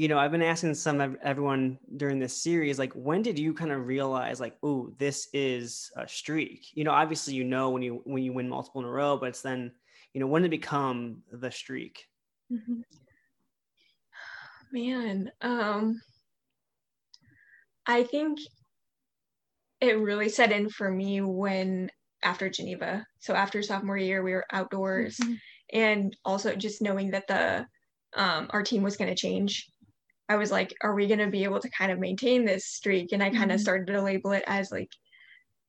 you 0.00 0.08
know, 0.08 0.18
I've 0.18 0.30
been 0.30 0.40
asking 0.40 0.72
some 0.76 1.18
everyone 1.22 1.78
during 1.98 2.18
this 2.18 2.42
series, 2.42 2.78
like, 2.78 2.94
when 2.94 3.20
did 3.20 3.38
you 3.38 3.52
kind 3.52 3.70
of 3.70 3.86
realize, 3.86 4.40
like, 4.40 4.56
oh, 4.62 4.90
this 4.96 5.28
is 5.34 5.92
a 5.94 6.08
streak? 6.08 6.68
You 6.72 6.84
know, 6.84 6.90
obviously, 6.90 7.34
you 7.34 7.44
know 7.44 7.68
when 7.68 7.82
you 7.82 8.00
when 8.04 8.22
you 8.22 8.32
win 8.32 8.48
multiple 8.48 8.80
in 8.80 8.86
a 8.86 8.90
row, 8.90 9.18
but 9.18 9.28
it's 9.28 9.42
then, 9.42 9.70
you 10.14 10.20
know, 10.22 10.26
when 10.26 10.40
did 10.40 10.48
it 10.48 10.52
become 10.52 11.18
the 11.30 11.50
streak? 11.50 12.06
Mm-hmm. 12.50 12.80
Man, 14.72 15.30
um, 15.42 16.00
I 17.84 18.04
think 18.04 18.38
it 19.82 19.98
really 19.98 20.30
set 20.30 20.50
in 20.50 20.70
for 20.70 20.90
me 20.90 21.20
when 21.20 21.90
after 22.22 22.48
Geneva. 22.48 23.04
So 23.18 23.34
after 23.34 23.62
sophomore 23.62 23.98
year, 23.98 24.22
we 24.22 24.32
were 24.32 24.46
outdoors, 24.50 25.18
mm-hmm. 25.18 25.34
and 25.74 26.16
also 26.24 26.56
just 26.56 26.80
knowing 26.80 27.10
that 27.10 27.28
the 27.28 27.66
um, 28.16 28.48
our 28.48 28.62
team 28.62 28.82
was 28.82 28.96
going 28.96 29.10
to 29.10 29.14
change 29.14 29.69
I 30.30 30.36
was 30.36 30.52
like, 30.52 30.72
are 30.80 30.94
we 30.94 31.08
going 31.08 31.18
to 31.18 31.26
be 31.26 31.42
able 31.42 31.58
to 31.58 31.68
kind 31.68 31.90
of 31.90 31.98
maintain 31.98 32.44
this 32.44 32.64
streak? 32.64 33.10
And 33.10 33.20
I 33.20 33.30
kind 33.30 33.50
of 33.50 33.56
mm-hmm. 33.56 33.62
started 33.62 33.88
to 33.88 34.00
label 34.00 34.30
it 34.30 34.44
as 34.46 34.70
like, 34.70 34.90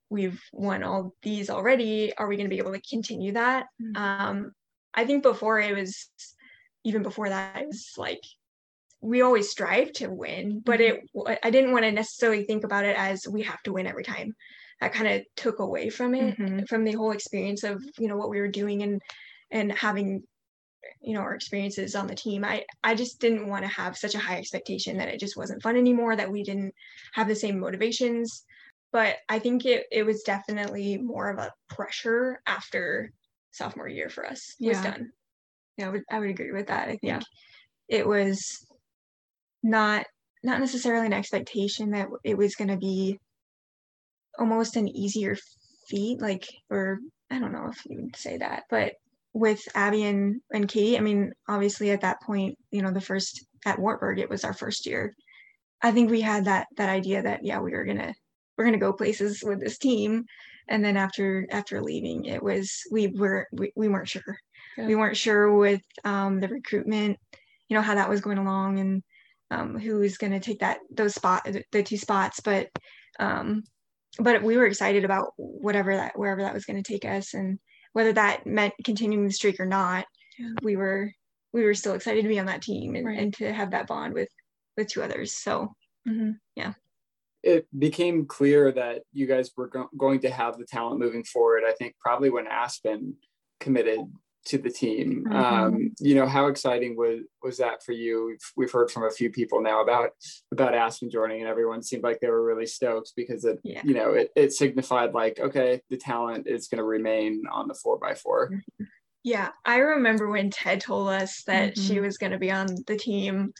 we've 0.08 0.40
won 0.52 0.84
all 0.84 1.14
these 1.22 1.50
already. 1.50 2.14
Are 2.16 2.28
we 2.28 2.36
going 2.36 2.48
to 2.48 2.54
be 2.54 2.60
able 2.60 2.72
to 2.72 2.80
continue 2.80 3.32
that? 3.32 3.66
Mm-hmm. 3.82 3.96
Um, 3.96 4.52
I 4.94 5.04
think 5.04 5.24
before 5.24 5.58
it 5.58 5.74
was, 5.74 6.08
even 6.84 7.02
before 7.02 7.28
that, 7.28 7.60
it 7.60 7.66
was 7.66 7.94
like, 7.98 8.20
we 9.00 9.22
always 9.22 9.50
strive 9.50 9.92
to 9.94 10.06
win, 10.06 10.60
but 10.64 10.78
mm-hmm. 10.78 11.26
it 11.26 11.40
I 11.42 11.50
didn't 11.50 11.72
want 11.72 11.84
to 11.84 11.90
necessarily 11.90 12.44
think 12.44 12.62
about 12.62 12.84
it 12.84 12.96
as 12.96 13.26
we 13.26 13.42
have 13.42 13.60
to 13.64 13.72
win 13.72 13.88
every 13.88 14.04
time. 14.04 14.36
That 14.80 14.92
kind 14.92 15.08
of 15.08 15.22
took 15.36 15.58
away 15.58 15.90
from 15.90 16.14
it, 16.14 16.38
mm-hmm. 16.38 16.64
from 16.66 16.84
the 16.84 16.92
whole 16.92 17.10
experience 17.10 17.64
of 17.64 17.84
you 17.98 18.06
know 18.06 18.16
what 18.16 18.30
we 18.30 18.38
were 18.38 18.46
doing 18.46 18.82
and 18.84 19.02
and 19.50 19.72
having 19.72 20.22
you 21.00 21.14
know 21.14 21.20
our 21.20 21.34
experiences 21.34 21.94
on 21.94 22.06
the 22.06 22.14
team. 22.14 22.44
I 22.44 22.64
I 22.82 22.94
just 22.94 23.20
didn't 23.20 23.48
want 23.48 23.64
to 23.64 23.68
have 23.68 23.96
such 23.96 24.14
a 24.14 24.18
high 24.18 24.38
expectation 24.38 24.98
that 24.98 25.08
it 25.08 25.20
just 25.20 25.36
wasn't 25.36 25.62
fun 25.62 25.76
anymore, 25.76 26.16
that 26.16 26.30
we 26.30 26.42
didn't 26.42 26.74
have 27.12 27.28
the 27.28 27.36
same 27.36 27.58
motivations. 27.58 28.44
But 28.92 29.16
I 29.28 29.38
think 29.38 29.64
it 29.64 29.86
it 29.90 30.04
was 30.04 30.22
definitely 30.22 30.98
more 30.98 31.30
of 31.30 31.38
a 31.38 31.52
pressure 31.68 32.40
after 32.46 33.10
sophomore 33.52 33.88
year 33.88 34.08
for 34.08 34.26
us 34.26 34.54
was 34.60 34.76
yeah. 34.78 34.82
done. 34.82 35.12
Yeah, 35.78 35.86
I 35.86 35.90
would 35.90 36.02
I 36.10 36.18
would 36.18 36.30
agree 36.30 36.52
with 36.52 36.68
that. 36.68 36.88
I 36.88 36.96
think 36.96 37.02
yeah. 37.02 37.20
it 37.88 38.06
was 38.06 38.66
not 39.62 40.06
not 40.42 40.60
necessarily 40.60 41.06
an 41.06 41.12
expectation 41.12 41.90
that 41.92 42.08
it 42.24 42.36
was 42.36 42.56
going 42.56 42.68
to 42.68 42.76
be 42.76 43.18
almost 44.38 44.76
an 44.76 44.88
easier 44.88 45.36
feat 45.88 46.20
like 46.20 46.48
or 46.70 46.98
i 47.30 47.38
don't 47.38 47.52
know 47.52 47.68
if 47.70 47.80
you 47.86 48.00
would 48.02 48.16
say 48.16 48.38
that 48.38 48.64
but 48.70 48.94
with 49.34 49.60
abby 49.74 50.04
and, 50.04 50.40
and 50.52 50.68
katie 50.68 50.98
i 50.98 51.00
mean 51.00 51.32
obviously 51.48 51.90
at 51.90 52.02
that 52.02 52.20
point 52.22 52.56
you 52.70 52.82
know 52.82 52.90
the 52.90 53.00
first 53.00 53.44
at 53.64 53.78
wartburg 53.78 54.18
it 54.18 54.30
was 54.30 54.44
our 54.44 54.54
first 54.54 54.86
year. 54.86 55.14
I 55.82 55.90
think 55.92 56.10
we 56.10 56.20
had 56.20 56.44
that 56.44 56.68
that 56.76 56.88
idea 56.88 57.22
that 57.22 57.44
yeah 57.44 57.60
we 57.60 57.72
were 57.72 57.84
gonna 57.84 58.14
we're 58.56 58.64
gonna 58.64 58.78
go 58.78 58.92
places 58.92 59.42
with 59.44 59.60
this 59.60 59.78
team. 59.78 60.24
And 60.68 60.84
then 60.84 60.96
after 60.96 61.46
after 61.50 61.82
leaving 61.82 62.24
it 62.24 62.42
was 62.42 62.82
we 62.90 63.08
were 63.08 63.46
we, 63.52 63.72
we 63.76 63.88
weren't 63.88 64.08
sure. 64.08 64.36
Yeah. 64.76 64.86
we 64.86 64.94
weren't 64.94 65.16
sure 65.16 65.54
with 65.54 65.82
um, 66.04 66.40
the 66.40 66.48
recruitment 66.48 67.18
you 67.68 67.76
know 67.76 67.82
how 67.82 67.94
that 67.94 68.08
was 68.08 68.20
going 68.20 68.38
along 68.38 68.78
and 68.78 69.02
um, 69.50 69.78
who's 69.78 70.16
going 70.16 70.32
to 70.32 70.40
take 70.40 70.60
that 70.60 70.78
those 70.90 71.14
spot 71.14 71.46
the 71.72 71.82
two 71.82 71.96
spots. 71.96 72.40
But 72.40 72.68
um, 73.18 73.64
but 74.18 74.42
we 74.42 74.56
were 74.56 74.66
excited 74.66 75.04
about 75.04 75.32
whatever 75.36 75.96
that 75.96 76.18
wherever 76.18 76.42
that 76.42 76.54
was 76.54 76.64
going 76.64 76.82
to 76.82 76.92
take 76.92 77.04
us. 77.04 77.34
And 77.34 77.58
whether 77.92 78.12
that 78.12 78.46
meant 78.46 78.74
continuing 78.84 79.26
the 79.26 79.32
streak 79.32 79.60
or 79.60 79.66
not 79.66 80.06
yeah. 80.38 80.50
we 80.62 80.76
were 80.76 81.12
we 81.52 81.64
were 81.64 81.74
still 81.74 81.94
excited 81.94 82.22
to 82.22 82.28
be 82.28 82.38
on 82.38 82.46
that 82.46 82.62
team 82.62 82.94
and, 82.94 83.06
right. 83.06 83.18
and 83.18 83.34
to 83.34 83.52
have 83.52 83.70
that 83.70 83.86
bond 83.86 84.14
with 84.14 84.28
with 84.76 84.88
two 84.88 85.02
others 85.02 85.34
so 85.34 85.74
mm-hmm. 86.08 86.32
yeah 86.56 86.72
it 87.42 87.66
became 87.76 88.24
clear 88.26 88.70
that 88.70 89.02
you 89.12 89.26
guys 89.26 89.50
were 89.56 89.68
go- 89.68 89.90
going 89.96 90.20
to 90.20 90.30
have 90.30 90.56
the 90.58 90.64
talent 90.64 91.00
moving 91.00 91.24
forward 91.24 91.62
i 91.66 91.72
think 91.72 91.94
probably 92.00 92.30
when 92.30 92.46
aspen 92.46 93.14
committed 93.60 94.00
to 94.46 94.58
the 94.58 94.70
team. 94.70 95.24
Mm-hmm. 95.26 95.36
Um, 95.36 95.90
you 96.00 96.14
know, 96.14 96.26
how 96.26 96.46
exciting 96.46 96.96
was 96.96 97.20
was 97.42 97.58
that 97.58 97.82
for 97.84 97.92
you? 97.92 98.26
We've, 98.26 98.52
we've 98.56 98.72
heard 98.72 98.90
from 98.90 99.04
a 99.04 99.10
few 99.10 99.30
people 99.30 99.60
now 99.60 99.82
about 99.82 100.10
about 100.50 100.74
Aspen 100.74 101.10
joining, 101.10 101.40
and 101.40 101.48
everyone 101.48 101.82
seemed 101.82 102.02
like 102.02 102.20
they 102.20 102.28
were 102.28 102.44
really 102.44 102.66
stoked 102.66 103.12
because 103.16 103.44
it, 103.44 103.58
yeah. 103.62 103.82
you 103.84 103.94
know, 103.94 104.12
it, 104.12 104.30
it 104.36 104.52
signified 104.52 105.12
like, 105.12 105.38
okay, 105.40 105.80
the 105.90 105.96
talent 105.96 106.46
is 106.46 106.68
going 106.68 106.78
to 106.78 106.84
remain 106.84 107.42
on 107.50 107.68
the 107.68 107.74
four 107.74 107.98
by 107.98 108.14
4 108.14 108.50
mm-hmm. 108.50 108.84
Yeah, 109.24 109.50
I 109.64 109.76
remember 109.76 110.28
when 110.28 110.50
Ted 110.50 110.80
told 110.80 111.08
us 111.08 111.44
that 111.44 111.74
mm-hmm. 111.74 111.86
she 111.86 112.00
was 112.00 112.18
going 112.18 112.32
to 112.32 112.38
be 112.38 112.50
on 112.50 112.66
the 112.88 112.96
team. 112.96 113.52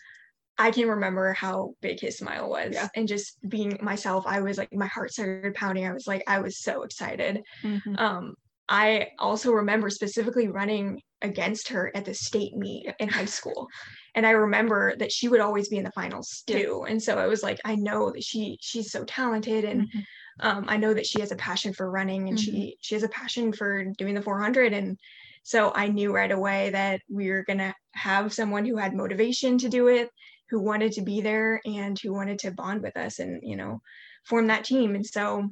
I 0.59 0.73
can 0.73 0.89
remember 0.89 1.33
how 1.33 1.75
big 1.81 2.01
his 2.01 2.19
smile 2.19 2.51
was, 2.51 2.75
yeah. 2.75 2.89
and 2.97 3.07
just 3.07 3.39
being 3.49 3.79
myself, 3.81 4.25
I 4.27 4.41
was 4.41 4.59
like, 4.59 4.73
my 4.73 4.87
heart 4.87 5.13
started 5.13 5.55
pounding. 5.55 5.87
I 5.87 5.93
was 5.93 6.07
like, 6.09 6.25
I 6.27 6.41
was 6.41 6.59
so 6.59 6.83
excited. 6.83 7.43
Mm-hmm. 7.63 7.97
Um, 7.97 8.35
I 8.73 9.09
also 9.19 9.53
remember 9.53 9.91
specifically 9.91 10.49
running 10.49 11.03
against 11.21 11.69
her 11.69 11.93
at 11.95 12.07
the 12.07 12.15
state 12.15 12.57
meet 12.57 12.91
in 12.99 13.09
high 13.09 13.27
school. 13.27 13.69
And 14.15 14.27
I 14.27 14.31
remember 14.31 14.97
that 14.97 15.13
she 15.13 15.29
would 15.29 15.41
always 15.41 15.69
be 15.69 15.77
in 15.77 15.85
the 15.85 15.93
finals 15.93 16.43
too. 16.47 16.87
And 16.89 17.01
so 17.01 17.19
I 17.19 17.27
was 17.27 17.43
like, 17.43 17.61
I 17.67 17.77
know 17.77 18.11
that 18.11 18.25
she 18.25 18.57
she's 18.63 18.91
so 18.91 19.05
talented 19.05 19.67
and 19.67 19.83
mm-hmm. 19.83 20.01
um, 20.41 20.65
I 20.69 20.79
know 20.79 20.95
that 20.95 21.05
she 21.05 21.21
has 21.21 21.33
a 21.33 21.37
passion 21.37 21.75
for 21.75 21.91
running 21.91 22.31
and 22.31 22.39
mm-hmm. 22.39 22.51
she 22.51 22.77
she 22.81 22.95
has 22.95 23.05
a 23.05 23.11
passion 23.11 23.53
for 23.53 23.85
doing 23.99 24.15
the 24.15 24.23
400 24.23 24.73
and 24.73 24.99
so 25.43 25.73
I 25.75 25.89
knew 25.89 26.15
right 26.15 26.33
away 26.33 26.71
that 26.71 27.03
we 27.11 27.31
were 27.31 27.45
going 27.45 27.59
to 27.59 27.75
have 27.93 28.33
someone 28.33 28.65
who 28.65 28.77
had 28.77 28.95
motivation 28.95 29.59
to 29.59 29.69
do 29.69 29.89
it, 29.89 30.09
who 30.49 30.61
wanted 30.61 30.93
to 30.93 31.03
be 31.03 31.21
there 31.21 31.61
and 31.67 31.99
who 31.99 32.15
wanted 32.15 32.39
to 32.41 32.53
bond 32.53 32.81
with 32.81 32.97
us 32.97 33.19
and, 33.19 33.41
you 33.43 33.57
know, 33.57 33.83
form 34.25 34.47
that 34.47 34.65
team. 34.65 34.95
And 34.95 35.05
so 35.05 35.51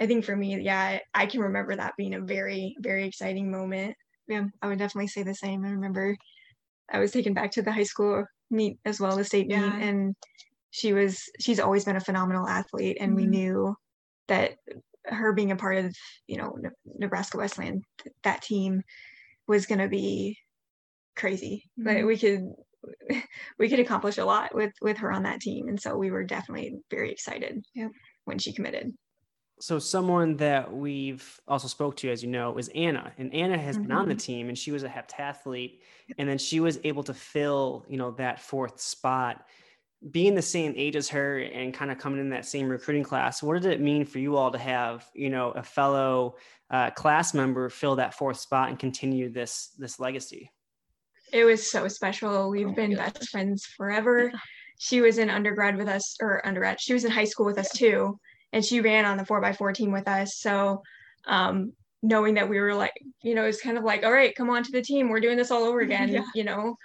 I 0.00 0.06
think 0.06 0.24
for 0.24 0.34
me, 0.34 0.58
yeah, 0.60 0.98
I 1.14 1.26
can 1.26 1.40
remember 1.40 1.76
that 1.76 1.96
being 1.98 2.14
a 2.14 2.20
very, 2.20 2.74
very 2.80 3.06
exciting 3.06 3.50
moment. 3.50 3.94
Yeah, 4.26 4.44
I 4.62 4.68
would 4.68 4.78
definitely 4.78 5.08
say 5.08 5.22
the 5.22 5.34
same. 5.34 5.64
I 5.64 5.70
remember 5.70 6.16
I 6.90 6.98
was 6.98 7.12
taken 7.12 7.34
back 7.34 7.50
to 7.52 7.62
the 7.62 7.72
high 7.72 7.84
school 7.84 8.24
meet 8.50 8.78
as 8.84 8.98
well, 8.98 9.16
the 9.16 9.24
state 9.24 9.48
yeah. 9.50 9.60
meet, 9.60 9.82
and 9.82 10.16
she 10.70 10.92
was 10.92 11.22
she's 11.38 11.60
always 11.60 11.84
been 11.84 11.96
a 11.96 12.00
phenomenal 12.00 12.48
athlete, 12.48 12.96
and 13.00 13.10
mm-hmm. 13.10 13.20
we 13.20 13.26
knew 13.26 13.76
that 14.28 14.52
her 15.04 15.32
being 15.32 15.50
a 15.50 15.56
part 15.56 15.76
of 15.84 15.94
you 16.26 16.38
know 16.38 16.56
Nebraska 16.98 17.36
Wesleyan 17.36 17.82
that 18.22 18.42
team 18.42 18.82
was 19.46 19.66
going 19.66 19.80
to 19.80 19.88
be 19.88 20.38
crazy. 21.16 21.64
Mm-hmm. 21.78 21.94
But 21.98 22.06
we 22.06 22.16
could 22.16 22.44
we 23.58 23.68
could 23.68 23.80
accomplish 23.80 24.16
a 24.16 24.24
lot 24.24 24.54
with 24.54 24.72
with 24.80 24.98
her 24.98 25.12
on 25.12 25.24
that 25.24 25.40
team, 25.40 25.68
and 25.68 25.80
so 25.80 25.96
we 25.98 26.10
were 26.10 26.24
definitely 26.24 26.76
very 26.90 27.12
excited 27.12 27.62
yeah. 27.74 27.88
when 28.24 28.38
she 28.38 28.54
committed 28.54 28.94
so 29.60 29.78
someone 29.78 30.36
that 30.36 30.72
we've 30.72 31.40
also 31.46 31.68
spoke 31.68 31.96
to 31.96 32.10
as 32.10 32.22
you 32.22 32.30
know 32.30 32.56
is 32.56 32.68
anna 32.74 33.12
and 33.18 33.32
anna 33.34 33.58
has 33.58 33.76
mm-hmm. 33.76 33.88
been 33.88 33.92
on 33.92 34.08
the 34.08 34.14
mm-hmm. 34.14 34.18
team 34.18 34.48
and 34.48 34.58
she 34.58 34.72
was 34.72 34.82
a 34.82 34.88
heptathlete 34.88 35.80
and 36.18 36.28
then 36.28 36.38
she 36.38 36.60
was 36.60 36.78
able 36.84 37.02
to 37.02 37.14
fill 37.14 37.84
you 37.88 37.96
know 37.96 38.10
that 38.12 38.40
fourth 38.40 38.80
spot. 38.80 39.46
Being 40.10 40.34
the 40.34 40.40
same 40.40 40.72
age 40.78 40.96
as 40.96 41.10
her 41.10 41.40
and 41.40 41.74
kind 41.74 41.90
of 41.90 41.98
coming 41.98 42.20
in 42.20 42.30
that 42.30 42.46
same 42.46 42.70
recruiting 42.70 43.04
class 43.04 43.42
what 43.42 43.60
did 43.60 43.70
it 43.70 43.80
mean 43.82 44.06
for 44.06 44.18
you 44.18 44.36
all 44.36 44.50
to 44.50 44.58
have 44.58 45.06
you 45.14 45.28
know 45.28 45.50
a 45.50 45.62
fellow 45.62 46.36
uh, 46.70 46.90
class 46.92 47.34
member 47.34 47.68
fill 47.68 47.96
that 47.96 48.14
fourth 48.14 48.38
spot 48.38 48.70
and 48.70 48.78
continue 48.78 49.28
this 49.28 49.74
this 49.78 50.00
legacy? 50.00 50.50
It 51.34 51.44
was 51.44 51.70
so 51.70 51.86
special. 51.86 52.50
We've 52.50 52.68
oh 52.68 52.72
been 52.72 52.96
best 52.96 53.28
friends 53.28 53.66
forever. 53.66 54.32
She 54.78 55.02
was 55.02 55.18
in 55.18 55.28
undergrad 55.28 55.76
with 55.76 55.86
us 55.86 56.16
or 56.22 56.44
undergrad 56.46 56.80
she 56.80 56.94
was 56.94 57.04
in 57.04 57.10
high 57.10 57.24
school 57.24 57.44
with 57.44 57.58
us 57.58 57.70
too 57.70 58.18
and 58.52 58.64
she 58.64 58.80
ran 58.80 59.04
on 59.04 59.16
the 59.16 59.24
four 59.24 59.40
by 59.40 59.52
four 59.52 59.72
team 59.72 59.92
with 59.92 60.08
us. 60.08 60.38
So 60.38 60.82
um, 61.26 61.72
knowing 62.02 62.34
that 62.34 62.48
we 62.48 62.58
were 62.58 62.74
like, 62.74 62.92
you 63.22 63.34
know, 63.34 63.44
it's 63.44 63.60
kind 63.60 63.78
of 63.78 63.84
like, 63.84 64.04
all 64.04 64.12
right, 64.12 64.34
come 64.34 64.50
on 64.50 64.62
to 64.62 64.72
the 64.72 64.82
team. 64.82 65.08
We're 65.08 65.20
doing 65.20 65.36
this 65.36 65.50
all 65.50 65.64
over 65.64 65.80
again. 65.80 66.08
Yeah. 66.08 66.24
You 66.34 66.44
know, 66.44 66.76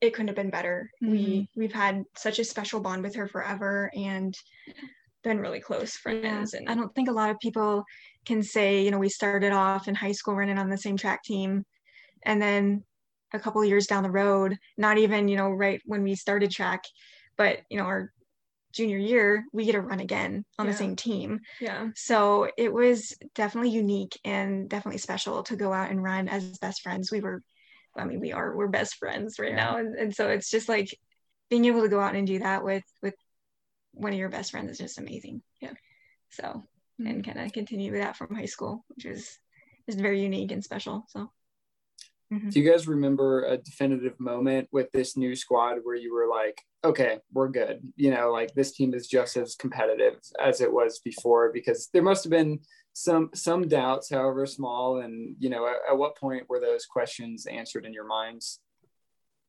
it 0.00 0.14
couldn't 0.14 0.28
have 0.28 0.36
been 0.36 0.50
better. 0.50 0.90
Mm-hmm. 1.02 1.12
We 1.12 1.48
we've 1.56 1.72
had 1.72 2.04
such 2.16 2.38
a 2.38 2.44
special 2.44 2.80
bond 2.80 3.02
with 3.02 3.14
her 3.16 3.28
forever 3.28 3.90
and 3.96 4.34
been 5.22 5.40
really 5.40 5.60
close 5.60 5.96
friends. 5.96 6.52
Yeah. 6.54 6.60
And 6.60 6.68
I 6.70 6.74
don't 6.74 6.94
think 6.94 7.08
a 7.08 7.12
lot 7.12 7.30
of 7.30 7.38
people 7.40 7.84
can 8.24 8.42
say, 8.42 8.82
you 8.82 8.90
know, 8.90 8.98
we 8.98 9.08
started 9.08 9.52
off 9.52 9.88
in 9.88 9.94
high 9.94 10.12
school 10.12 10.34
running 10.34 10.58
on 10.58 10.70
the 10.70 10.78
same 10.78 10.96
track 10.96 11.22
team, 11.24 11.64
and 12.24 12.40
then 12.40 12.84
a 13.32 13.38
couple 13.38 13.64
years 13.64 13.86
down 13.86 14.02
the 14.02 14.10
road, 14.10 14.56
not 14.76 14.98
even, 14.98 15.28
you 15.28 15.36
know, 15.36 15.50
right 15.50 15.80
when 15.84 16.02
we 16.02 16.14
started 16.14 16.50
track, 16.50 16.82
but 17.36 17.60
you 17.70 17.78
know, 17.78 17.84
our 17.84 18.10
junior 18.72 18.98
year 18.98 19.44
we 19.52 19.64
get 19.64 19.72
to 19.72 19.80
run 19.80 20.00
again 20.00 20.44
on 20.58 20.66
yeah. 20.66 20.72
the 20.72 20.78
same 20.78 20.96
team. 20.96 21.40
Yeah. 21.60 21.88
So 21.96 22.48
it 22.56 22.72
was 22.72 23.14
definitely 23.34 23.70
unique 23.70 24.18
and 24.24 24.68
definitely 24.68 24.98
special 24.98 25.42
to 25.44 25.56
go 25.56 25.72
out 25.72 25.90
and 25.90 26.02
run 26.02 26.28
as 26.28 26.58
best 26.58 26.82
friends. 26.82 27.10
We 27.10 27.20
were 27.20 27.42
i 27.96 28.04
mean 28.04 28.20
we 28.20 28.32
are 28.32 28.56
we're 28.56 28.68
best 28.68 28.96
friends 28.96 29.38
right 29.38 29.50
yeah. 29.50 29.56
now. 29.56 29.76
And, 29.78 29.96
and 29.96 30.14
so 30.14 30.28
it's 30.28 30.50
just 30.50 30.68
like 30.68 30.96
being 31.48 31.64
able 31.64 31.82
to 31.82 31.88
go 31.88 32.00
out 32.00 32.14
and 32.14 32.26
do 32.26 32.38
that 32.38 32.64
with 32.64 32.84
with 33.02 33.14
one 33.92 34.12
of 34.12 34.18
your 34.18 34.28
best 34.28 34.52
friends 34.52 34.70
is 34.70 34.78
just 34.78 34.98
amazing. 34.98 35.42
Yeah. 35.60 35.72
So 36.30 36.42
mm-hmm. 36.44 37.06
and 37.06 37.24
kind 37.24 37.40
of 37.40 37.52
continue 37.52 37.92
with 37.92 38.02
that 38.02 38.16
from 38.16 38.34
high 38.34 38.46
school 38.46 38.84
which 38.88 39.04
is 39.04 39.38
is 39.86 39.96
very 39.96 40.22
unique 40.22 40.52
and 40.52 40.62
special. 40.62 41.06
So 41.08 41.30
mm-hmm. 42.32 42.48
do 42.48 42.60
you 42.60 42.70
guys 42.70 42.88
remember 42.88 43.44
a 43.44 43.56
definitive 43.56 44.18
moment 44.18 44.68
with 44.72 44.90
this 44.92 45.16
new 45.16 45.34
squad 45.34 45.78
where 45.82 45.96
you 45.96 46.14
were 46.14 46.28
like 46.28 46.60
okay, 46.84 47.18
we're 47.32 47.48
good. 47.48 47.80
You 47.96 48.10
know, 48.10 48.30
like 48.30 48.54
this 48.54 48.72
team 48.72 48.94
is 48.94 49.06
just 49.06 49.36
as 49.36 49.54
competitive 49.54 50.14
as 50.42 50.60
it 50.60 50.72
was 50.72 51.00
before 51.00 51.52
because 51.52 51.88
there 51.92 52.02
must 52.02 52.24
have 52.24 52.30
been 52.30 52.60
some 52.92 53.30
some 53.34 53.68
doubts, 53.68 54.10
however 54.10 54.46
small. 54.46 55.00
And 55.00 55.36
you 55.38 55.50
know, 55.50 55.66
at, 55.66 55.76
at 55.90 55.98
what 55.98 56.16
point 56.16 56.48
were 56.48 56.60
those 56.60 56.86
questions 56.86 57.46
answered 57.46 57.84
in 57.84 57.92
your 57.92 58.06
minds? 58.06 58.60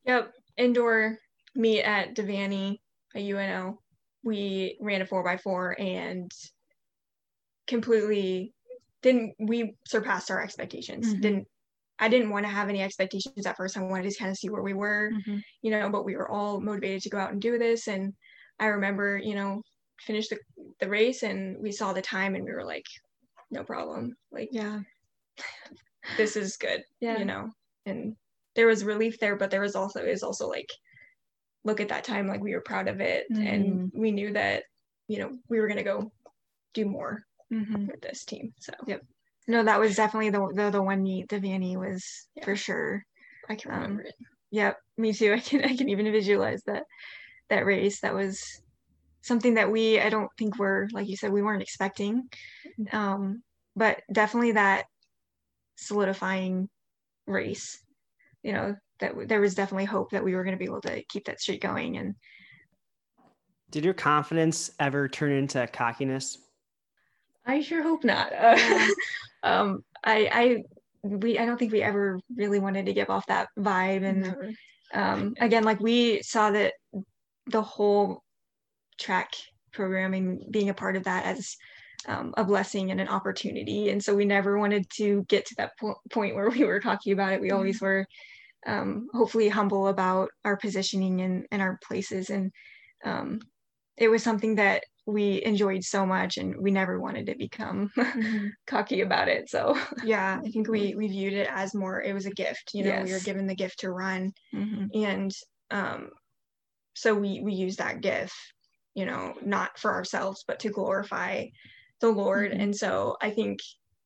Yep, 0.05 0.31
indoor 0.57 1.17
meet 1.55 1.83
at 1.83 2.15
Devaney 2.15 2.79
at 3.15 3.21
UNO. 3.21 3.79
We 4.23 4.77
ran 4.81 5.01
a 5.01 5.05
four 5.05 5.23
by 5.23 5.37
four 5.37 5.75
and 5.79 6.31
completely 7.67 8.53
didn't 9.01 9.35
we 9.39 9.75
surpassed 9.85 10.29
our 10.29 10.41
expectations. 10.41 11.07
Mm-hmm. 11.07 11.21
Didn't 11.21 11.47
I 11.99 12.09
didn't 12.09 12.31
want 12.31 12.45
to 12.45 12.51
have 12.51 12.69
any 12.69 12.81
expectations 12.81 13.45
at 13.45 13.57
first. 13.57 13.77
I 13.77 13.81
wanted 13.81 14.09
to 14.09 14.17
kind 14.17 14.31
of 14.31 14.37
see 14.37 14.49
where 14.49 14.63
we 14.63 14.73
were, 14.73 15.11
mm-hmm. 15.13 15.37
you 15.61 15.71
know, 15.71 15.89
but 15.89 16.05
we 16.05 16.15
were 16.15 16.29
all 16.29 16.59
motivated 16.59 17.03
to 17.03 17.09
go 17.09 17.19
out 17.19 17.31
and 17.31 17.41
do 17.41 17.57
this. 17.57 17.87
And 17.87 18.13
I 18.59 18.67
remember, 18.67 19.17
you 19.17 19.35
know, 19.35 19.61
finished 19.99 20.31
the, 20.31 20.37
the 20.79 20.89
race 20.89 21.23
and 21.23 21.57
we 21.61 21.71
saw 21.71 21.93
the 21.93 22.01
time 22.01 22.35
and 22.35 22.43
we 22.43 22.51
were 22.51 22.65
like, 22.65 22.85
no 23.51 23.63
problem. 23.63 24.15
Like, 24.31 24.49
yeah, 24.51 24.79
this 26.17 26.35
is 26.35 26.57
good, 26.57 26.83
yeah. 27.01 27.19
you 27.19 27.25
know, 27.25 27.51
and 27.85 28.15
there 28.55 28.67
was 28.67 28.83
relief 28.83 29.19
there, 29.19 29.35
but 29.35 29.51
there 29.51 29.61
was 29.61 29.75
also, 29.75 29.99
is 30.01 30.23
also 30.23 30.47
like, 30.47 30.69
look 31.63 31.79
at 31.79 31.89
that 31.89 32.03
time 32.03 32.27
like 32.27 32.41
we 32.41 32.53
were 32.53 32.61
proud 32.61 32.87
of 32.87 33.01
it 33.01 33.25
mm-hmm. 33.31 33.45
and 33.45 33.91
we 33.93 34.11
knew 34.11 34.33
that 34.33 34.63
you 35.07 35.19
know 35.19 35.31
we 35.49 35.59
were 35.59 35.67
going 35.67 35.77
to 35.77 35.83
go 35.83 36.11
do 36.73 36.85
more 36.85 37.23
mm-hmm. 37.51 37.85
for 37.85 37.95
this 38.01 38.25
team 38.25 38.53
so 38.59 38.73
yep 38.87 39.03
no 39.47 39.63
that 39.63 39.79
was 39.79 39.95
definitely 39.95 40.29
the 40.29 40.47
the, 40.53 40.69
the 40.69 40.81
one 40.81 41.03
meet 41.03 41.27
the 41.29 41.39
Devaney 41.39 41.77
was 41.77 42.27
yeah. 42.35 42.45
for 42.45 42.55
sure 42.55 43.03
i 43.49 43.55
can 43.55 43.71
remember 43.71 44.01
um, 44.01 44.07
it 44.07 44.15
yep 44.51 44.77
me 44.97 45.13
too 45.13 45.33
i 45.35 45.39
can 45.39 45.63
i 45.63 45.75
can 45.75 45.89
even 45.89 46.11
visualize 46.11 46.63
that 46.63 46.83
that 47.49 47.65
race 47.65 48.01
that 48.01 48.13
was 48.13 48.61
something 49.21 49.55
that 49.55 49.71
we 49.71 49.99
i 49.99 50.09
don't 50.09 50.31
think 50.37 50.57
we're 50.57 50.87
like 50.91 51.07
you 51.07 51.15
said 51.15 51.31
we 51.31 51.41
weren't 51.41 51.61
expecting 51.61 52.23
mm-hmm. 52.79 52.95
um 52.95 53.43
but 53.75 54.01
definitely 54.11 54.53
that 54.53 54.85
solidifying 55.75 56.69
race 57.27 57.79
you 58.43 58.53
know 58.53 58.75
that 59.01 59.27
there 59.27 59.41
was 59.41 59.53
definitely 59.53 59.85
hope 59.85 60.11
that 60.11 60.23
we 60.23 60.33
were 60.33 60.43
going 60.43 60.55
to 60.55 60.59
be 60.59 60.65
able 60.65 60.81
to 60.81 61.03
keep 61.09 61.25
that 61.25 61.41
streak 61.41 61.61
going. 61.61 61.97
And 61.97 62.15
did 63.69 63.83
your 63.83 63.93
confidence 63.93 64.71
ever 64.79 65.09
turn 65.09 65.31
into 65.31 65.67
cockiness? 65.67 66.37
I 67.45 67.61
sure 67.61 67.83
hope 67.83 68.03
not. 68.03 68.31
Uh, 69.43 69.47
um, 69.47 69.83
I, 70.03 70.29
I, 70.31 70.63
we, 71.01 71.39
I 71.39 71.47
don't 71.47 71.57
think 71.57 71.71
we 71.71 71.81
ever 71.81 72.19
really 72.35 72.59
wanted 72.59 72.85
to 72.85 72.93
give 72.93 73.09
off 73.09 73.25
that 73.25 73.47
vibe. 73.57 74.03
And 74.03 74.55
um, 74.93 75.33
again, 75.39 75.63
like 75.63 75.79
we 75.79 76.21
saw 76.21 76.51
that 76.51 76.73
the 77.47 77.61
whole 77.61 78.21
track 78.99 79.31
programming, 79.73 80.45
being 80.51 80.69
a 80.69 80.75
part 80.75 80.95
of 80.95 81.05
that 81.05 81.25
as 81.25 81.55
um, 82.07 82.33
a 82.37 82.43
blessing 82.43 82.91
and 82.91 82.99
an 82.99 83.07
opportunity. 83.07 83.89
And 83.89 84.03
so 84.03 84.15
we 84.15 84.25
never 84.25 84.57
wanted 84.57 84.89
to 84.97 85.23
get 85.27 85.45
to 85.47 85.55
that 85.57 85.71
po- 85.79 85.99
point 86.11 86.35
where 86.35 86.49
we 86.51 86.63
were 86.63 86.79
talking 86.79 87.13
about 87.13 87.33
it. 87.33 87.41
We 87.41 87.51
always 87.51 87.77
mm-hmm. 87.77 87.85
were 87.85 88.05
um, 88.67 89.07
hopefully 89.13 89.49
humble 89.49 89.87
about 89.87 90.29
our 90.45 90.57
positioning 90.57 91.21
and, 91.21 91.45
and 91.51 91.61
our 91.61 91.79
places. 91.83 92.29
And 92.29 92.51
um, 93.03 93.39
it 93.97 94.07
was 94.07 94.23
something 94.23 94.55
that 94.55 94.83
we 95.11 95.43
enjoyed 95.43 95.83
so 95.83 96.05
much 96.05 96.37
and 96.37 96.55
we 96.57 96.71
never 96.71 96.99
wanted 96.99 97.25
to 97.27 97.35
become 97.35 97.91
mm-hmm. 97.97 98.47
cocky 98.67 99.01
about 99.01 99.27
it. 99.27 99.49
So 99.49 99.77
yeah, 100.03 100.39
I 100.43 100.49
think 100.49 100.67
we, 100.67 100.95
we 100.95 101.07
viewed 101.07 101.33
it 101.33 101.49
as 101.51 101.73
more, 101.73 102.01
it 102.01 102.13
was 102.13 102.25
a 102.25 102.31
gift, 102.31 102.71
you 102.73 102.83
know, 102.83 102.89
yes. 102.89 103.05
we 103.05 103.13
were 103.13 103.19
given 103.19 103.47
the 103.47 103.55
gift 103.55 103.79
to 103.79 103.91
run. 103.91 104.31
Mm-hmm. 104.53 104.85
And 104.95 105.31
um, 105.69 106.09
so 106.93 107.13
we, 107.13 107.41
we 107.41 107.53
use 107.53 107.77
that 107.77 108.01
gift, 108.01 108.35
you 108.95 109.05
know, 109.05 109.33
not 109.43 109.77
for 109.77 109.93
ourselves, 109.93 110.43
but 110.47 110.59
to 110.59 110.69
glorify 110.69 111.45
the 111.99 112.09
Lord. 112.09 112.51
Mm-hmm. 112.51 112.61
And 112.61 112.75
so 112.75 113.17
I 113.21 113.29
think 113.29 113.59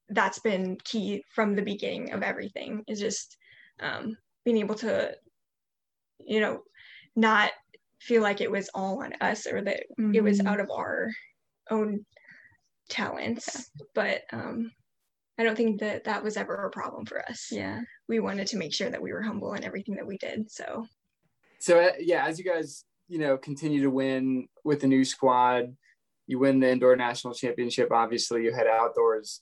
that's 0.10 0.40
been 0.40 0.78
key 0.84 1.24
from 1.34 1.56
the 1.56 1.62
beginning 1.62 2.14
of 2.14 2.22
everything 2.22 2.84
is 2.88 3.00
just 3.00 3.38
um, 3.80 4.16
being 4.44 4.58
able 4.58 4.76
to 4.76 5.12
you 6.26 6.40
know 6.40 6.60
not 7.16 7.52
feel 8.06 8.22
like 8.22 8.40
it 8.40 8.52
was 8.52 8.70
all 8.74 9.04
on 9.04 9.14
us 9.20 9.48
or 9.48 9.62
that 9.62 9.84
mm-hmm. 10.00 10.14
it 10.14 10.24
was 10.24 10.38
mm-hmm. 10.38 10.48
out 10.48 10.60
of 10.60 10.70
our 10.70 11.10
own 11.72 12.06
talents 12.88 13.72
but 13.96 14.22
um 14.32 14.72
i 15.40 15.44
don't 15.44 15.56
think 15.56 15.80
that 15.80 16.04
that 16.04 16.24
was 16.24 16.38
ever 16.38 16.66
a 16.66 16.70
problem 16.70 17.06
for 17.06 17.20
us 17.28 17.48
yeah 17.52 17.82
we 18.08 18.20
wanted 18.20 18.46
to 18.46 18.58
make 18.58 18.72
sure 18.74 18.92
that 18.92 19.02
we 19.02 19.12
were 19.12 19.24
humble 19.24 19.54
in 19.54 19.64
everything 19.64 19.96
that 19.96 20.06
we 20.06 20.18
did 20.20 20.50
so 20.52 20.86
so 21.60 21.80
uh, 21.80 21.92
yeah 22.00 22.26
as 22.26 22.38
you 22.38 22.46
guys 22.46 22.86
you 23.08 23.18
know 23.18 23.38
continue 23.38 23.82
to 23.82 23.90
win 23.90 24.48
with 24.64 24.82
the 24.82 24.88
new 24.88 25.04
squad 25.04 25.76
you 26.28 26.38
win 26.38 26.60
the 26.60 26.70
indoor 26.70 26.96
national 26.96 27.34
championship 27.34 27.92
obviously 27.92 28.44
you 28.44 28.54
head 28.54 28.68
outdoors 28.68 29.42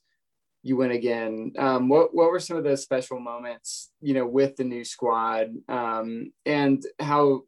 you 0.66 0.78
win 0.78 0.92
again. 0.92 1.52
Um, 1.60 1.90
what 1.90 2.16
what 2.16 2.32
were 2.32 2.40
some 2.40 2.56
of 2.56 2.64
those 2.64 2.82
special 2.82 3.20
moments, 3.20 3.92
you 4.00 4.14
know, 4.14 4.26
with 4.26 4.56
the 4.56 4.64
new 4.64 4.86
squad, 4.86 5.50
um, 5.68 6.32
and 6.46 6.82
how 7.00 7.44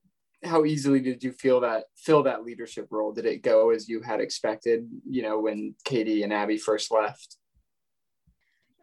how 0.45 0.65
easily 0.65 0.99
did 0.99 1.23
you 1.23 1.31
feel 1.31 1.59
that 1.61 1.85
fill 1.95 2.23
that 2.23 2.43
leadership 2.43 2.87
role? 2.91 3.11
Did 3.11 3.25
it 3.25 3.41
go 3.41 3.71
as 3.71 3.89
you 3.89 4.01
had 4.01 4.19
expected? 4.19 4.87
You 5.09 5.23
know, 5.23 5.39
when 5.39 5.75
Katie 5.83 6.23
and 6.23 6.33
Abby 6.33 6.57
first 6.57 6.91
left. 6.91 7.37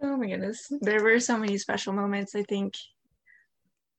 Oh 0.03 0.17
my 0.17 0.27
goodness, 0.27 0.71
there 0.81 1.03
were 1.03 1.21
so 1.21 1.39
many 1.39 1.59
special 1.59 1.93
moments. 1.93 2.35
I 2.35 2.43
think 2.43 2.75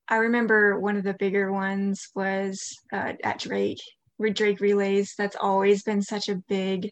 I 0.08 0.16
remember 0.16 0.78
one 0.78 0.96
of 0.96 1.04
the 1.04 1.14
bigger 1.14 1.50
ones 1.50 2.08
was 2.14 2.76
uh, 2.92 3.14
at 3.22 3.38
Drake, 3.38 3.80
Drake 4.34 4.60
Relays. 4.60 5.14
That's 5.16 5.36
always 5.36 5.82
been 5.82 6.02
such 6.02 6.28
a 6.28 6.42
big 6.48 6.90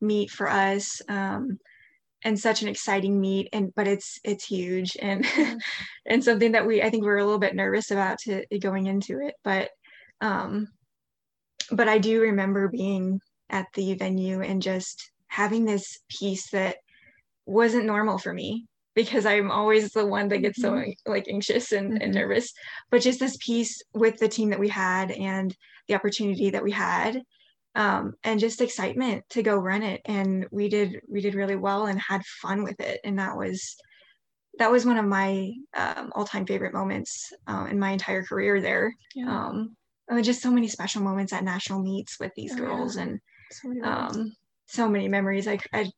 meet 0.00 0.30
for 0.30 0.48
us. 0.48 1.00
Um, 1.08 1.58
and 2.22 2.38
such 2.38 2.62
an 2.62 2.68
exciting 2.68 3.20
meet 3.20 3.48
and 3.52 3.72
but 3.74 3.88
it's 3.88 4.20
it's 4.24 4.44
huge 4.44 4.96
and 5.00 5.26
and 6.06 6.22
something 6.22 6.52
that 6.52 6.66
we 6.66 6.82
i 6.82 6.90
think 6.90 7.02
we 7.02 7.08
are 7.10 7.18
a 7.18 7.24
little 7.24 7.38
bit 7.38 7.54
nervous 7.54 7.90
about 7.90 8.18
to 8.18 8.44
going 8.60 8.86
into 8.86 9.20
it 9.20 9.34
but 9.42 9.70
um 10.20 10.68
but 11.70 11.88
i 11.88 11.98
do 11.98 12.20
remember 12.20 12.68
being 12.68 13.20
at 13.48 13.66
the 13.74 13.94
venue 13.94 14.40
and 14.40 14.62
just 14.62 15.10
having 15.28 15.64
this 15.64 15.98
peace 16.08 16.50
that 16.50 16.76
wasn't 17.46 17.84
normal 17.84 18.18
for 18.18 18.32
me 18.32 18.66
because 18.94 19.26
i'm 19.26 19.50
always 19.50 19.92
the 19.92 20.06
one 20.06 20.28
that 20.28 20.38
gets 20.38 20.60
so 20.60 20.72
mm-hmm. 20.72 21.10
like 21.10 21.26
anxious 21.28 21.72
and, 21.72 21.92
mm-hmm. 21.92 22.02
and 22.02 22.14
nervous 22.14 22.52
but 22.90 23.02
just 23.02 23.20
this 23.20 23.36
peace 23.40 23.82
with 23.94 24.18
the 24.18 24.28
team 24.28 24.50
that 24.50 24.60
we 24.60 24.68
had 24.68 25.10
and 25.10 25.56
the 25.88 25.94
opportunity 25.94 26.50
that 26.50 26.62
we 26.62 26.70
had 26.70 27.22
um, 27.74 28.14
and 28.24 28.40
just 28.40 28.60
excitement 28.60 29.24
to 29.30 29.42
go 29.42 29.56
run 29.56 29.82
it. 29.82 30.00
And 30.04 30.46
we 30.50 30.68
did 30.68 31.00
we 31.08 31.20
did 31.20 31.34
really 31.34 31.56
well 31.56 31.86
and 31.86 32.00
had 32.00 32.24
fun 32.24 32.64
with 32.64 32.80
it. 32.80 33.00
And 33.04 33.18
that 33.18 33.36
was 33.36 33.76
that 34.58 34.70
was 34.70 34.84
one 34.84 34.98
of 34.98 35.04
my 35.04 35.52
um, 35.74 36.12
all 36.14 36.24
time 36.24 36.46
favorite 36.46 36.74
moments 36.74 37.32
uh, 37.46 37.66
in 37.70 37.78
my 37.78 37.90
entire 37.90 38.24
career 38.24 38.60
there. 38.60 38.94
Yeah. 39.14 39.30
Um, 39.30 39.76
just 40.22 40.42
so 40.42 40.50
many 40.50 40.68
special 40.68 41.02
moments 41.02 41.32
at 41.32 41.44
national 41.44 41.82
meets 41.82 42.18
with 42.18 42.32
these 42.34 42.52
oh, 42.54 42.56
girls 42.56 42.96
yeah. 42.96 43.02
and 43.02 43.20
so 43.52 43.68
many, 43.68 43.80
um, 43.82 44.32
so 44.66 44.88
many 44.88 45.08
memories. 45.08 45.46
I, 45.46 45.58
I 45.72 45.90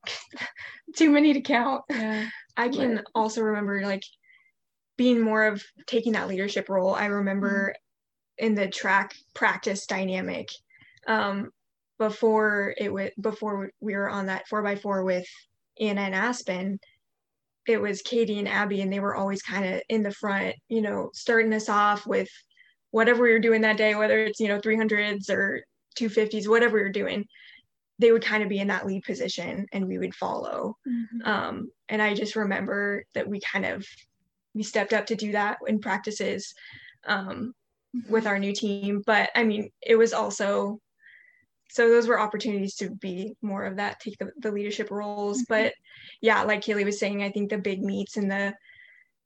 too 0.97 1.11
many 1.11 1.33
to 1.33 1.41
count. 1.41 1.83
Yeah. 1.91 2.29
I 2.57 2.69
can 2.69 3.03
also 3.15 3.41
remember 3.41 3.81
like 3.83 4.03
being 4.99 5.21
more 5.21 5.45
of 5.47 5.63
taking 5.87 6.13
that 6.13 6.29
leadership 6.29 6.69
role. 6.69 6.95
I 6.95 7.07
remember 7.07 7.75
mm-hmm. 8.39 8.47
in 8.47 8.55
the 8.55 8.69
track 8.69 9.15
practice 9.35 9.87
dynamic 9.87 10.49
um, 11.07 11.51
before 11.99 12.75
it 12.77 12.93
was 12.93 13.11
before 13.21 13.71
we 13.81 13.95
were 13.95 14.11
on 14.11 14.27
that 14.27 14.47
four 14.49 14.63
by 14.63 14.77
four 14.77 15.05
with 15.05 15.27
Anna 15.81 16.03
and 16.03 16.15
Aspen, 16.15 16.79
it 17.67 17.81
was 17.81 18.03
Katie 18.03 18.39
and 18.39 18.49
Abby, 18.49 18.81
and 18.83 18.93
they 18.93 19.01
were 19.01 19.15
always 19.15 19.43
kind 19.43 19.65
of 19.65 19.83
in 19.89 20.03
the 20.03 20.11
front, 20.11 20.57
you 20.69 20.83
know, 20.83 21.11
starting 21.15 21.53
us 21.53 21.69
off 21.69 22.07
with 22.07 22.29
whatever 22.93 23.24
we 23.24 23.32
were 23.32 23.40
doing 23.40 23.62
that 23.62 23.76
day, 23.76 23.97
whether 23.97 24.20
it's 24.20 24.38
you 24.38 24.49
know 24.49 24.61
300s 24.61 25.28
or 25.28 25.64
250s, 25.99 26.49
whatever 26.49 26.76
we 26.76 26.82
were 26.82 26.88
doing, 26.88 27.26
they 27.99 28.12
would 28.12 28.24
kind 28.24 28.43
of 28.43 28.49
be 28.49 28.61
in 28.61 28.68
that 28.68 28.86
lead 28.86 29.03
position, 29.03 29.66
and 29.72 29.86
we 29.86 29.99
would 29.99 30.14
follow. 30.14 30.76
Mm-hmm. 30.88 31.28
Um, 31.28 31.70
and 31.88 32.01
I 32.01 32.14
just 32.14 32.36
remember 32.36 33.05
that 33.14 33.28
we 33.28 33.40
kind 33.40 33.66
of 33.66 33.84
we 34.55 34.62
stepped 34.62 34.93
up 34.93 35.07
to 35.07 35.16
do 35.16 35.32
that 35.32 35.59
in 35.66 35.80
practices 35.80 36.55
um, 37.07 37.55
with 38.09 38.26
our 38.26 38.38
new 38.38 38.53
team, 38.53 39.03
but 39.05 39.30
I 39.34 39.45
mean, 39.45 39.70
it 39.82 39.97
was 39.97 40.12
also 40.12 40.78
so 41.72 41.88
those 41.88 42.07
were 42.07 42.20
opportunities 42.20 42.74
to 42.74 42.90
be 42.90 43.34
more 43.40 43.64
of 43.64 43.76
that 43.76 43.99
take 43.99 44.18
the, 44.18 44.30
the 44.40 44.53
leadership 44.53 44.90
roles 44.90 45.38
mm-hmm. 45.38 45.55
but 45.55 45.72
yeah 46.20 46.43
like 46.43 46.61
kaylee 46.61 46.84
was 46.84 47.01
saying 47.01 47.22
i 47.22 47.30
think 47.30 47.49
the 47.49 47.57
big 47.57 47.82
meets 47.82 48.18
and 48.18 48.30
the 48.30 48.53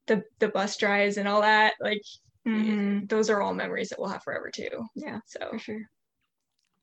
the, 0.06 0.22
the 0.38 0.48
bus 0.48 0.76
drives 0.76 1.16
and 1.16 1.26
all 1.26 1.40
that 1.40 1.74
like 1.80 2.02
mm-hmm. 2.46 3.06
those 3.06 3.30
are 3.30 3.42
all 3.42 3.54
memories 3.54 3.88
that 3.88 3.98
we'll 3.98 4.08
have 4.08 4.22
forever 4.22 4.50
too 4.54 4.68
yeah 4.94 5.18
so 5.26 5.48
for 5.50 5.58
sure 5.58 5.82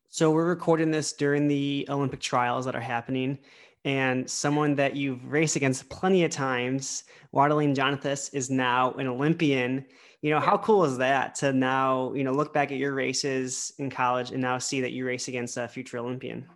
so 0.08 0.30
we're 0.30 0.46
recording 0.46 0.90
this 0.90 1.12
during 1.12 1.48
the 1.48 1.86
olympic 1.90 2.20
trials 2.20 2.64
that 2.64 2.76
are 2.76 2.80
happening 2.80 3.38
and 3.86 4.28
someone 4.28 4.74
that 4.74 4.96
you've 4.96 5.30
raced 5.30 5.56
against 5.56 5.88
plenty 5.90 6.24
of 6.24 6.30
times 6.30 7.04
Wadeline 7.34 7.74
Jonathas 7.74 8.32
is 8.32 8.50
now 8.50 8.92
an 8.92 9.06
olympian 9.06 9.84
you 10.24 10.30
know, 10.30 10.40
how 10.40 10.56
cool 10.56 10.86
is 10.86 10.96
that 10.96 11.34
to 11.34 11.52
now, 11.52 12.14
you 12.14 12.24
know, 12.24 12.32
look 12.32 12.54
back 12.54 12.72
at 12.72 12.78
your 12.78 12.94
races 12.94 13.74
in 13.76 13.90
college 13.90 14.30
and 14.30 14.40
now 14.40 14.56
see 14.56 14.80
that 14.80 14.92
you 14.92 15.04
race 15.04 15.28
against 15.28 15.58
a 15.58 15.68
future 15.68 15.98
Olympian? 15.98 16.46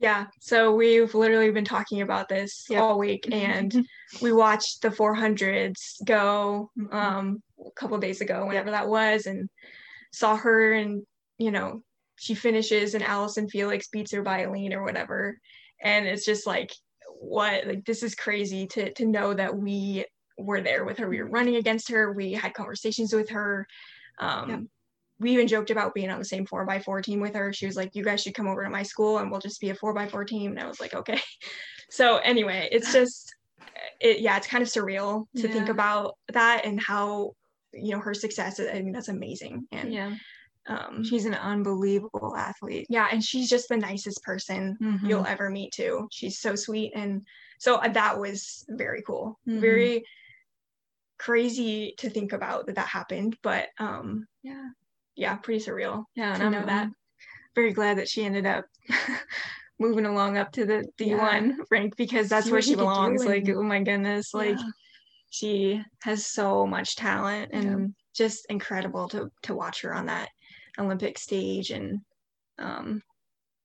Yeah. 0.00 0.26
So 0.38 0.74
we've 0.74 1.14
literally 1.14 1.50
been 1.50 1.64
talking 1.64 2.02
about 2.02 2.28
this 2.28 2.66
yep. 2.68 2.82
all 2.82 2.98
week 2.98 3.26
and 3.32 3.86
we 4.20 4.32
watched 4.32 4.82
the 4.82 4.90
400s 4.90 6.04
go 6.04 6.70
mm-hmm. 6.78 6.94
um, 6.94 7.42
a 7.66 7.70
couple 7.72 7.98
days 7.98 8.20
ago, 8.20 8.46
whenever 8.46 8.70
that 8.70 8.88
was, 8.88 9.26
and 9.26 9.48
saw 10.12 10.36
her 10.36 10.72
and, 10.72 11.02
you 11.38 11.50
know, 11.50 11.82
she 12.16 12.34
finishes 12.34 12.94
and 12.94 13.02
Allyson 13.02 13.48
Felix 13.48 13.88
beats 13.88 14.12
her 14.12 14.22
by 14.22 14.40
a 14.40 14.50
lean 14.52 14.74
or 14.74 14.84
whatever. 14.84 15.38
And 15.82 16.06
it's 16.06 16.24
just 16.24 16.46
like, 16.46 16.70
what 17.20 17.66
like 17.66 17.84
this 17.84 18.02
is 18.02 18.14
crazy 18.14 18.66
to 18.66 18.92
to 18.94 19.06
know 19.06 19.34
that 19.34 19.54
we 19.54 20.04
were 20.38 20.62
there 20.62 20.84
with 20.84 20.98
her. 20.98 21.08
We 21.08 21.22
were 21.22 21.28
running 21.28 21.56
against 21.56 21.90
her. 21.90 22.12
We 22.12 22.32
had 22.32 22.54
conversations 22.54 23.12
with 23.12 23.28
her. 23.30 23.66
Um, 24.18 24.50
yeah. 24.50 24.58
We 25.18 25.32
even 25.32 25.48
joked 25.48 25.70
about 25.70 25.94
being 25.94 26.10
on 26.10 26.18
the 26.18 26.24
same 26.24 26.46
four 26.46 26.64
by 26.64 26.78
four 26.80 27.02
team 27.02 27.20
with 27.20 27.34
her. 27.34 27.52
She 27.52 27.66
was 27.66 27.76
like, 27.76 27.94
"You 27.94 28.02
guys 28.02 28.22
should 28.22 28.34
come 28.34 28.48
over 28.48 28.64
to 28.64 28.70
my 28.70 28.82
school, 28.82 29.18
and 29.18 29.30
we'll 29.30 29.40
just 29.40 29.60
be 29.60 29.68
a 29.68 29.74
four 29.74 29.92
by 29.92 30.08
four 30.08 30.24
team." 30.24 30.52
And 30.52 30.60
I 30.60 30.66
was 30.66 30.80
like, 30.80 30.94
"Okay." 30.94 31.20
So 31.92 32.18
anyway, 32.18 32.68
it's 32.70 32.92
just, 32.92 33.34
it 34.00 34.20
yeah, 34.20 34.36
it's 34.36 34.46
kind 34.46 34.62
of 34.62 34.68
surreal 34.68 35.26
to 35.34 35.48
yeah. 35.48 35.52
think 35.52 35.68
about 35.68 36.16
that 36.32 36.64
and 36.64 36.80
how 36.80 37.32
you 37.72 37.92
know 37.92 38.00
her 38.00 38.14
success. 38.14 38.60
I 38.60 38.80
mean, 38.82 38.92
that's 38.92 39.08
amazing. 39.08 39.66
And 39.72 39.92
yeah. 39.92 40.14
Um, 40.66 41.02
she's 41.02 41.24
an 41.24 41.34
unbelievable 41.34 42.36
athlete. 42.36 42.86
Yeah, 42.90 43.08
and 43.10 43.24
she's 43.24 43.48
just 43.48 43.68
the 43.68 43.76
nicest 43.76 44.22
person 44.22 44.76
mm-hmm. 44.80 45.06
you'll 45.06 45.26
ever 45.26 45.50
meet 45.50 45.72
too. 45.72 46.06
She's 46.12 46.38
so 46.38 46.54
sweet, 46.54 46.92
and 46.94 47.26
so 47.58 47.76
uh, 47.76 47.88
that 47.88 48.18
was 48.18 48.64
very 48.68 49.02
cool. 49.02 49.40
Mm-hmm. 49.48 49.60
Very 49.60 50.04
crazy 51.18 51.94
to 51.98 52.10
think 52.10 52.32
about 52.32 52.66
that 52.66 52.76
that 52.76 52.88
happened, 52.88 53.36
but 53.42 53.68
um, 53.78 54.26
yeah, 54.42 54.68
yeah, 55.16 55.36
pretty 55.36 55.64
surreal. 55.64 56.04
Yeah, 56.14 56.34
and 56.34 56.42
I 56.42 56.48
know 56.48 56.66
that. 56.66 56.90
Very 57.54 57.72
glad 57.72 57.98
that 57.98 58.08
she 58.08 58.24
ended 58.24 58.46
up 58.46 58.64
moving 59.78 60.06
along 60.06 60.36
up 60.36 60.52
to 60.52 60.64
the 60.64 60.84
D1 60.98 61.08
yeah. 61.08 61.52
rank 61.70 61.96
because 61.96 62.28
that's 62.28 62.46
See 62.46 62.52
where 62.52 62.62
she 62.62 62.76
belongs. 62.76 63.24
Like, 63.24 63.48
oh 63.48 63.62
my 63.62 63.82
goodness, 63.82 64.32
like 64.34 64.58
yeah. 64.58 64.70
She 65.30 65.82
has 66.02 66.26
so 66.26 66.66
much 66.66 66.96
talent 66.96 67.50
and 67.52 67.80
yeah. 67.80 67.86
just 68.14 68.46
incredible 68.50 69.08
to 69.08 69.30
to 69.42 69.54
watch 69.54 69.82
her 69.82 69.94
on 69.94 70.06
that 70.06 70.28
Olympic 70.78 71.18
stage 71.18 71.70
and 71.70 72.00
um 72.58 73.02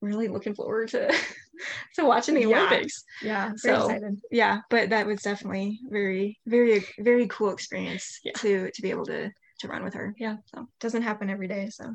really 0.02 0.28
looking 0.28 0.54
forward 0.54 0.90
to 0.90 1.08
to 1.96 2.06
watching 2.06 2.36
the 2.36 2.46
Olympics. 2.46 3.04
Yeah. 3.22 3.54
So 3.58 3.88
excited. 3.88 4.22
yeah, 4.32 4.60
but 4.70 4.90
that 4.92 5.08
was 5.08 5.22
definitely 5.22 5.80
very, 5.90 6.40
very, 6.46 6.86
very 7.00 7.28
cool 7.28 7.52
experience 7.52 8.20
to 8.38 8.70
to 8.72 8.82
be 8.82 8.92
able 8.92 9.06
to 9.06 9.32
to 9.60 9.68
run 9.68 9.84
with 9.84 9.94
her. 9.96 10.14
Yeah. 10.18 10.38
So 10.46 10.68
doesn't 10.80 11.02
happen 11.02 11.30
every 11.30 11.48
day. 11.48 11.70
So 11.70 11.94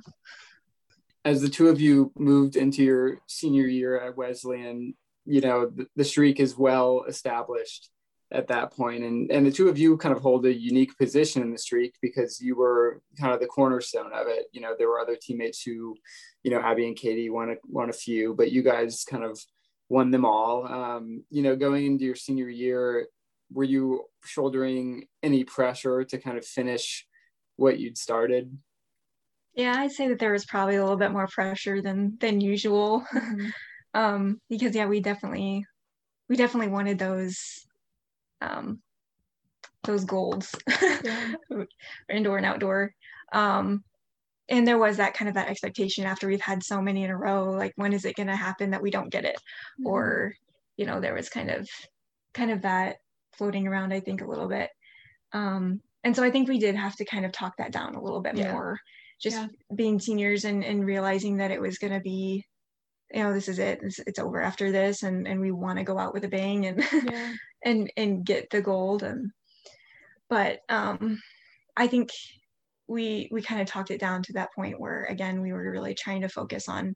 as 1.24 1.42
the 1.42 1.48
two 1.48 1.68
of 1.68 1.80
you 1.80 2.12
moved 2.16 2.56
into 2.56 2.82
your 2.82 3.18
senior 3.26 3.66
year 3.66 4.00
at 4.00 4.16
Wesleyan, 4.16 4.94
you 5.26 5.40
know, 5.40 5.66
the, 5.66 5.86
the 5.94 6.04
streak 6.04 6.40
is 6.40 6.56
well 6.56 7.04
established 7.06 7.90
at 8.32 8.46
that 8.46 8.72
point 8.72 9.02
and 9.02 9.30
and 9.30 9.44
the 9.44 9.50
two 9.50 9.68
of 9.68 9.76
you 9.76 9.96
kind 9.96 10.14
of 10.14 10.22
hold 10.22 10.46
a 10.46 10.54
unique 10.54 10.96
position 10.96 11.42
in 11.42 11.50
the 11.50 11.58
streak 11.58 11.94
because 12.00 12.40
you 12.40 12.54
were 12.54 13.00
kind 13.18 13.32
of 13.32 13.40
the 13.40 13.46
cornerstone 13.46 14.12
of 14.12 14.26
it 14.28 14.46
you 14.52 14.60
know 14.60 14.74
there 14.78 14.88
were 14.88 15.00
other 15.00 15.16
teammates 15.20 15.62
who 15.62 15.96
you 16.44 16.50
know 16.50 16.60
abby 16.60 16.86
and 16.86 16.96
katie 16.96 17.30
won 17.30 17.50
a, 17.50 17.54
won 17.66 17.90
a 17.90 17.92
few 17.92 18.34
but 18.34 18.52
you 18.52 18.62
guys 18.62 19.04
kind 19.08 19.24
of 19.24 19.40
won 19.88 20.10
them 20.10 20.24
all 20.24 20.66
um, 20.66 21.24
you 21.30 21.42
know 21.42 21.56
going 21.56 21.86
into 21.86 22.04
your 22.04 22.14
senior 22.14 22.48
year 22.48 23.06
were 23.52 23.64
you 23.64 24.04
shouldering 24.24 25.04
any 25.22 25.42
pressure 25.42 26.04
to 26.04 26.18
kind 26.18 26.38
of 26.38 26.44
finish 26.44 27.06
what 27.56 27.78
you'd 27.78 27.98
started 27.98 28.56
yeah, 29.54 29.74
I'd 29.76 29.90
say 29.90 30.08
that 30.08 30.18
there 30.18 30.32
was 30.32 30.46
probably 30.46 30.76
a 30.76 30.82
little 30.82 30.96
bit 30.96 31.10
more 31.10 31.26
pressure 31.26 31.82
than 31.82 32.16
than 32.20 32.40
usual. 32.40 33.04
Mm-hmm. 33.12 33.48
um, 33.94 34.40
because 34.48 34.74
yeah, 34.74 34.86
we 34.86 35.00
definitely 35.00 35.64
we 36.28 36.36
definitely 36.36 36.68
wanted 36.68 36.98
those 36.98 37.66
um 38.40 38.80
those 39.84 40.04
goals 40.04 40.54
yeah. 41.04 41.32
indoor 42.10 42.36
and 42.36 42.46
outdoor. 42.46 42.94
Um 43.32 43.84
and 44.48 44.66
there 44.66 44.78
was 44.78 44.96
that 44.96 45.14
kind 45.14 45.28
of 45.28 45.36
that 45.36 45.48
expectation 45.48 46.04
after 46.04 46.26
we've 46.26 46.40
had 46.40 46.62
so 46.62 46.82
many 46.82 47.04
in 47.04 47.10
a 47.10 47.16
row, 47.16 47.50
like 47.50 47.72
when 47.76 47.92
is 47.92 48.04
it 48.04 48.16
gonna 48.16 48.36
happen 48.36 48.70
that 48.70 48.82
we 48.82 48.90
don't 48.90 49.10
get 49.10 49.24
it? 49.24 49.36
Mm-hmm. 49.36 49.86
Or, 49.86 50.34
you 50.76 50.86
know, 50.86 51.00
there 51.00 51.14
was 51.14 51.28
kind 51.28 51.50
of 51.50 51.68
kind 52.34 52.50
of 52.50 52.62
that 52.62 52.96
floating 53.32 53.66
around, 53.66 53.92
I 53.92 54.00
think, 54.00 54.20
a 54.20 54.26
little 54.26 54.48
bit. 54.48 54.70
Um, 55.32 55.80
and 56.02 56.16
so 56.16 56.24
I 56.24 56.30
think 56.30 56.48
we 56.48 56.58
did 56.58 56.74
have 56.74 56.96
to 56.96 57.04
kind 57.04 57.24
of 57.24 57.32
talk 57.32 57.56
that 57.58 57.72
down 57.72 57.94
a 57.94 58.02
little 58.02 58.20
bit 58.20 58.36
yeah. 58.36 58.52
more 58.52 58.80
just 59.20 59.36
yeah. 59.36 59.46
being 59.74 60.00
seniors 60.00 60.44
and, 60.44 60.64
and 60.64 60.84
realizing 60.84 61.36
that 61.36 61.50
it 61.50 61.60
was 61.60 61.78
going 61.78 61.92
to 61.92 62.00
be 62.00 62.44
you 63.12 63.22
know 63.22 63.32
this 63.32 63.48
is 63.48 63.58
it 63.58 63.80
it's, 63.82 63.98
it's, 64.00 64.18
over 64.18 64.40
after 64.40 64.70
this 64.70 65.02
and 65.02 65.26
and 65.26 65.40
we 65.40 65.50
want 65.50 65.78
to 65.78 65.84
go 65.84 65.98
out 65.98 66.12
with 66.14 66.24
a 66.24 66.28
bang 66.28 66.66
and 66.66 66.84
yeah. 67.04 67.32
and 67.64 67.90
and 67.96 68.24
get 68.24 68.48
the 68.50 68.60
gold 68.60 69.02
and 69.02 69.30
but 70.28 70.60
um 70.68 71.20
i 71.76 71.86
think 71.86 72.10
we 72.88 73.28
we 73.30 73.42
kind 73.42 73.60
of 73.60 73.66
talked 73.66 73.90
it 73.90 74.00
down 74.00 74.22
to 74.22 74.32
that 74.32 74.52
point 74.54 74.80
where 74.80 75.04
again 75.04 75.42
we 75.42 75.52
were 75.52 75.70
really 75.70 75.94
trying 75.94 76.20
to 76.20 76.28
focus 76.28 76.68
on 76.68 76.94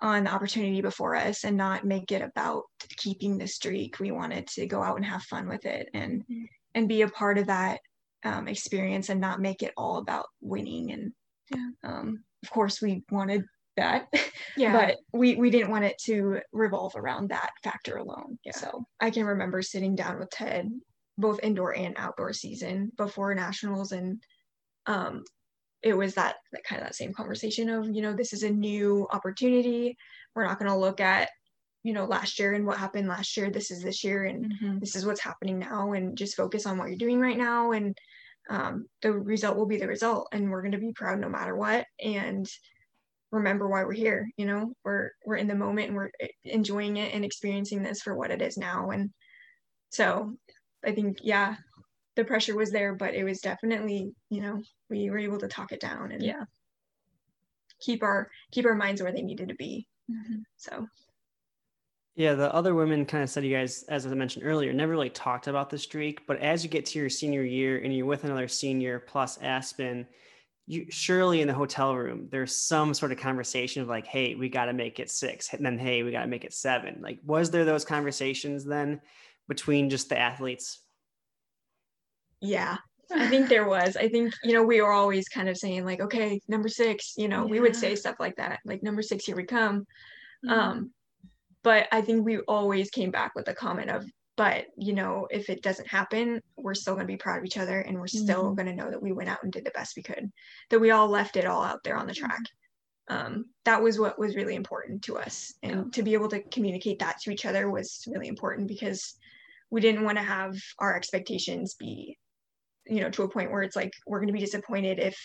on 0.00 0.24
the 0.24 0.30
opportunity 0.30 0.82
before 0.82 1.16
us 1.16 1.44
and 1.44 1.56
not 1.56 1.84
make 1.84 2.12
it 2.12 2.20
about 2.20 2.64
keeping 2.96 3.38
the 3.38 3.46
streak 3.46 3.98
we 3.98 4.10
wanted 4.10 4.46
to 4.46 4.66
go 4.66 4.82
out 4.82 4.96
and 4.96 5.04
have 5.04 5.22
fun 5.22 5.48
with 5.48 5.64
it 5.64 5.88
and 5.94 6.22
mm-hmm. 6.22 6.44
and 6.74 6.88
be 6.88 7.02
a 7.02 7.08
part 7.08 7.38
of 7.38 7.46
that 7.46 7.80
um, 8.24 8.48
experience 8.48 9.08
and 9.08 9.20
not 9.20 9.40
make 9.40 9.62
it 9.62 9.72
all 9.76 9.98
about 9.98 10.26
winning 10.40 10.92
and 10.92 11.12
yeah. 11.50 11.68
Um, 11.84 12.24
of 12.42 12.50
course, 12.50 12.80
we 12.80 13.02
wanted 13.10 13.44
that, 13.76 14.08
yeah. 14.56 14.72
but 14.72 14.96
we 15.12 15.36
we 15.36 15.50
didn't 15.50 15.70
want 15.70 15.84
it 15.84 15.98
to 16.04 16.40
revolve 16.52 16.94
around 16.96 17.30
that 17.30 17.50
factor 17.62 17.96
alone. 17.96 18.38
Yeah. 18.44 18.52
So 18.52 18.84
I 19.00 19.10
can 19.10 19.24
remember 19.24 19.62
sitting 19.62 19.94
down 19.94 20.18
with 20.18 20.30
Ted, 20.30 20.70
both 21.18 21.40
indoor 21.42 21.76
and 21.76 21.94
outdoor 21.98 22.32
season 22.32 22.92
before 22.96 23.34
nationals, 23.34 23.92
and 23.92 24.22
um, 24.86 25.24
it 25.82 25.94
was 25.94 26.14
that, 26.14 26.36
that 26.52 26.64
kind 26.64 26.80
of 26.80 26.88
that 26.88 26.94
same 26.94 27.12
conversation 27.12 27.68
of 27.68 27.88
you 27.94 28.02
know 28.02 28.12
this 28.12 28.32
is 28.32 28.42
a 28.42 28.50
new 28.50 29.06
opportunity. 29.12 29.96
We're 30.34 30.46
not 30.46 30.58
going 30.58 30.70
to 30.70 30.76
look 30.76 31.00
at 31.00 31.30
you 31.82 31.92
know 31.92 32.04
last 32.04 32.38
year 32.38 32.54
and 32.54 32.66
what 32.66 32.78
happened 32.78 33.08
last 33.08 33.36
year. 33.36 33.50
This 33.50 33.70
is 33.70 33.82
this 33.82 34.02
year, 34.04 34.24
and 34.24 34.44
mm-hmm. 34.44 34.78
this 34.78 34.96
is 34.96 35.06
what's 35.06 35.22
happening 35.22 35.58
now, 35.58 35.92
and 35.92 36.16
just 36.16 36.36
focus 36.36 36.66
on 36.66 36.78
what 36.78 36.88
you're 36.88 36.98
doing 36.98 37.20
right 37.20 37.38
now 37.38 37.72
and 37.72 37.96
um, 38.48 38.86
the 39.02 39.12
result 39.12 39.56
will 39.56 39.66
be 39.66 39.78
the 39.78 39.88
result 39.88 40.28
and 40.32 40.50
we're 40.50 40.62
going 40.62 40.72
to 40.72 40.78
be 40.78 40.92
proud 40.92 41.18
no 41.18 41.28
matter 41.28 41.56
what 41.56 41.86
and 42.00 42.48
remember 43.32 43.68
why 43.68 43.84
we're 43.84 43.92
here 43.92 44.28
you 44.36 44.46
know 44.46 44.72
we're 44.84 45.10
we're 45.24 45.36
in 45.36 45.48
the 45.48 45.54
moment 45.54 45.88
and 45.88 45.96
we're 45.96 46.10
enjoying 46.44 46.96
it 46.96 47.12
and 47.12 47.24
experiencing 47.24 47.82
this 47.82 48.00
for 48.00 48.14
what 48.14 48.30
it 48.30 48.40
is 48.40 48.56
now 48.56 48.90
and 48.90 49.10
so 49.90 50.32
i 50.84 50.92
think 50.92 51.18
yeah 51.22 51.56
the 52.14 52.24
pressure 52.24 52.56
was 52.56 52.70
there 52.70 52.94
but 52.94 53.14
it 53.14 53.24
was 53.24 53.40
definitely 53.40 54.12
you 54.30 54.40
know 54.40 54.62
we 54.88 55.10
were 55.10 55.18
able 55.18 55.38
to 55.38 55.48
talk 55.48 55.72
it 55.72 55.80
down 55.80 56.12
and 56.12 56.22
yeah 56.22 56.44
keep 57.80 58.02
our 58.02 58.30
keep 58.52 58.64
our 58.64 58.74
minds 58.74 59.02
where 59.02 59.12
they 59.12 59.22
needed 59.22 59.48
to 59.48 59.54
be 59.56 59.86
mm-hmm. 60.10 60.40
so 60.56 60.86
yeah, 62.16 62.32
the 62.32 62.52
other 62.54 62.74
women 62.74 63.04
kind 63.04 63.22
of 63.22 63.28
said 63.28 63.44
you 63.44 63.54
guys, 63.54 63.82
as 63.90 64.06
I 64.06 64.14
mentioned 64.14 64.46
earlier, 64.46 64.72
never 64.72 64.92
really 64.92 65.10
talked 65.10 65.48
about 65.48 65.68
the 65.68 65.76
streak. 65.76 66.26
But 66.26 66.40
as 66.40 66.64
you 66.64 66.70
get 66.70 66.86
to 66.86 66.98
your 66.98 67.10
senior 67.10 67.42
year 67.42 67.78
and 67.78 67.94
you're 67.94 68.06
with 68.06 68.24
another 68.24 68.48
senior 68.48 69.00
plus 69.00 69.38
Aspen, 69.42 70.06
you 70.66 70.86
surely 70.90 71.40
in 71.40 71.48
the 71.48 71.54
hotel 71.54 71.94
room 71.94 72.28
there's 72.30 72.54
some 72.54 72.92
sort 72.92 73.12
of 73.12 73.18
conversation 73.18 73.82
of 73.82 73.88
like, 73.88 74.06
hey, 74.06 74.34
we 74.34 74.48
got 74.48 74.66
to 74.66 74.72
make 74.72 74.98
it 74.98 75.10
six, 75.10 75.52
and 75.52 75.64
then 75.64 75.78
hey, 75.78 76.02
we 76.02 76.10
got 76.10 76.22
to 76.22 76.26
make 76.26 76.44
it 76.44 76.52
seven. 76.54 76.98
Like, 77.00 77.18
was 77.24 77.50
there 77.50 77.64
those 77.64 77.84
conversations 77.84 78.64
then 78.64 79.00
between 79.48 79.90
just 79.90 80.08
the 80.08 80.18
athletes? 80.18 80.80
Yeah, 82.40 82.76
I 83.12 83.28
think 83.28 83.48
there 83.48 83.68
was. 83.68 83.96
I 83.96 84.08
think, 84.08 84.34
you 84.42 84.52
know, 84.52 84.62
we 84.62 84.80
were 84.80 84.92
always 84.92 85.28
kind 85.28 85.48
of 85.48 85.56
saying, 85.56 85.84
like, 85.84 86.00
okay, 86.00 86.40
number 86.48 86.68
six, 86.68 87.14
you 87.16 87.28
know, 87.28 87.44
yeah. 87.44 87.50
we 87.50 87.60
would 87.60 87.76
say 87.76 87.94
stuff 87.94 88.16
like 88.18 88.36
that, 88.36 88.60
like, 88.64 88.82
number 88.82 89.02
six, 89.02 89.24
here 89.24 89.36
we 89.36 89.44
come. 89.44 89.86
Mm-hmm. 90.44 90.50
Um, 90.50 90.90
but 91.62 91.86
I 91.92 92.00
think 92.00 92.24
we 92.24 92.38
always 92.40 92.90
came 92.90 93.10
back 93.10 93.34
with 93.34 93.48
a 93.48 93.54
comment 93.54 93.90
of, 93.90 94.04
but 94.36 94.66
you 94.76 94.92
know, 94.92 95.26
if 95.30 95.48
it 95.48 95.62
doesn't 95.62 95.88
happen, 95.88 96.40
we're 96.56 96.74
still 96.74 96.94
going 96.94 97.06
to 97.06 97.12
be 97.12 97.16
proud 97.16 97.38
of 97.38 97.44
each 97.44 97.58
other 97.58 97.80
and 97.80 97.98
we're 97.98 98.06
still 98.06 98.44
mm-hmm. 98.44 98.54
going 98.54 98.66
to 98.66 98.82
know 98.84 98.90
that 98.90 99.02
we 99.02 99.12
went 99.12 99.30
out 99.30 99.42
and 99.42 99.52
did 99.52 99.64
the 99.64 99.70
best 99.70 99.96
we 99.96 100.02
could, 100.02 100.30
that 100.70 100.80
we 100.80 100.90
all 100.90 101.08
left 101.08 101.36
it 101.36 101.46
all 101.46 101.62
out 101.62 101.82
there 101.84 101.96
on 101.96 102.06
the 102.06 102.14
track. 102.14 102.40
Mm-hmm. 102.40 103.26
Um, 103.26 103.44
that 103.64 103.82
was 103.82 103.98
what 103.98 104.18
was 104.18 104.34
really 104.34 104.56
important 104.56 105.02
to 105.02 105.16
us. 105.16 105.54
And 105.62 105.76
yeah. 105.76 105.84
to 105.92 106.02
be 106.02 106.14
able 106.14 106.28
to 106.28 106.42
communicate 106.42 106.98
that 106.98 107.20
to 107.20 107.30
each 107.30 107.46
other 107.46 107.70
was 107.70 108.04
really 108.08 108.26
important 108.26 108.66
because 108.66 109.14
we 109.70 109.80
didn't 109.80 110.04
want 110.04 110.18
to 110.18 110.24
have 110.24 110.56
our 110.78 110.96
expectations 110.96 111.74
be, 111.74 112.18
you 112.84 113.00
know, 113.00 113.10
to 113.10 113.22
a 113.22 113.28
point 113.28 113.52
where 113.52 113.62
it's 113.62 113.76
like 113.76 113.92
we're 114.06 114.18
going 114.18 114.28
to 114.28 114.32
be 114.32 114.40
disappointed 114.40 114.98
if 114.98 115.18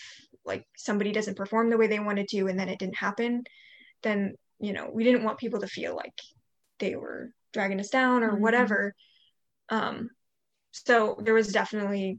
like 0.44 0.64
somebody 0.76 1.12
doesn't 1.12 1.36
perform 1.36 1.70
the 1.70 1.76
way 1.76 1.86
they 1.86 1.98
wanted 1.98 2.28
to 2.28 2.46
and 2.48 2.58
then 2.58 2.68
it 2.68 2.78
didn't 2.78 2.96
happen 2.96 3.44
then 4.02 4.34
you 4.60 4.72
know 4.72 4.90
we 4.92 5.04
didn't 5.04 5.24
want 5.24 5.38
people 5.38 5.60
to 5.60 5.66
feel 5.66 5.94
like 5.94 6.14
they 6.78 6.94
were 6.96 7.32
dragging 7.52 7.80
us 7.80 7.88
down 7.88 8.22
or 8.22 8.32
mm-hmm. 8.32 8.42
whatever 8.42 8.94
um 9.68 10.08
so 10.70 11.18
there 11.22 11.34
was 11.34 11.48
definitely 11.48 12.18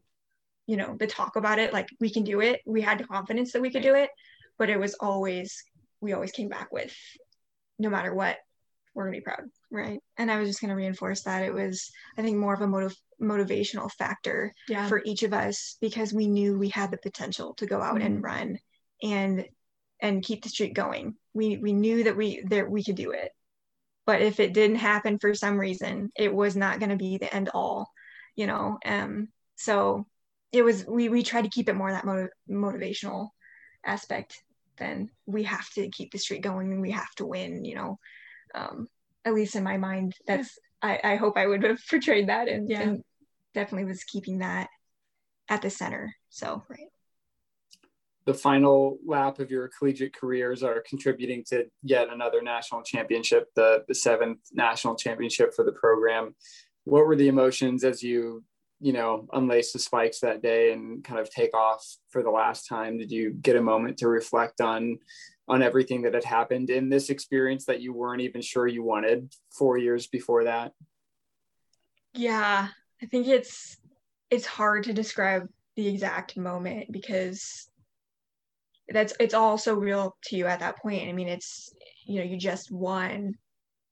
you 0.68 0.78
know 0.78 0.96
the 1.00 1.08
talk 1.08 1.36
about 1.36 1.60
it 1.60 1.74
like 1.74 1.88
we 2.00 2.10
can 2.10 2.24
do 2.24 2.42
it 2.42 2.62
we 2.66 2.82
had 2.82 3.08
confidence 3.08 3.52
that 3.52 3.62
we 3.62 3.72
could 3.72 3.84
do 3.84 3.96
it 3.96 4.10
but 4.58 4.70
it 4.70 4.80
was 4.80 4.96
always 4.96 5.64
we 6.02 6.14
always 6.14 6.32
came 6.32 6.50
back 6.50 6.72
with 6.72 6.96
no 7.80 7.90
matter 7.90 8.14
what 8.14 8.38
we're 8.94 9.06
gonna 9.06 9.18
be 9.18 9.22
proud 9.22 9.44
right 9.72 10.00
and 10.18 10.32
i 10.32 10.40
was 10.40 10.48
just 10.48 10.62
gonna 10.62 10.76
reinforce 10.76 11.24
that 11.24 11.44
it 11.44 11.54
was 11.54 11.92
i 12.18 12.22
think 12.22 12.38
more 12.38 12.54
of 12.54 12.62
a 12.62 12.68
motiv- 12.68 12.96
motivational 13.22 13.92
factor 13.92 14.54
yeah. 14.68 14.88
for 14.88 15.02
each 15.06 15.24
of 15.24 15.34
us 15.34 15.78
because 15.82 16.14
we 16.14 16.28
knew 16.28 16.58
we 16.58 16.70
had 16.70 16.92
the 16.92 16.98
potential 16.98 17.54
to 17.56 17.66
go 17.66 17.82
out 17.82 17.96
mm-hmm. 17.96 18.06
and 18.06 18.24
run 18.24 18.58
and 19.02 19.46
and 20.04 20.22
keep 20.22 20.44
the 20.44 20.50
streak 20.50 20.76
going. 20.76 21.16
We 21.34 21.58
we 21.58 21.74
knew 21.74 22.04
that 22.04 22.16
we 22.16 22.44
that 22.50 22.70
we 22.70 22.84
could 22.84 22.96
do 22.96 23.12
it. 23.12 23.32
But 24.06 24.22
if 24.22 24.40
it 24.40 24.54
didn't 24.54 24.78
happen 24.78 25.18
for 25.20 25.34
some 25.34 25.58
reason, 25.58 26.12
it 26.16 26.34
was 26.34 26.56
not 26.56 26.80
going 26.80 26.90
to 26.90 26.98
be 26.98 27.18
the 27.18 27.34
end 27.34 27.50
all, 27.54 27.92
you 28.36 28.48
know. 28.48 28.78
Um 28.86 29.30
so 29.56 30.06
it 30.52 30.64
was 30.64 30.86
we 30.88 31.10
we 31.10 31.24
tried 31.24 31.44
to 31.44 31.50
keep 31.50 31.70
it 31.70 31.76
more 31.76 31.92
that 31.92 32.06
motiv- 32.06 32.30
motivational 32.50 33.30
aspect 33.86 34.42
than 34.78 35.10
we 35.26 35.44
have 35.44 35.70
to 35.72 35.90
keep 35.90 36.12
the 36.12 36.18
streak 36.18 36.42
going 36.42 36.72
and 36.72 36.82
we 36.82 36.92
have 36.92 37.14
to 37.16 37.26
win, 37.26 37.66
you 37.66 37.76
know. 37.76 38.00
Um 38.54 38.88
at 39.26 39.34
least 39.34 39.56
in 39.56 39.64
my 39.64 39.78
mind 39.78 40.16
that's 40.28 40.58
I, 40.82 41.00
I 41.04 41.16
hope 41.16 41.38
I 41.38 41.48
would 41.48 41.64
have 41.64 41.80
portrayed 41.90 42.28
that 42.28 42.50
and, 42.50 42.70
yeah. 42.70 42.82
and 42.82 43.04
definitely 43.54 43.86
was 43.86 44.04
keeping 44.04 44.40
that 44.40 44.68
at 45.48 45.62
the 45.62 45.70
center. 45.70 46.14
So 46.30 46.64
right 46.70 46.93
the 48.26 48.34
final 48.34 48.98
lap 49.06 49.40
of 49.40 49.52
your 49.52 49.70
collegiate 49.78 50.16
careers 50.16 50.64
are 50.64 50.84
contributing 50.88 51.44
to 51.50 51.66
yet 51.82 52.10
another 52.10 52.42
national 52.42 52.82
championship, 52.82 53.50
the, 53.56 53.84
the 53.88 53.96
seventh 53.96 54.40
national 54.54 54.96
championship 54.96 55.54
for 55.54 55.66
the 55.66 55.72
program. 55.74 56.36
What 56.86 57.06
were 57.06 57.16
the 57.16 57.28
emotions 57.28 57.84
as 57.84 58.02
you, 58.02 58.44
you 58.80 58.94
know, 58.94 59.28
unlace 59.34 59.72
the 59.74 59.80
spikes 59.80 60.20
that 60.20 60.42
day 60.42 60.74
and 60.74 61.04
kind 61.04 61.20
of 61.20 61.30
take 61.30 61.54
off 61.56 61.86
for 62.10 62.24
the 62.24 62.30
last 62.30 62.68
time? 62.68 62.98
Did 62.98 63.12
you 63.12 63.32
get 63.32 63.56
a 63.56 63.62
moment 63.62 63.98
to 64.00 64.08
reflect 64.08 64.62
on 64.62 65.00
on 65.48 65.62
everything 65.62 66.02
that 66.04 66.14
had 66.14 66.24
happened 66.24 66.70
in 66.70 66.88
this 66.90 67.10
experience 67.10 67.66
that 67.66 67.82
you 67.82 67.94
weren't 67.94 68.22
even 68.22 68.42
sure 68.42 68.66
you 68.66 68.82
wanted 68.82 69.34
four 69.52 69.78
years 69.78 70.08
before 70.08 70.46
that? 70.46 70.72
Yeah, 72.14 72.70
I 73.02 73.06
think 73.06 73.28
it's 73.28 73.78
it's 74.30 74.46
hard 74.46 74.86
to 74.86 74.94
describe 74.94 75.48
the 75.76 75.88
exact 75.88 76.38
moment 76.38 76.92
because 76.92 77.70
that's 78.90 79.14
it's 79.20 79.34
all 79.34 79.58
so 79.58 79.74
real 79.74 80.16
to 80.26 80.36
you 80.36 80.48
at 80.48 80.60
that 80.60 80.78
point. 80.78 81.08
I 81.08 81.14
mean, 81.14 81.30
it's 81.30 81.74
you 82.06 82.20
know, 82.20 82.26
you 82.26 82.38
just 82.38 82.72
won, 82.72 83.36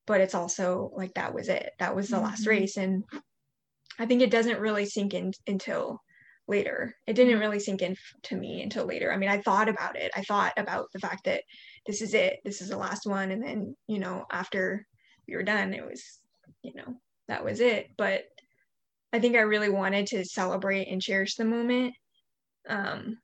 but 0.05 0.21
it's 0.21 0.35
also 0.35 0.91
like 0.95 1.13
that 1.13 1.33
was 1.33 1.49
it. 1.49 1.71
That 1.79 1.95
was 1.95 2.09
the 2.09 2.17
mm-hmm. 2.17 2.25
last 2.25 2.47
race. 2.47 2.77
And 2.77 3.03
I 3.99 4.05
think 4.05 4.21
it 4.21 4.31
doesn't 4.31 4.59
really 4.59 4.85
sink 4.85 5.13
in 5.13 5.31
until 5.47 6.01
later. 6.47 6.95
It 7.07 7.13
didn't 7.13 7.33
mm-hmm. 7.33 7.41
really 7.41 7.59
sink 7.59 7.81
in 7.81 7.95
to 8.23 8.35
me 8.35 8.61
until 8.61 8.85
later. 8.85 9.11
I 9.11 9.17
mean, 9.17 9.29
I 9.29 9.41
thought 9.41 9.69
about 9.69 9.95
it. 9.95 10.11
I 10.15 10.23
thought 10.23 10.53
about 10.57 10.87
the 10.93 10.99
fact 10.99 11.25
that 11.25 11.43
this 11.85 12.01
is 12.01 12.13
it. 12.13 12.39
This 12.43 12.61
is 12.61 12.69
the 12.69 12.77
last 12.77 13.05
one. 13.05 13.31
And 13.31 13.43
then, 13.43 13.75
you 13.87 13.99
know, 13.99 14.25
after 14.31 14.85
we 15.27 15.35
were 15.35 15.43
done, 15.43 15.73
it 15.73 15.85
was, 15.85 16.03
you 16.61 16.73
know, 16.75 16.95
that 17.27 17.45
was 17.45 17.59
it. 17.59 17.87
But 17.97 18.23
I 19.13 19.19
think 19.19 19.35
I 19.35 19.41
really 19.41 19.69
wanted 19.69 20.07
to 20.07 20.25
celebrate 20.25 20.87
and 20.87 21.01
cherish 21.01 21.35
the 21.35 21.45
moment. 21.45 21.93
Um, 22.67 23.17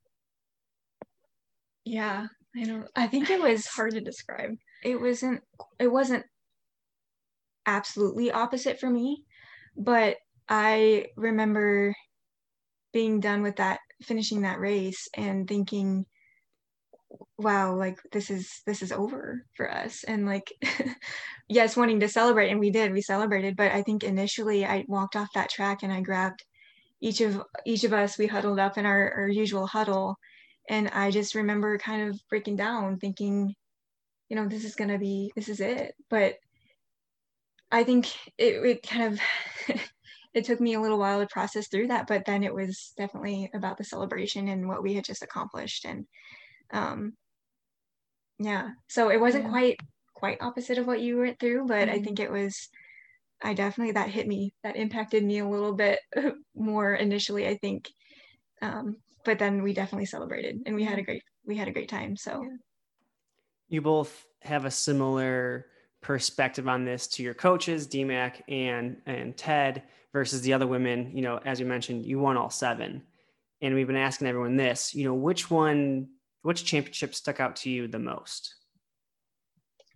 yeah, 1.87 2.27
I 2.55 2.63
don't. 2.65 2.87
I 2.95 3.07
think 3.07 3.29
it 3.29 3.41
was 3.41 3.65
hard 3.75 3.93
to 3.93 4.01
describe. 4.01 4.51
It 4.83 4.99
wasn't. 4.99 5.41
It 5.79 5.87
wasn't 5.87 6.25
absolutely 7.65 8.31
opposite 8.31 8.79
for 8.79 8.89
me, 8.89 9.23
but 9.77 10.17
I 10.49 11.07
remember 11.15 11.93
being 12.93 13.19
done 13.19 13.41
with 13.41 13.57
that, 13.57 13.79
finishing 14.03 14.41
that 14.41 14.59
race, 14.59 15.07
and 15.15 15.47
thinking, 15.47 16.05
wow 17.37 17.73
like 17.73 17.99
this 18.11 18.29
is 18.29 18.61
this 18.65 18.81
is 18.81 18.91
over 18.91 19.45
for 19.55 19.71
us 19.71 20.03
and 20.03 20.25
like 20.25 20.51
yes 21.47 21.77
wanting 21.77 21.99
to 21.99 22.09
celebrate 22.09 22.49
and 22.49 22.59
we 22.59 22.69
did 22.69 22.91
we 22.91 23.01
celebrated 23.01 23.55
but 23.55 23.71
i 23.71 23.81
think 23.81 24.03
initially 24.03 24.65
i 24.65 24.83
walked 24.87 25.15
off 25.15 25.29
that 25.33 25.49
track 25.49 25.83
and 25.83 25.93
i 25.93 26.01
grabbed 26.01 26.43
each 26.99 27.21
of 27.21 27.41
each 27.65 27.83
of 27.83 27.93
us 27.93 28.17
we 28.17 28.27
huddled 28.27 28.59
up 28.59 28.77
in 28.77 28.85
our, 28.85 29.13
our 29.13 29.27
usual 29.29 29.67
huddle 29.67 30.17
and 30.69 30.89
i 30.89 31.11
just 31.11 31.35
remember 31.35 31.77
kind 31.77 32.09
of 32.09 32.19
breaking 32.29 32.55
down 32.55 32.97
thinking 32.97 33.55
you 34.29 34.35
know 34.35 34.47
this 34.47 34.65
is 34.65 34.75
going 34.75 34.89
to 34.89 34.97
be 34.97 35.31
this 35.35 35.49
is 35.49 35.59
it. 35.59 35.95
But 36.09 36.35
i 37.71 37.83
think 37.83 38.07
it, 38.37 38.65
it 38.65 38.83
kind 38.83 39.13
of 39.13 39.19
it 40.33 40.45
took 40.45 40.61
me 40.61 40.73
a 40.73 40.81
little 40.81 40.99
while 40.99 41.19
to 41.19 41.27
process 41.27 41.67
through 41.67 41.87
that 41.87 42.07
but 42.07 42.25
then 42.25 42.43
it 42.43 42.53
was 42.53 42.93
definitely 42.97 43.49
about 43.53 43.77
the 43.77 43.83
celebration 43.83 44.47
and 44.47 44.67
what 44.67 44.83
we 44.83 44.93
had 44.93 45.05
just 45.05 45.23
accomplished. 45.23 45.85
And 45.85 46.05
um 46.71 47.13
yeah. 48.39 48.69
So 48.87 49.09
it 49.09 49.19
wasn't 49.19 49.45
yeah. 49.45 49.49
quite 49.49 49.79
quite 50.13 50.41
opposite 50.41 50.77
of 50.77 50.87
what 50.87 51.01
you 51.01 51.17
went 51.19 51.39
through 51.39 51.65
but 51.67 51.87
mm-hmm. 51.87 51.99
i 51.99 52.01
think 52.01 52.19
it 52.19 52.31
was 52.31 52.69
i 53.43 53.53
definitely 53.53 53.93
that 53.93 54.09
hit 54.09 54.27
me. 54.27 54.53
That 54.63 54.75
impacted 54.75 55.23
me 55.23 55.39
a 55.39 55.47
little 55.47 55.73
bit 55.73 55.99
more 56.55 56.93
initially 56.93 57.47
i 57.47 57.55
think. 57.57 57.89
Um 58.61 58.97
but 59.27 59.37
then 59.37 59.61
we 59.61 59.73
definitely 59.73 60.05
celebrated 60.05 60.59
and 60.65 60.75
we 60.75 60.83
had 60.83 60.97
a 60.97 61.03
great 61.03 61.21
we 61.45 61.55
had 61.55 61.67
a 61.67 61.71
great 61.71 61.89
time 61.89 62.15
so 62.15 62.43
you 63.69 63.81
both 63.81 64.25
have 64.41 64.65
a 64.65 64.71
similar 64.71 65.67
perspective 66.01 66.67
on 66.67 66.83
this 66.83 67.05
to 67.07 67.21
your 67.21 67.35
coaches 67.35 67.87
dmac 67.87 68.41
and 68.47 68.97
and 69.05 69.37
ted 69.37 69.83
versus 70.13 70.41
the 70.41 70.53
other 70.53 70.65
women 70.65 71.11
you 71.13 71.21
know 71.21 71.39
as 71.45 71.59
you 71.59 71.65
mentioned 71.65 72.03
you 72.05 72.17
won 72.17 72.37
all 72.37 72.49
seven 72.49 73.03
and 73.61 73.75
we've 73.75 73.87
been 73.87 73.95
asking 73.95 74.27
everyone 74.27 74.55
this 74.57 74.95
you 74.95 75.03
know 75.03 75.13
which 75.13 75.51
one 75.51 76.07
which 76.47 76.63
championship 76.63 77.13
stuck 77.13 77.41
out 77.41 77.57
to 77.57 77.69
you 77.69 77.89
the 77.89 77.99
most? 77.99 78.55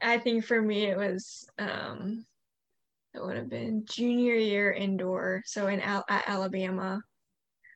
I 0.02 0.18
think 0.18 0.44
for 0.44 0.62
me 0.62 0.84
it 0.84 0.98
was 0.98 1.48
um 1.60 2.26
it 3.14 3.24
would 3.24 3.38
have 3.38 3.50
been 3.50 3.86
junior 3.86 4.36
year 4.36 4.72
indoor, 4.74 5.44
so 5.46 5.68
in 5.68 5.80
Al- 5.80 6.04
at 6.10 6.28
Alabama. 6.28 7.02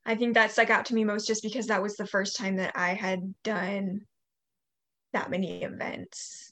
I 0.05 0.15
think 0.15 0.33
that 0.33 0.51
stuck 0.51 0.69
out 0.69 0.85
to 0.85 0.95
me 0.95 1.03
most 1.03 1.27
just 1.27 1.43
because 1.43 1.67
that 1.67 1.81
was 1.81 1.95
the 1.95 2.05
first 2.05 2.37
time 2.37 2.57
that 2.57 2.73
I 2.75 2.93
had 2.93 3.33
done 3.43 4.01
that 5.13 5.31
many 5.31 5.63
events 5.63 6.51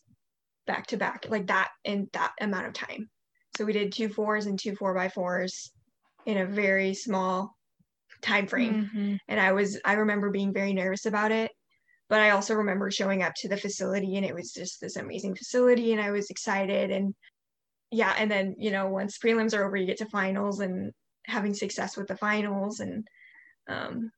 back 0.65 0.87
to 0.87 0.97
back, 0.97 1.27
like 1.29 1.47
that 1.47 1.69
in 1.83 2.09
that 2.13 2.33
amount 2.39 2.67
of 2.67 2.73
time. 2.73 3.09
So 3.57 3.65
we 3.65 3.73
did 3.73 3.91
two 3.91 4.09
fours 4.09 4.47
and 4.47 4.57
two 4.57 4.75
four 4.75 4.95
by 4.95 5.09
fours 5.09 5.71
in 6.25 6.37
a 6.37 6.45
very 6.45 6.93
small 6.93 7.55
time 8.21 8.47
frame. 8.47 8.89
Mm-hmm. 8.93 9.15
And 9.27 9.39
I 9.39 9.51
was 9.51 9.79
I 9.85 9.93
remember 9.93 10.31
being 10.31 10.53
very 10.53 10.73
nervous 10.73 11.05
about 11.05 11.31
it 11.31 11.51
but 12.13 12.21
I 12.21 12.29
also 12.29 12.53
remember 12.53 12.91
showing 12.91 13.23
up 13.23 13.33
to 13.37 13.49
the 13.49 13.57
facility 13.57 14.17
and 14.17 14.25
it 14.25 14.35
was 14.35 14.51
just 14.51 14.79
this 14.79 14.97
amazing 14.97 15.35
facility 15.35 15.93
and 15.93 15.99
I 15.99 16.11
was 16.11 16.29
excited 16.29 16.91
and 16.91 17.15
yeah 17.89 18.13
and 18.17 18.29
then 18.29 18.53
you 18.59 18.69
know 18.69 18.87
once 18.87 19.17
prelims 19.17 19.57
are 19.57 19.65
over 19.65 19.75
you 19.75 19.87
get 19.87 19.97
to 19.97 20.05
finals 20.05 20.59
and 20.59 20.91
having 21.25 21.55
success 21.55 21.97
with 21.97 22.07
the 22.07 22.15
finals 22.15 22.81
and 22.81 23.07
um, 23.67 24.11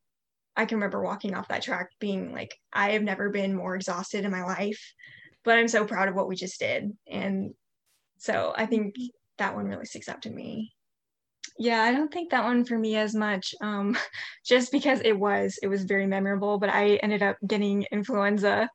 I 0.56 0.66
can 0.66 0.78
remember 0.78 1.04
walking 1.04 1.34
off 1.36 1.50
that 1.50 1.64
track 1.64 1.90
being 2.00 2.34
like 2.34 2.56
I 2.72 2.92
have 2.92 3.04
never 3.04 3.30
been 3.30 3.56
more 3.56 3.76
exhausted 3.76 4.26
in 4.26 4.32
my 4.32 4.44
life 4.44 4.94
but 5.44 5.58
I'm 5.58 5.68
so 5.68 5.86
proud 5.86 6.08
of 6.08 6.16
what 6.16 6.28
we 6.28 6.36
just 6.36 6.60
did 6.60 6.92
and 7.08 7.54
so 8.18 8.54
I 8.56 8.66
think 8.66 8.96
that 9.38 9.56
one 9.56 9.66
really 9.66 9.86
sticks 9.86 10.10
out 10.10 10.22
to 10.24 10.30
me 10.30 10.74
yeah, 11.58 11.82
I 11.84 11.94
don't 11.94 12.12
think 12.12 12.32
that 12.32 12.44
one 12.44 12.66
for 12.66 12.78
me 12.78 12.98
as 12.98 13.16
much, 13.16 13.56
um, 13.62 13.98
just 14.46 14.72
because 14.72 15.02
it 15.02 15.18
was 15.18 15.58
it 15.62 15.68
was 15.68 15.84
very 15.84 16.06
memorable. 16.06 16.58
But 16.58 16.70
I 16.70 16.96
ended 16.96 17.24
up 17.24 17.38
getting 17.48 17.86
influenza. 17.92 18.70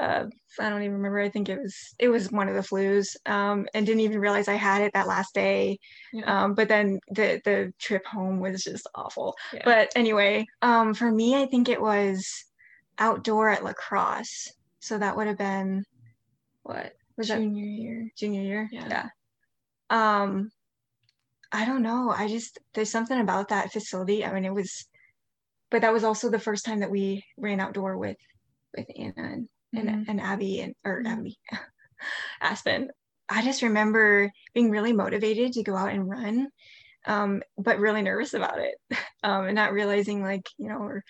Uh, 0.00 0.24
I 0.58 0.70
don't 0.70 0.82
even 0.82 0.96
remember. 0.96 1.20
I 1.20 1.28
think 1.28 1.50
it 1.50 1.60
was 1.60 1.76
it 1.98 2.08
was 2.08 2.32
one 2.32 2.48
of 2.48 2.54
the 2.54 2.62
flus, 2.62 3.16
um, 3.26 3.66
and 3.74 3.84
didn't 3.84 4.00
even 4.00 4.18
realize 4.18 4.48
I 4.48 4.54
had 4.54 4.80
it 4.80 4.92
that 4.94 5.06
last 5.06 5.34
day. 5.34 5.78
Yeah. 6.12 6.44
Um, 6.44 6.54
but 6.54 6.68
then 6.68 7.00
the 7.10 7.40
the 7.44 7.72
trip 7.78 8.06
home 8.06 8.40
was 8.40 8.64
just 8.64 8.88
awful. 8.94 9.36
Yeah. 9.52 9.60
But 9.64 9.92
anyway, 9.94 10.46
um, 10.62 10.94
for 10.94 11.10
me, 11.10 11.36
I 11.40 11.44
think 11.46 11.68
it 11.68 11.80
was 11.80 12.26
outdoor 12.98 13.50
at 13.50 13.62
La 13.62 13.74
Crosse. 13.74 14.48
So 14.80 14.96
that 14.96 15.16
would 15.16 15.26
have 15.26 15.36
been 15.36 15.84
what 16.62 16.94
was 17.18 17.28
junior 17.28 17.64
that? 17.64 17.82
year? 17.82 18.10
Junior 18.16 18.42
year, 18.42 18.68
yeah. 18.72 18.88
yeah. 18.88 19.08
Um, 19.90 20.50
I 21.52 21.66
don't 21.66 21.82
know. 21.82 22.10
I 22.10 22.26
just 22.26 22.58
there's 22.72 22.90
something 22.90 23.20
about 23.20 23.48
that 23.48 23.70
facility. 23.70 24.24
I 24.24 24.32
mean, 24.32 24.46
it 24.46 24.54
was, 24.54 24.86
but 25.70 25.82
that 25.82 25.92
was 25.92 26.04
also 26.04 26.30
the 26.30 26.38
first 26.38 26.64
time 26.64 26.80
that 26.80 26.90
we 26.90 27.22
ran 27.36 27.60
outdoor 27.60 27.98
with 27.98 28.16
with 28.74 28.86
Anna 28.96 29.12
and 29.16 29.48
mm-hmm. 29.74 29.88
and, 29.88 30.08
and, 30.08 30.20
Abby 30.20 30.60
and 30.60 30.74
or 30.84 31.02
mm-hmm. 31.02 31.12
Abby 31.12 31.38
Aspen. 32.40 32.90
I 33.28 33.42
just 33.42 33.62
remember 33.62 34.30
being 34.54 34.70
really 34.70 34.92
motivated 34.92 35.52
to 35.52 35.62
go 35.62 35.76
out 35.76 35.92
and 35.92 36.08
run, 36.08 36.48
um, 37.06 37.42
but 37.56 37.78
really 37.78 38.02
nervous 38.02 38.34
about 38.34 38.58
it, 38.58 38.74
um, 39.22 39.46
and 39.46 39.54
not 39.54 39.72
realizing 39.72 40.22
like 40.22 40.46
you 40.58 40.68
know, 40.68 40.78
or 40.78 41.04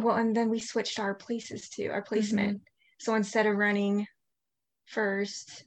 well, 0.00 0.16
and 0.16 0.36
then 0.36 0.50
we 0.50 0.60
switched 0.60 0.98
our 0.98 1.14
places 1.14 1.68
to 1.70 1.88
our 1.88 2.02
placement. 2.02 2.58
Mm-hmm. 2.58 2.64
So 2.98 3.14
instead 3.14 3.46
of 3.46 3.56
running 3.56 4.06
first 4.86 5.64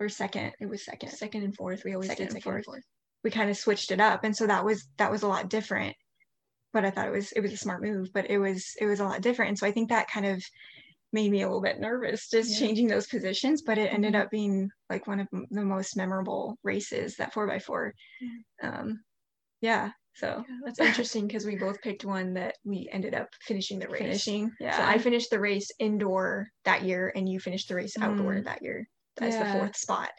or 0.00 0.08
second. 0.08 0.52
It 0.60 0.66
was 0.66 0.84
second. 0.84 1.10
Second 1.10 1.42
and 1.42 1.54
fourth. 1.54 1.82
We 1.84 1.94
always 1.94 2.08
second 2.08 2.26
did 2.26 2.32
second 2.34 2.52
and 2.52 2.64
fourth. 2.64 2.84
We 3.24 3.30
kind 3.30 3.50
of 3.50 3.56
switched 3.56 3.90
it 3.90 4.00
up, 4.00 4.24
and 4.24 4.36
so 4.36 4.46
that 4.46 4.64
was 4.64 4.86
that 4.98 5.10
was 5.10 5.22
a 5.22 5.28
lot 5.28 5.50
different. 5.50 5.96
But 6.72 6.84
I 6.84 6.90
thought 6.90 7.08
it 7.08 7.12
was 7.12 7.32
it 7.32 7.40
was 7.40 7.52
a 7.52 7.56
smart 7.56 7.82
move. 7.82 8.08
But 8.12 8.30
it 8.30 8.38
was 8.38 8.74
it 8.80 8.86
was 8.86 9.00
a 9.00 9.04
lot 9.04 9.20
different, 9.20 9.50
and 9.50 9.58
so 9.58 9.66
I 9.66 9.72
think 9.72 9.88
that 9.88 10.08
kind 10.08 10.26
of 10.26 10.42
made 11.12 11.30
me 11.30 11.42
a 11.42 11.46
little 11.46 11.62
bit 11.62 11.80
nervous 11.80 12.28
just 12.28 12.52
yeah. 12.52 12.66
changing 12.66 12.88
those 12.88 13.06
positions. 13.06 13.62
But 13.62 13.78
it 13.78 13.92
ended 13.92 14.14
mm-hmm. 14.14 14.22
up 14.22 14.30
being 14.30 14.70
like 14.90 15.06
one 15.06 15.20
of 15.20 15.28
the 15.50 15.64
most 15.64 15.96
memorable 15.96 16.58
races 16.62 17.16
that 17.16 17.32
four 17.32 17.46
by 17.46 17.58
four. 17.58 17.94
Um, 18.62 19.00
yeah. 19.60 19.90
So 20.14 20.44
yeah, 20.48 20.56
that's 20.64 20.80
interesting 20.80 21.26
because 21.26 21.46
we 21.46 21.56
both 21.56 21.80
picked 21.80 22.04
one 22.04 22.34
that 22.34 22.56
we 22.64 22.88
ended 22.92 23.14
up 23.14 23.28
finishing 23.42 23.78
the 23.78 23.88
race. 23.88 24.00
Finishing, 24.00 24.50
yeah. 24.60 24.76
So 24.76 24.82
I 24.82 24.98
finished 24.98 25.30
the 25.30 25.40
race 25.40 25.70
indoor 25.78 26.48
that 26.64 26.82
year, 26.82 27.12
and 27.14 27.28
you 27.28 27.38
finished 27.38 27.68
the 27.68 27.76
race 27.76 27.96
outdoor 28.00 28.34
mm. 28.34 28.44
that 28.44 28.62
year 28.62 28.88
as 29.20 29.34
yeah. 29.34 29.52
the 29.52 29.58
fourth 29.58 29.76
spot. 29.76 30.10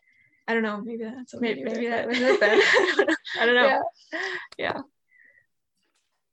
I 0.47 0.53
don't 0.53 0.63
know. 0.63 0.81
Maybe 0.81 1.03
that's 1.03 1.39
maybe, 1.39 1.63
maybe 1.63 1.89
that 1.89 2.07
was 2.07 2.19
it 2.19 2.39
then. 2.39 2.59
I 3.39 3.45
don't 3.45 3.55
know. 3.55 3.83
Yeah. 4.57 4.73
yeah. 4.73 4.81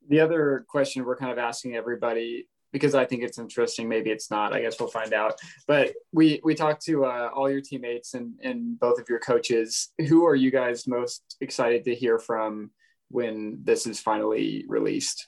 The 0.09 0.21
other 0.21 0.65
question 0.67 1.05
we're 1.05 1.17
kind 1.17 1.31
of 1.31 1.37
asking 1.37 1.75
everybody 1.75 2.47
because 2.71 2.95
I 2.95 3.05
think 3.05 3.23
it's 3.23 3.37
interesting. 3.37 3.87
Maybe 3.87 4.09
it's 4.09 4.29
not. 4.29 4.53
I 4.53 4.61
guess 4.61 4.79
we'll 4.79 4.89
find 4.89 5.13
out. 5.13 5.35
But 5.67 5.93
we 6.11 6.41
we 6.43 6.55
talked 6.55 6.83
to 6.85 7.05
uh, 7.05 7.29
all 7.33 7.49
your 7.49 7.61
teammates 7.61 8.13
and 8.13 8.33
and 8.43 8.79
both 8.79 8.99
of 8.99 9.09
your 9.09 9.19
coaches. 9.19 9.89
Who 10.07 10.25
are 10.25 10.35
you 10.35 10.51
guys 10.51 10.87
most 10.87 11.37
excited 11.41 11.85
to 11.85 11.95
hear 11.95 12.19
from 12.19 12.71
when 13.09 13.59
this 13.63 13.87
is 13.87 13.99
finally 13.99 14.65
released? 14.67 15.27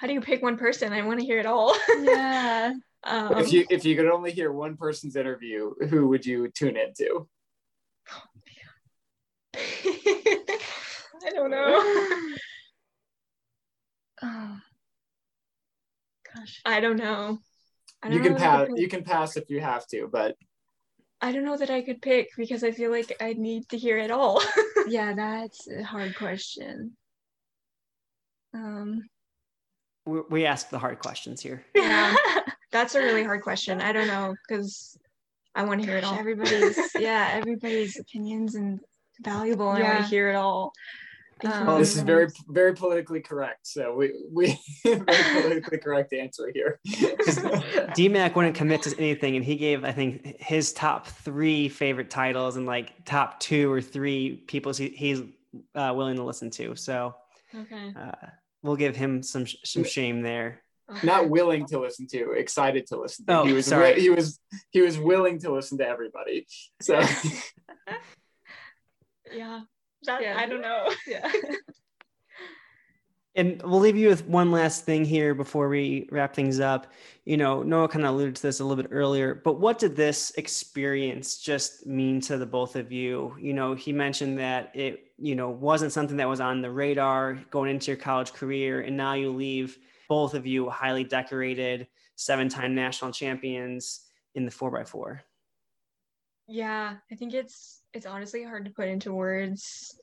how 0.00 0.06
do 0.06 0.14
you 0.14 0.22
pick 0.22 0.42
one 0.42 0.56
person? 0.56 0.94
I 0.94 1.02
want 1.02 1.20
to 1.20 1.26
hear 1.26 1.38
it 1.38 1.46
all. 1.46 1.76
yeah. 2.00 2.72
Um, 3.02 3.38
if 3.38 3.50
you 3.50 3.64
if 3.70 3.86
you 3.86 3.96
could 3.96 4.10
only 4.10 4.30
hear 4.30 4.52
one 4.52 4.76
person's 4.76 5.16
interview, 5.16 5.72
who 5.88 6.08
would 6.08 6.26
you 6.26 6.48
tune 6.48 6.76
into? 6.76 7.26
I 9.56 11.30
don't 11.32 11.50
know. 11.50 11.80
gosh, 16.34 16.60
I 16.64 16.80
don't 16.80 16.96
know. 16.96 17.38
I 18.02 18.08
don't 18.08 18.16
you 18.16 18.22
can 18.22 18.36
pass. 18.36 18.68
You 18.74 18.88
can 18.88 19.04
pass 19.04 19.36
if 19.36 19.50
you 19.50 19.60
have 19.60 19.86
to, 19.88 20.08
but 20.10 20.36
I 21.20 21.32
don't 21.32 21.44
know 21.44 21.56
that 21.56 21.70
I 21.70 21.82
could 21.82 22.00
pick 22.00 22.28
because 22.36 22.64
I 22.64 22.70
feel 22.70 22.90
like 22.90 23.14
I 23.20 23.34
need 23.34 23.68
to 23.70 23.78
hear 23.78 23.98
it 23.98 24.10
all. 24.10 24.42
yeah, 24.88 25.12
that's 25.14 25.68
a 25.68 25.82
hard 25.82 26.16
question. 26.16 26.96
Um, 28.54 29.02
we, 30.06 30.20
we 30.30 30.46
ask 30.46 30.70
the 30.70 30.78
hard 30.78 30.98
questions 30.98 31.42
here. 31.42 31.64
Yeah, 31.74 32.14
that's 32.72 32.94
a 32.94 33.00
really 33.00 33.22
hard 33.22 33.42
question. 33.42 33.80
I 33.80 33.92
don't 33.92 34.06
know 34.06 34.34
because 34.48 34.98
I 35.54 35.64
want 35.64 35.80
to 35.82 35.86
hear 35.86 35.98
it 35.98 36.04
all. 36.04 36.18
Everybody's 36.18 36.78
yeah, 36.98 37.30
everybody's 37.34 37.98
opinions 37.98 38.54
and 38.54 38.80
valuable, 39.20 39.70
and 39.70 39.80
yeah. 39.80 39.90
I 39.90 39.94
want 39.94 40.04
to 40.04 40.10
hear 40.10 40.30
it 40.30 40.36
all. 40.36 40.72
Um, 41.44 41.78
this 41.78 41.96
is 41.96 42.02
very 42.02 42.28
very 42.48 42.74
politically 42.74 43.20
correct. 43.20 43.66
So 43.66 43.94
we 43.94 44.12
we 44.30 44.58
very 44.84 45.04
politically 45.42 45.78
correct 45.78 46.12
answer 46.12 46.50
here. 46.54 46.80
DMAC 46.86 48.34
wouldn't 48.34 48.54
commit 48.54 48.82
to 48.82 48.94
anything, 48.98 49.36
and 49.36 49.44
he 49.44 49.56
gave 49.56 49.84
I 49.84 49.92
think 49.92 50.40
his 50.40 50.72
top 50.72 51.06
three 51.06 51.68
favorite 51.68 52.10
titles 52.10 52.56
and 52.56 52.66
like 52.66 53.04
top 53.04 53.40
two 53.40 53.72
or 53.72 53.80
three 53.80 54.36
people 54.46 54.72
he, 54.72 54.88
he's 54.88 55.22
uh, 55.74 55.92
willing 55.94 56.16
to 56.16 56.24
listen 56.24 56.50
to. 56.50 56.76
So 56.76 57.14
okay, 57.54 57.92
uh, 57.96 58.26
we'll 58.62 58.76
give 58.76 58.96
him 58.96 59.22
some 59.22 59.46
some 59.46 59.84
shame 59.84 60.22
there. 60.22 60.62
Not 61.04 61.28
willing 61.30 61.66
to 61.66 61.78
listen 61.78 62.08
to, 62.08 62.32
excited 62.32 62.88
to 62.88 63.00
listen 63.00 63.24
to. 63.26 63.38
Oh, 63.38 63.44
he 63.44 63.52
was 63.52 63.66
sorry. 63.66 64.00
he 64.00 64.10
was 64.10 64.40
he 64.70 64.80
was 64.80 64.98
willing 64.98 65.38
to 65.40 65.52
listen 65.52 65.78
to 65.78 65.86
everybody. 65.86 66.46
So 66.82 67.00
yeah 69.32 69.60
that, 70.04 70.22
yeah. 70.22 70.36
I 70.38 70.46
don't 70.46 70.62
know. 70.62 70.90
Yeah. 71.06 71.30
and 73.36 73.62
we'll 73.62 73.80
leave 73.80 73.96
you 73.96 74.08
with 74.08 74.26
one 74.26 74.50
last 74.50 74.84
thing 74.84 75.04
here 75.04 75.34
before 75.34 75.68
we 75.68 76.08
wrap 76.10 76.34
things 76.34 76.58
up. 76.58 76.88
You 77.24 77.36
know, 77.36 77.62
Noah 77.62 77.88
kind 77.88 78.04
of 78.04 78.14
alluded 78.14 78.36
to 78.36 78.42
this 78.42 78.60
a 78.60 78.64
little 78.64 78.82
bit 78.82 78.90
earlier, 78.92 79.34
but 79.34 79.60
what 79.60 79.78
did 79.78 79.94
this 79.94 80.32
experience 80.36 81.38
just 81.38 81.86
mean 81.86 82.20
to 82.22 82.38
the 82.38 82.46
both 82.46 82.76
of 82.76 82.90
you? 82.90 83.36
You 83.38 83.52
know, 83.54 83.74
he 83.74 83.92
mentioned 83.92 84.38
that 84.38 84.74
it, 84.74 85.12
you 85.16 85.34
know, 85.36 85.48
wasn't 85.48 85.92
something 85.92 86.16
that 86.16 86.28
was 86.28 86.40
on 86.40 86.60
the 86.60 86.70
radar 86.70 87.34
going 87.50 87.70
into 87.70 87.92
your 87.92 88.00
college 88.00 88.32
career, 88.32 88.80
and 88.80 88.96
now 88.96 89.14
you 89.14 89.30
leave 89.30 89.78
both 90.08 90.34
of 90.34 90.44
you 90.46 90.68
highly 90.68 91.04
decorated, 91.04 91.86
seven-time 92.16 92.74
national 92.74 93.12
champions 93.12 94.00
in 94.34 94.44
the 94.44 94.50
four 94.50 94.70
by 94.70 94.82
four. 94.82 95.22
Yeah, 96.52 96.96
I 97.10 97.14
think 97.14 97.32
it's 97.32 97.80
it's 97.94 98.06
honestly 98.06 98.42
hard 98.42 98.64
to 98.64 98.72
put 98.72 98.88
into 98.88 99.12
words 99.12 99.96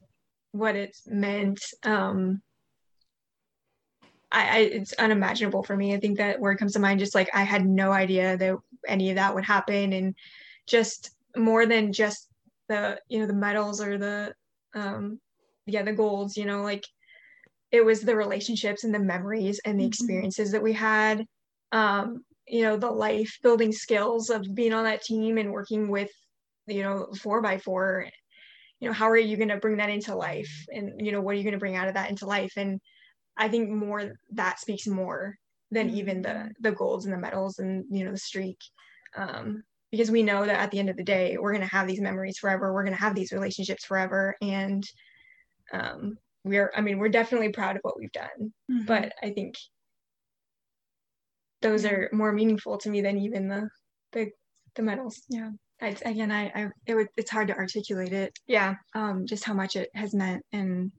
what 0.54 0.78
it's 0.78 1.06
meant. 1.06 1.60
Um, 1.84 2.42
I, 4.32 4.48
I, 4.48 4.58
it's 4.60 4.94
unimaginable 4.94 5.64
for 5.64 5.76
me. 5.76 5.94
I 5.94 6.00
think 6.00 6.18
that 6.18 6.40
word 6.40 6.58
comes 6.58 6.72
to 6.74 6.80
mind 6.80 7.02
just 7.02 7.16
like 7.16 7.30
I 7.34 7.44
had 7.44 7.68
no 7.68 7.92
idea 7.92 8.38
that 8.38 8.58
any 8.88 9.10
of 9.10 9.18
that 9.18 9.36
would 9.36 9.44
happen, 9.44 9.92
and 9.92 10.16
just 10.68 11.12
more 11.36 11.66
than 11.66 11.92
just 11.92 12.30
the 12.70 12.98
you 13.10 13.20
know 13.20 13.28
the 13.28 13.34
medals 13.34 13.82
or 13.82 13.98
the 13.98 14.34
um, 14.74 15.20
yeah 15.66 15.84
the 15.84 15.92
golds. 15.92 16.38
You 16.38 16.46
know, 16.46 16.62
like 16.62 16.86
it 17.74 17.84
was 17.84 18.00
the 18.00 18.16
relationships 18.16 18.86
and 18.86 18.96
the 18.96 19.00
memories 19.00 19.60
and 19.66 19.78
the 19.78 19.84
mm-hmm. 19.84 19.90
experiences 19.90 20.54
that 20.54 20.64
we 20.64 20.72
had. 20.72 21.26
Um, 21.74 22.24
you 22.48 22.62
know, 22.62 22.78
the 22.78 22.90
life 22.90 23.38
building 23.44 23.74
skills 23.74 24.30
of 24.30 24.56
being 24.56 24.72
on 24.72 24.86
that 24.86 25.04
team 25.04 25.38
and 25.38 25.52
working 25.52 25.90
with 25.90 26.10
you 26.68 26.84
know 26.84 27.08
four 27.22 27.42
by 27.42 27.58
four 27.58 28.08
you 28.80 28.88
know 28.88 28.94
how 28.94 29.10
are 29.10 29.18
you 29.18 29.38
going 29.38 29.50
to 29.50 29.58
bring 29.58 29.78
that 29.78 29.90
into 29.90 30.16
life? 30.16 30.66
And 30.72 31.04
you 31.04 31.12
know 31.12 31.22
what 31.22 31.34
are 31.34 31.38
you 31.38 31.44
going 31.44 31.54
to 31.54 31.60
bring 31.60 31.76
out 31.76 31.88
of 31.88 31.96
that 31.96 32.10
into 32.10 32.26
life? 32.26 32.54
And 32.58 32.80
i 33.40 33.48
think 33.48 33.70
more 33.70 34.16
that 34.32 34.60
speaks 34.60 34.88
more 34.88 35.38
than 35.70 35.92
even 35.92 36.24
the 36.24 36.50
the 36.60 36.72
golds 36.72 37.06
and 37.06 37.14
the 37.14 37.20
medals 37.20 37.60
and 37.60 37.86
you 37.90 38.06
know 38.06 38.12
the 38.12 38.18
streak. 38.18 38.60
Um, 39.16 39.64
because 39.92 40.12
we 40.12 40.22
know 40.22 40.46
that 40.46 40.60
at 40.60 40.72
the 40.72 40.80
end 40.80 40.90
of 40.90 40.98
the 40.98 41.04
day 41.04 41.38
we're 41.40 41.54
going 41.54 41.68
to 41.68 41.76
have 41.76 41.88
these 41.88 42.02
memories 42.02 42.38
forever. 42.38 42.74
We're 42.74 42.84
going 42.84 42.96
to 42.96 43.02
have 43.02 43.16
these 43.16 43.32
relationships 43.32 43.86
forever. 43.86 44.36
And 44.42 44.84
um, 45.72 46.18
we're 46.44 46.72
i 46.76 46.82
mean 46.82 46.98
we're 46.98 47.10
definitely 47.10 47.50
proud 47.50 47.76
of 47.76 47.82
what 47.82 47.98
we've 47.98 48.12
done. 48.12 48.54
Mm-hmm. 48.72 48.86
but 48.86 49.14
i 49.22 49.32
think 49.32 49.56
those 51.62 51.86
are 51.86 52.10
more 52.14 52.32
meaningful 52.32 52.78
to 52.78 52.90
me 52.90 53.02
than 53.02 53.18
even 53.18 53.48
the 53.48 53.70
the, 54.14 54.30
the 54.76 54.84
medals. 54.84 55.24
Yeah 55.30 55.50
I, 55.82 55.96
again, 56.06 56.32
I, 56.32 56.46
I 56.56 56.68
it 56.86 56.96
would, 56.96 57.08
it's 57.18 57.32
hard 57.32 57.48
to 57.50 57.56
articulate 57.56 58.14
it. 58.14 58.38
Yeah. 58.48 58.76
Um, 58.96 59.26
just 59.26 59.44
how 59.44 59.54
much 59.54 59.76
it 59.76 59.90
has 59.94 60.14
meant. 60.14 60.44
And 60.52 60.92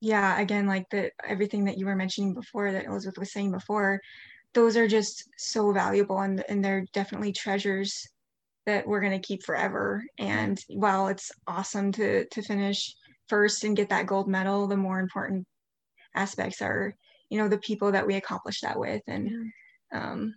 yeah, 0.00 0.40
again, 0.40 0.66
like 0.66 0.88
the, 0.90 1.10
everything 1.26 1.64
that 1.64 1.78
you 1.78 1.86
were 1.86 1.96
mentioning 1.96 2.34
before 2.34 2.70
that 2.70 2.86
Elizabeth 2.86 3.18
was 3.18 3.32
saying 3.32 3.50
before, 3.50 4.00
those 4.54 4.76
are 4.76 4.86
just 4.86 5.28
so 5.36 5.72
valuable 5.72 6.20
and, 6.20 6.44
and 6.48 6.64
they're 6.64 6.86
definitely 6.92 7.32
treasures 7.32 8.06
that 8.64 8.86
we're 8.86 9.00
going 9.00 9.12
to 9.20 9.26
keep 9.26 9.42
forever. 9.42 10.04
And 10.18 10.58
while 10.68 11.08
it's 11.08 11.32
awesome 11.46 11.92
to, 11.92 12.26
to 12.26 12.42
finish 12.42 12.94
first 13.28 13.64
and 13.64 13.76
get 13.76 13.88
that 13.88 14.06
gold 14.06 14.28
medal, 14.28 14.66
the 14.66 14.76
more 14.76 15.00
important 15.00 15.46
aspects 16.14 16.62
are, 16.62 16.94
you 17.28 17.38
know, 17.38 17.48
the 17.48 17.58
people 17.58 17.92
that 17.92 18.06
we 18.06 18.14
accomplish 18.14 18.60
that 18.60 18.78
with. 18.78 19.02
And, 19.06 19.52
um, 19.92 20.34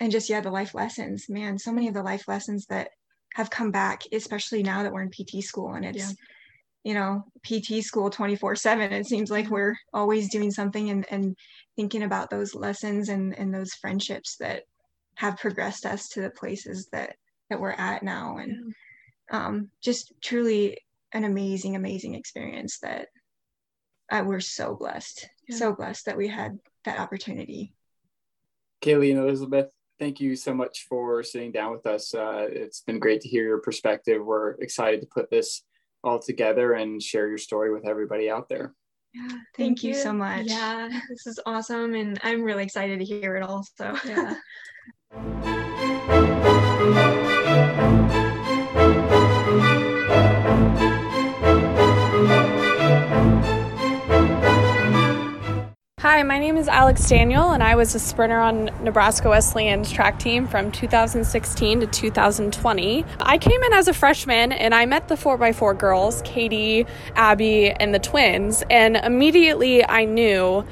and 0.00 0.10
just, 0.10 0.28
yeah, 0.28 0.40
the 0.40 0.50
life 0.50 0.74
lessons, 0.74 1.26
man, 1.28 1.58
so 1.58 1.72
many 1.72 1.88
of 1.88 1.94
the 1.94 2.02
life 2.02 2.26
lessons 2.26 2.66
that 2.66 2.90
have 3.34 3.50
come 3.50 3.70
back, 3.70 4.02
especially 4.12 4.62
now 4.62 4.82
that 4.82 4.92
we're 4.92 5.02
in 5.02 5.10
PT 5.10 5.42
school 5.42 5.74
and 5.74 5.84
it's, 5.84 5.98
yeah. 5.98 6.14
you 6.84 6.94
know, 6.94 7.24
PT 7.44 7.84
school 7.84 8.10
24 8.10 8.56
seven. 8.56 8.92
It 8.92 9.06
seems 9.06 9.30
like 9.30 9.48
we're 9.48 9.76
always 9.92 10.30
doing 10.30 10.50
something 10.50 10.90
and, 10.90 11.06
and 11.10 11.36
thinking 11.76 12.02
about 12.02 12.30
those 12.30 12.54
lessons 12.54 13.08
and, 13.08 13.36
and 13.38 13.54
those 13.54 13.74
friendships 13.74 14.36
that 14.40 14.64
have 15.16 15.38
progressed 15.38 15.86
us 15.86 16.08
to 16.10 16.20
the 16.20 16.30
places 16.30 16.88
that, 16.92 17.16
that 17.50 17.60
we're 17.60 17.70
at 17.70 18.02
now. 18.02 18.38
And 18.38 18.74
um, 19.30 19.70
just 19.82 20.12
truly 20.22 20.78
an 21.12 21.24
amazing, 21.24 21.76
amazing 21.76 22.14
experience 22.14 22.78
that 22.80 23.08
uh, 24.10 24.22
we're 24.24 24.40
so 24.40 24.74
blessed, 24.74 25.28
yeah. 25.48 25.56
so 25.56 25.72
blessed 25.72 26.06
that 26.06 26.16
we 26.16 26.28
had 26.28 26.58
that 26.84 26.98
opportunity. 26.98 27.72
Kaylee 28.82 29.12
and 29.12 29.20
Elizabeth, 29.20 29.68
thank 30.02 30.20
you 30.20 30.34
so 30.34 30.52
much 30.52 30.86
for 30.88 31.22
sitting 31.22 31.52
down 31.52 31.70
with 31.70 31.86
us. 31.86 32.12
Uh, 32.12 32.48
it's 32.50 32.80
been 32.80 32.98
great 32.98 33.20
to 33.20 33.28
hear 33.28 33.44
your 33.44 33.60
perspective. 33.60 34.20
We're 34.24 34.54
excited 34.54 35.00
to 35.00 35.06
put 35.06 35.30
this 35.30 35.62
all 36.02 36.18
together 36.18 36.72
and 36.72 37.00
share 37.00 37.28
your 37.28 37.38
story 37.38 37.72
with 37.72 37.86
everybody 37.86 38.28
out 38.28 38.48
there. 38.48 38.74
Yeah, 39.14 39.28
thank, 39.28 39.40
thank 39.56 39.84
you. 39.84 39.90
you. 39.90 39.96
so 39.96 40.12
much. 40.12 40.46
Yeah, 40.46 40.88
this 41.08 41.28
is 41.28 41.38
awesome. 41.46 41.94
And 41.94 42.18
I'm 42.24 42.42
really 42.42 42.64
excited 42.64 42.98
to 42.98 43.04
hear 43.04 43.36
it 43.36 43.44
all. 43.44 43.64
So, 43.76 43.96
yeah. 44.04 44.34
Hi, 56.02 56.24
my 56.24 56.40
name 56.40 56.56
is 56.56 56.66
Alex 56.66 57.08
Daniel, 57.08 57.52
and 57.52 57.62
I 57.62 57.76
was 57.76 57.94
a 57.94 58.00
sprinter 58.00 58.40
on 58.40 58.70
Nebraska 58.82 59.28
Wesleyan's 59.28 59.88
track 59.92 60.18
team 60.18 60.48
from 60.48 60.72
2016 60.72 61.78
to 61.78 61.86
2020. 61.86 63.04
I 63.20 63.38
came 63.38 63.62
in 63.62 63.72
as 63.72 63.86
a 63.86 63.94
freshman 63.94 64.50
and 64.50 64.74
I 64.74 64.84
met 64.84 65.06
the 65.06 65.14
4x4 65.14 65.78
girls, 65.78 66.20
Katie, 66.24 66.86
Abby, 67.14 67.70
and 67.70 67.94
the 67.94 68.00
twins, 68.00 68.64
and 68.68 68.96
immediately 68.96 69.88
I 69.88 70.04
knew 70.04 70.64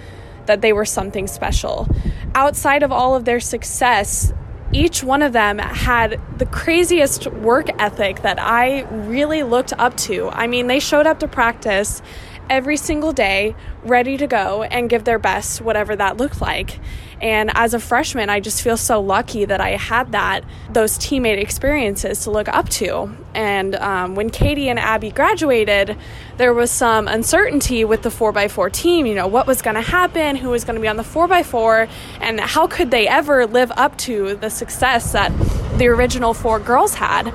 that 0.47 0.63
they 0.63 0.73
were 0.73 0.85
something 0.85 1.29
special. 1.29 1.87
Outside 2.35 2.83
of 2.83 2.91
all 2.91 3.15
of 3.15 3.25
their 3.25 3.39
success, 3.39 4.33
each 4.73 5.05
one 5.05 5.23
of 5.23 5.33
them 5.33 5.59
had 5.59 6.21
the 6.39 6.47
craziest 6.47 7.29
work 7.29 7.69
ethic 7.81 8.23
that 8.23 8.41
I 8.41 8.81
really 9.07 9.45
looked 9.45 9.73
up 9.75 9.97
to. 9.99 10.29
I 10.31 10.49
mean, 10.49 10.67
they 10.67 10.81
showed 10.81 11.07
up 11.07 11.21
to 11.21 11.29
practice 11.29 12.03
every 12.51 12.77
single 12.77 13.13
day, 13.13 13.55
ready 13.85 14.17
to 14.19 14.27
go 14.27 14.65
and 14.65 14.91
give 14.91 15.05
their 15.05 15.19
best, 15.19 15.63
whatever 15.63 15.97
that 15.97 16.19
looked 16.19 16.41
like. 16.41 16.79
And 17.23 17.51
as 17.55 17.75
a 17.75 17.81
freshman, 17.81 18.31
I 18.31 18.41
just 18.41 18.63
feel 18.63 18.77
so 18.77 19.01
lucky 19.01 19.45
that 19.45 19.61
I 19.61 19.71
had 19.71 20.13
that, 20.13 20.43
those 20.71 20.99
teammate 20.99 21.39
experiences 21.39 22.25
to 22.25 22.31
look 22.31 22.49
up 22.49 22.69
to. 22.71 23.15
And 23.35 23.75
um, 23.77 24.15
when 24.15 24.31
Katie 24.31 24.69
and 24.69 24.79
Abby 24.79 25.11
graduated, 25.11 25.97
there 26.39 26.53
was 26.53 26.71
some 26.71 27.09
uncertainty 27.09 27.85
with 27.85 28.03
the 28.03 28.09
4x4 28.09 28.73
team. 28.73 29.07
You 29.07 29.15
know, 29.15 29.27
what 29.27 29.47
was 29.47 29.63
going 29.63 29.77
to 29.77 29.83
happen, 29.83 30.37
who 30.37 30.49
was 30.49 30.65
going 30.65 30.77
to 30.77 30.81
be 30.81 30.89
on 30.89 30.97
the 30.97 31.03
4x4, 31.03 31.89
and 32.21 32.41
how 32.41 32.67
could 32.67 32.91
they 32.91 33.07
ever 33.07 33.47
live 33.47 33.71
up 33.77 33.97
to 33.99 34.35
the 34.37 34.51
success 34.51 35.13
that 35.13 35.31
the 35.79 35.89
original 35.89 36.35
four 36.35 36.59
girls 36.59 36.95
had. 36.95 37.33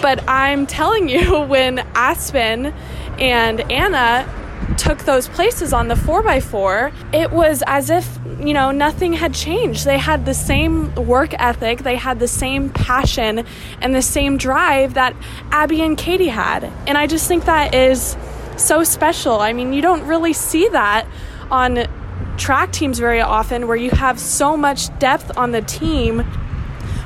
But 0.00 0.26
I'm 0.28 0.66
telling 0.66 1.08
you, 1.08 1.40
when 1.48 1.80
Aspen 1.94 2.66
and 3.18 3.60
Anna 3.72 4.26
took 4.76 4.98
those 5.04 5.28
places 5.28 5.72
on 5.72 5.88
the 5.88 5.94
4x4, 5.94 6.92
it 7.14 7.30
was 7.30 7.62
as 7.66 7.90
if, 7.90 8.18
you 8.38 8.52
know, 8.52 8.70
nothing 8.70 9.12
had 9.14 9.34
changed. 9.34 9.84
They 9.84 9.98
had 9.98 10.26
the 10.26 10.34
same 10.34 10.94
work 10.94 11.34
ethic, 11.38 11.80
they 11.80 11.96
had 11.96 12.18
the 12.18 12.28
same 12.28 12.70
passion 12.70 13.44
and 13.80 13.94
the 13.94 14.02
same 14.02 14.36
drive 14.36 14.94
that 14.94 15.14
Abby 15.50 15.82
and 15.82 15.96
Katie 15.96 16.28
had. 16.28 16.64
And 16.86 16.98
I 16.98 17.06
just 17.06 17.28
think 17.28 17.44
that 17.46 17.74
is 17.74 18.16
so 18.56 18.84
special. 18.84 19.40
I 19.40 19.52
mean, 19.52 19.72
you 19.72 19.82
don't 19.82 20.06
really 20.06 20.32
see 20.32 20.68
that 20.68 21.06
on 21.50 21.86
track 22.36 22.72
teams 22.72 22.98
very 22.98 23.20
often 23.20 23.66
where 23.66 23.76
you 23.76 23.90
have 23.90 24.18
so 24.18 24.56
much 24.56 24.96
depth 24.98 25.36
on 25.36 25.50
the 25.50 25.62
team 25.62 26.24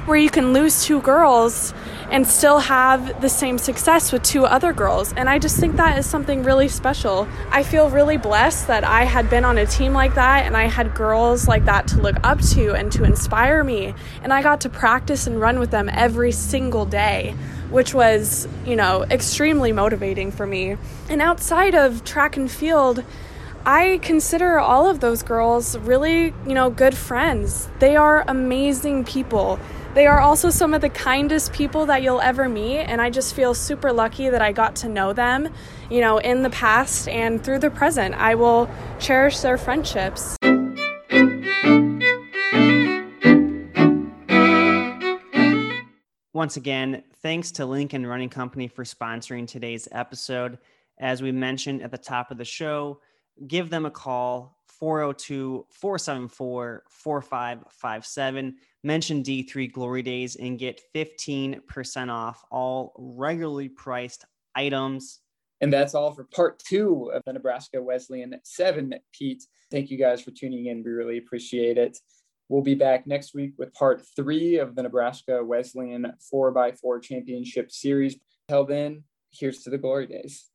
where 0.07 0.19
you 0.19 0.31
can 0.31 0.53
lose 0.53 0.85
two 0.85 1.01
girls 1.01 1.73
and 2.11 2.27
still 2.27 2.59
have 2.59 3.21
the 3.23 3.29
same 3.29 3.57
success 3.57 4.13
with 4.13 4.23
two 4.23 4.45
other 4.45 4.73
girls. 4.73 5.13
And 5.15 5.29
I 5.29 5.39
just 5.39 5.59
think 5.59 5.77
that 5.77 5.97
is 5.99 6.07
something 6.07 6.43
really 6.43 6.69
special. 6.69 7.29
I 7.51 7.63
feel 7.63 7.89
really 7.89 8.17
blessed 8.17 8.67
that 8.67 8.85
I 8.85 9.05
had 9.05 9.31
been 9.31 9.45
on 9.45 9.59
a 9.59 9.67
team 9.67 9.93
like 9.93 10.15
that 10.17 10.45
and 10.45 10.57
I 10.57 10.65
had 10.65 10.95
girls 10.95 11.49
like 11.49 11.65
that 11.67 11.87
to 11.89 12.01
look 12.01 12.17
up 12.23 12.41
to 12.51 12.75
and 12.75 12.91
to 12.93 13.05
inspire 13.05 13.65
me. 13.65 13.95
And 14.23 14.33
I 14.33 14.43
got 14.43 14.61
to 14.63 14.69
practice 14.69 15.27
and 15.27 15.41
run 15.41 15.59
with 15.59 15.71
them 15.71 15.89
every 15.89 16.33
single 16.33 16.85
day 16.85 17.35
which 17.73 17.95
was, 17.95 18.47
you 18.67 18.77
know, 18.77 19.03
extremely 19.05 19.73
motivating 19.73 20.31
for 20.31 20.47
me. 20.47 20.77
And 21.09 21.23
outside 21.23 21.75
of 21.75 22.05
track 22.05 22.37
and 22.37 22.51
field, 22.51 23.03
I 23.65 23.99
consider 24.03 24.59
all 24.59 24.91
of 24.91 25.01
those 25.01 25.23
girls 25.23 25.79
really, 25.79 26.35
you 26.47 26.55
know, 26.55 26.69
good 26.69 26.95
friends. 26.95 27.69
They 27.79 27.97
are 27.97 28.25
amazing 28.29 29.05
people. 29.05 29.59
They 29.95 30.07
are 30.07 30.21
also 30.21 30.49
some 30.49 30.73
of 30.73 30.81
the 30.81 30.89
kindest 30.89 31.53
people 31.53 31.85
that 31.85 32.03
you'll 32.03 32.23
ever 32.23 32.49
meet, 32.49 32.79
and 32.79 32.99
I 32.99 33.11
just 33.11 33.35
feel 33.35 33.53
super 33.53 33.93
lucky 33.93 34.31
that 34.31 34.41
I 34.41 34.51
got 34.51 34.75
to 34.77 34.89
know 34.89 35.13
them, 35.13 35.53
you 35.91 36.01
know, 36.01 36.17
in 36.17 36.43
the 36.43 36.49
past 36.49 37.09
and 37.09 37.45
through 37.45 37.59
the 37.59 37.69
present. 37.69 38.15
I 38.15 38.35
will 38.35 38.71
cherish 38.99 39.41
their 39.41 39.59
friendships. 39.59 40.35
Once 46.33 46.57
again, 46.57 47.05
thanks 47.21 47.53
to 47.53 47.67
Lincoln 47.67 48.07
Running 48.07 48.31
Company 48.31 48.69
for 48.69 48.85
sponsoring 48.85 49.47
today's 49.47 49.89
episode. 49.93 50.57
As 50.99 51.21
we 51.21 51.33
mentioned 51.33 51.83
at 51.83 51.91
the 51.91 51.99
top 51.99 52.31
of 52.31 52.39
the 52.39 52.47
show, 52.47 52.99
give 53.47 53.69
them 53.69 53.85
a 53.85 53.91
call 53.91 54.57
402 54.83 55.65
474 55.71 56.83
4557. 56.91 58.57
Mention 58.83 59.23
D3 59.23 59.71
Glory 59.71 60.03
Days 60.03 60.35
and 60.35 60.59
get 60.59 60.81
15% 60.93 62.11
off 62.11 62.43
all 62.51 62.93
regularly 62.99 63.69
priced 63.69 64.25
items. 64.57 65.21
And 65.61 65.73
that's 65.73 65.95
all 65.95 66.11
for 66.11 66.25
part 66.35 66.59
two 66.59 67.13
of 67.15 67.23
the 67.25 67.33
Nebraska 67.33 67.81
Wesleyan 67.81 68.35
7, 68.43 68.93
Peat. 69.13 69.45
Thank 69.71 69.93
you 69.93 69.99
guys 69.99 70.21
for 70.21 70.33
tuning 70.33 70.67
in. 70.67 70.83
We 70.83 70.91
really 70.91 71.19
appreciate 71.19 71.79
it. 71.79 71.97
We'll 72.49 72.63
be 72.63 72.75
back 72.75 73.07
next 73.07 73.37
week 73.37 73.53
with 73.59 73.73
part 73.75 74.03
three 74.17 74.59
of 74.59 74.75
the 74.75 74.83
Nebraska 74.83 75.45
Wesleyan 75.45 76.13
4x4 76.35 77.01
Championship 77.01 77.71
Series. 77.71 78.17
Till 78.49 78.65
then, 78.65 79.05
here's 79.31 79.63
to 79.63 79.71
the 79.71 79.79
glory 79.79 80.09
days. 80.09 80.51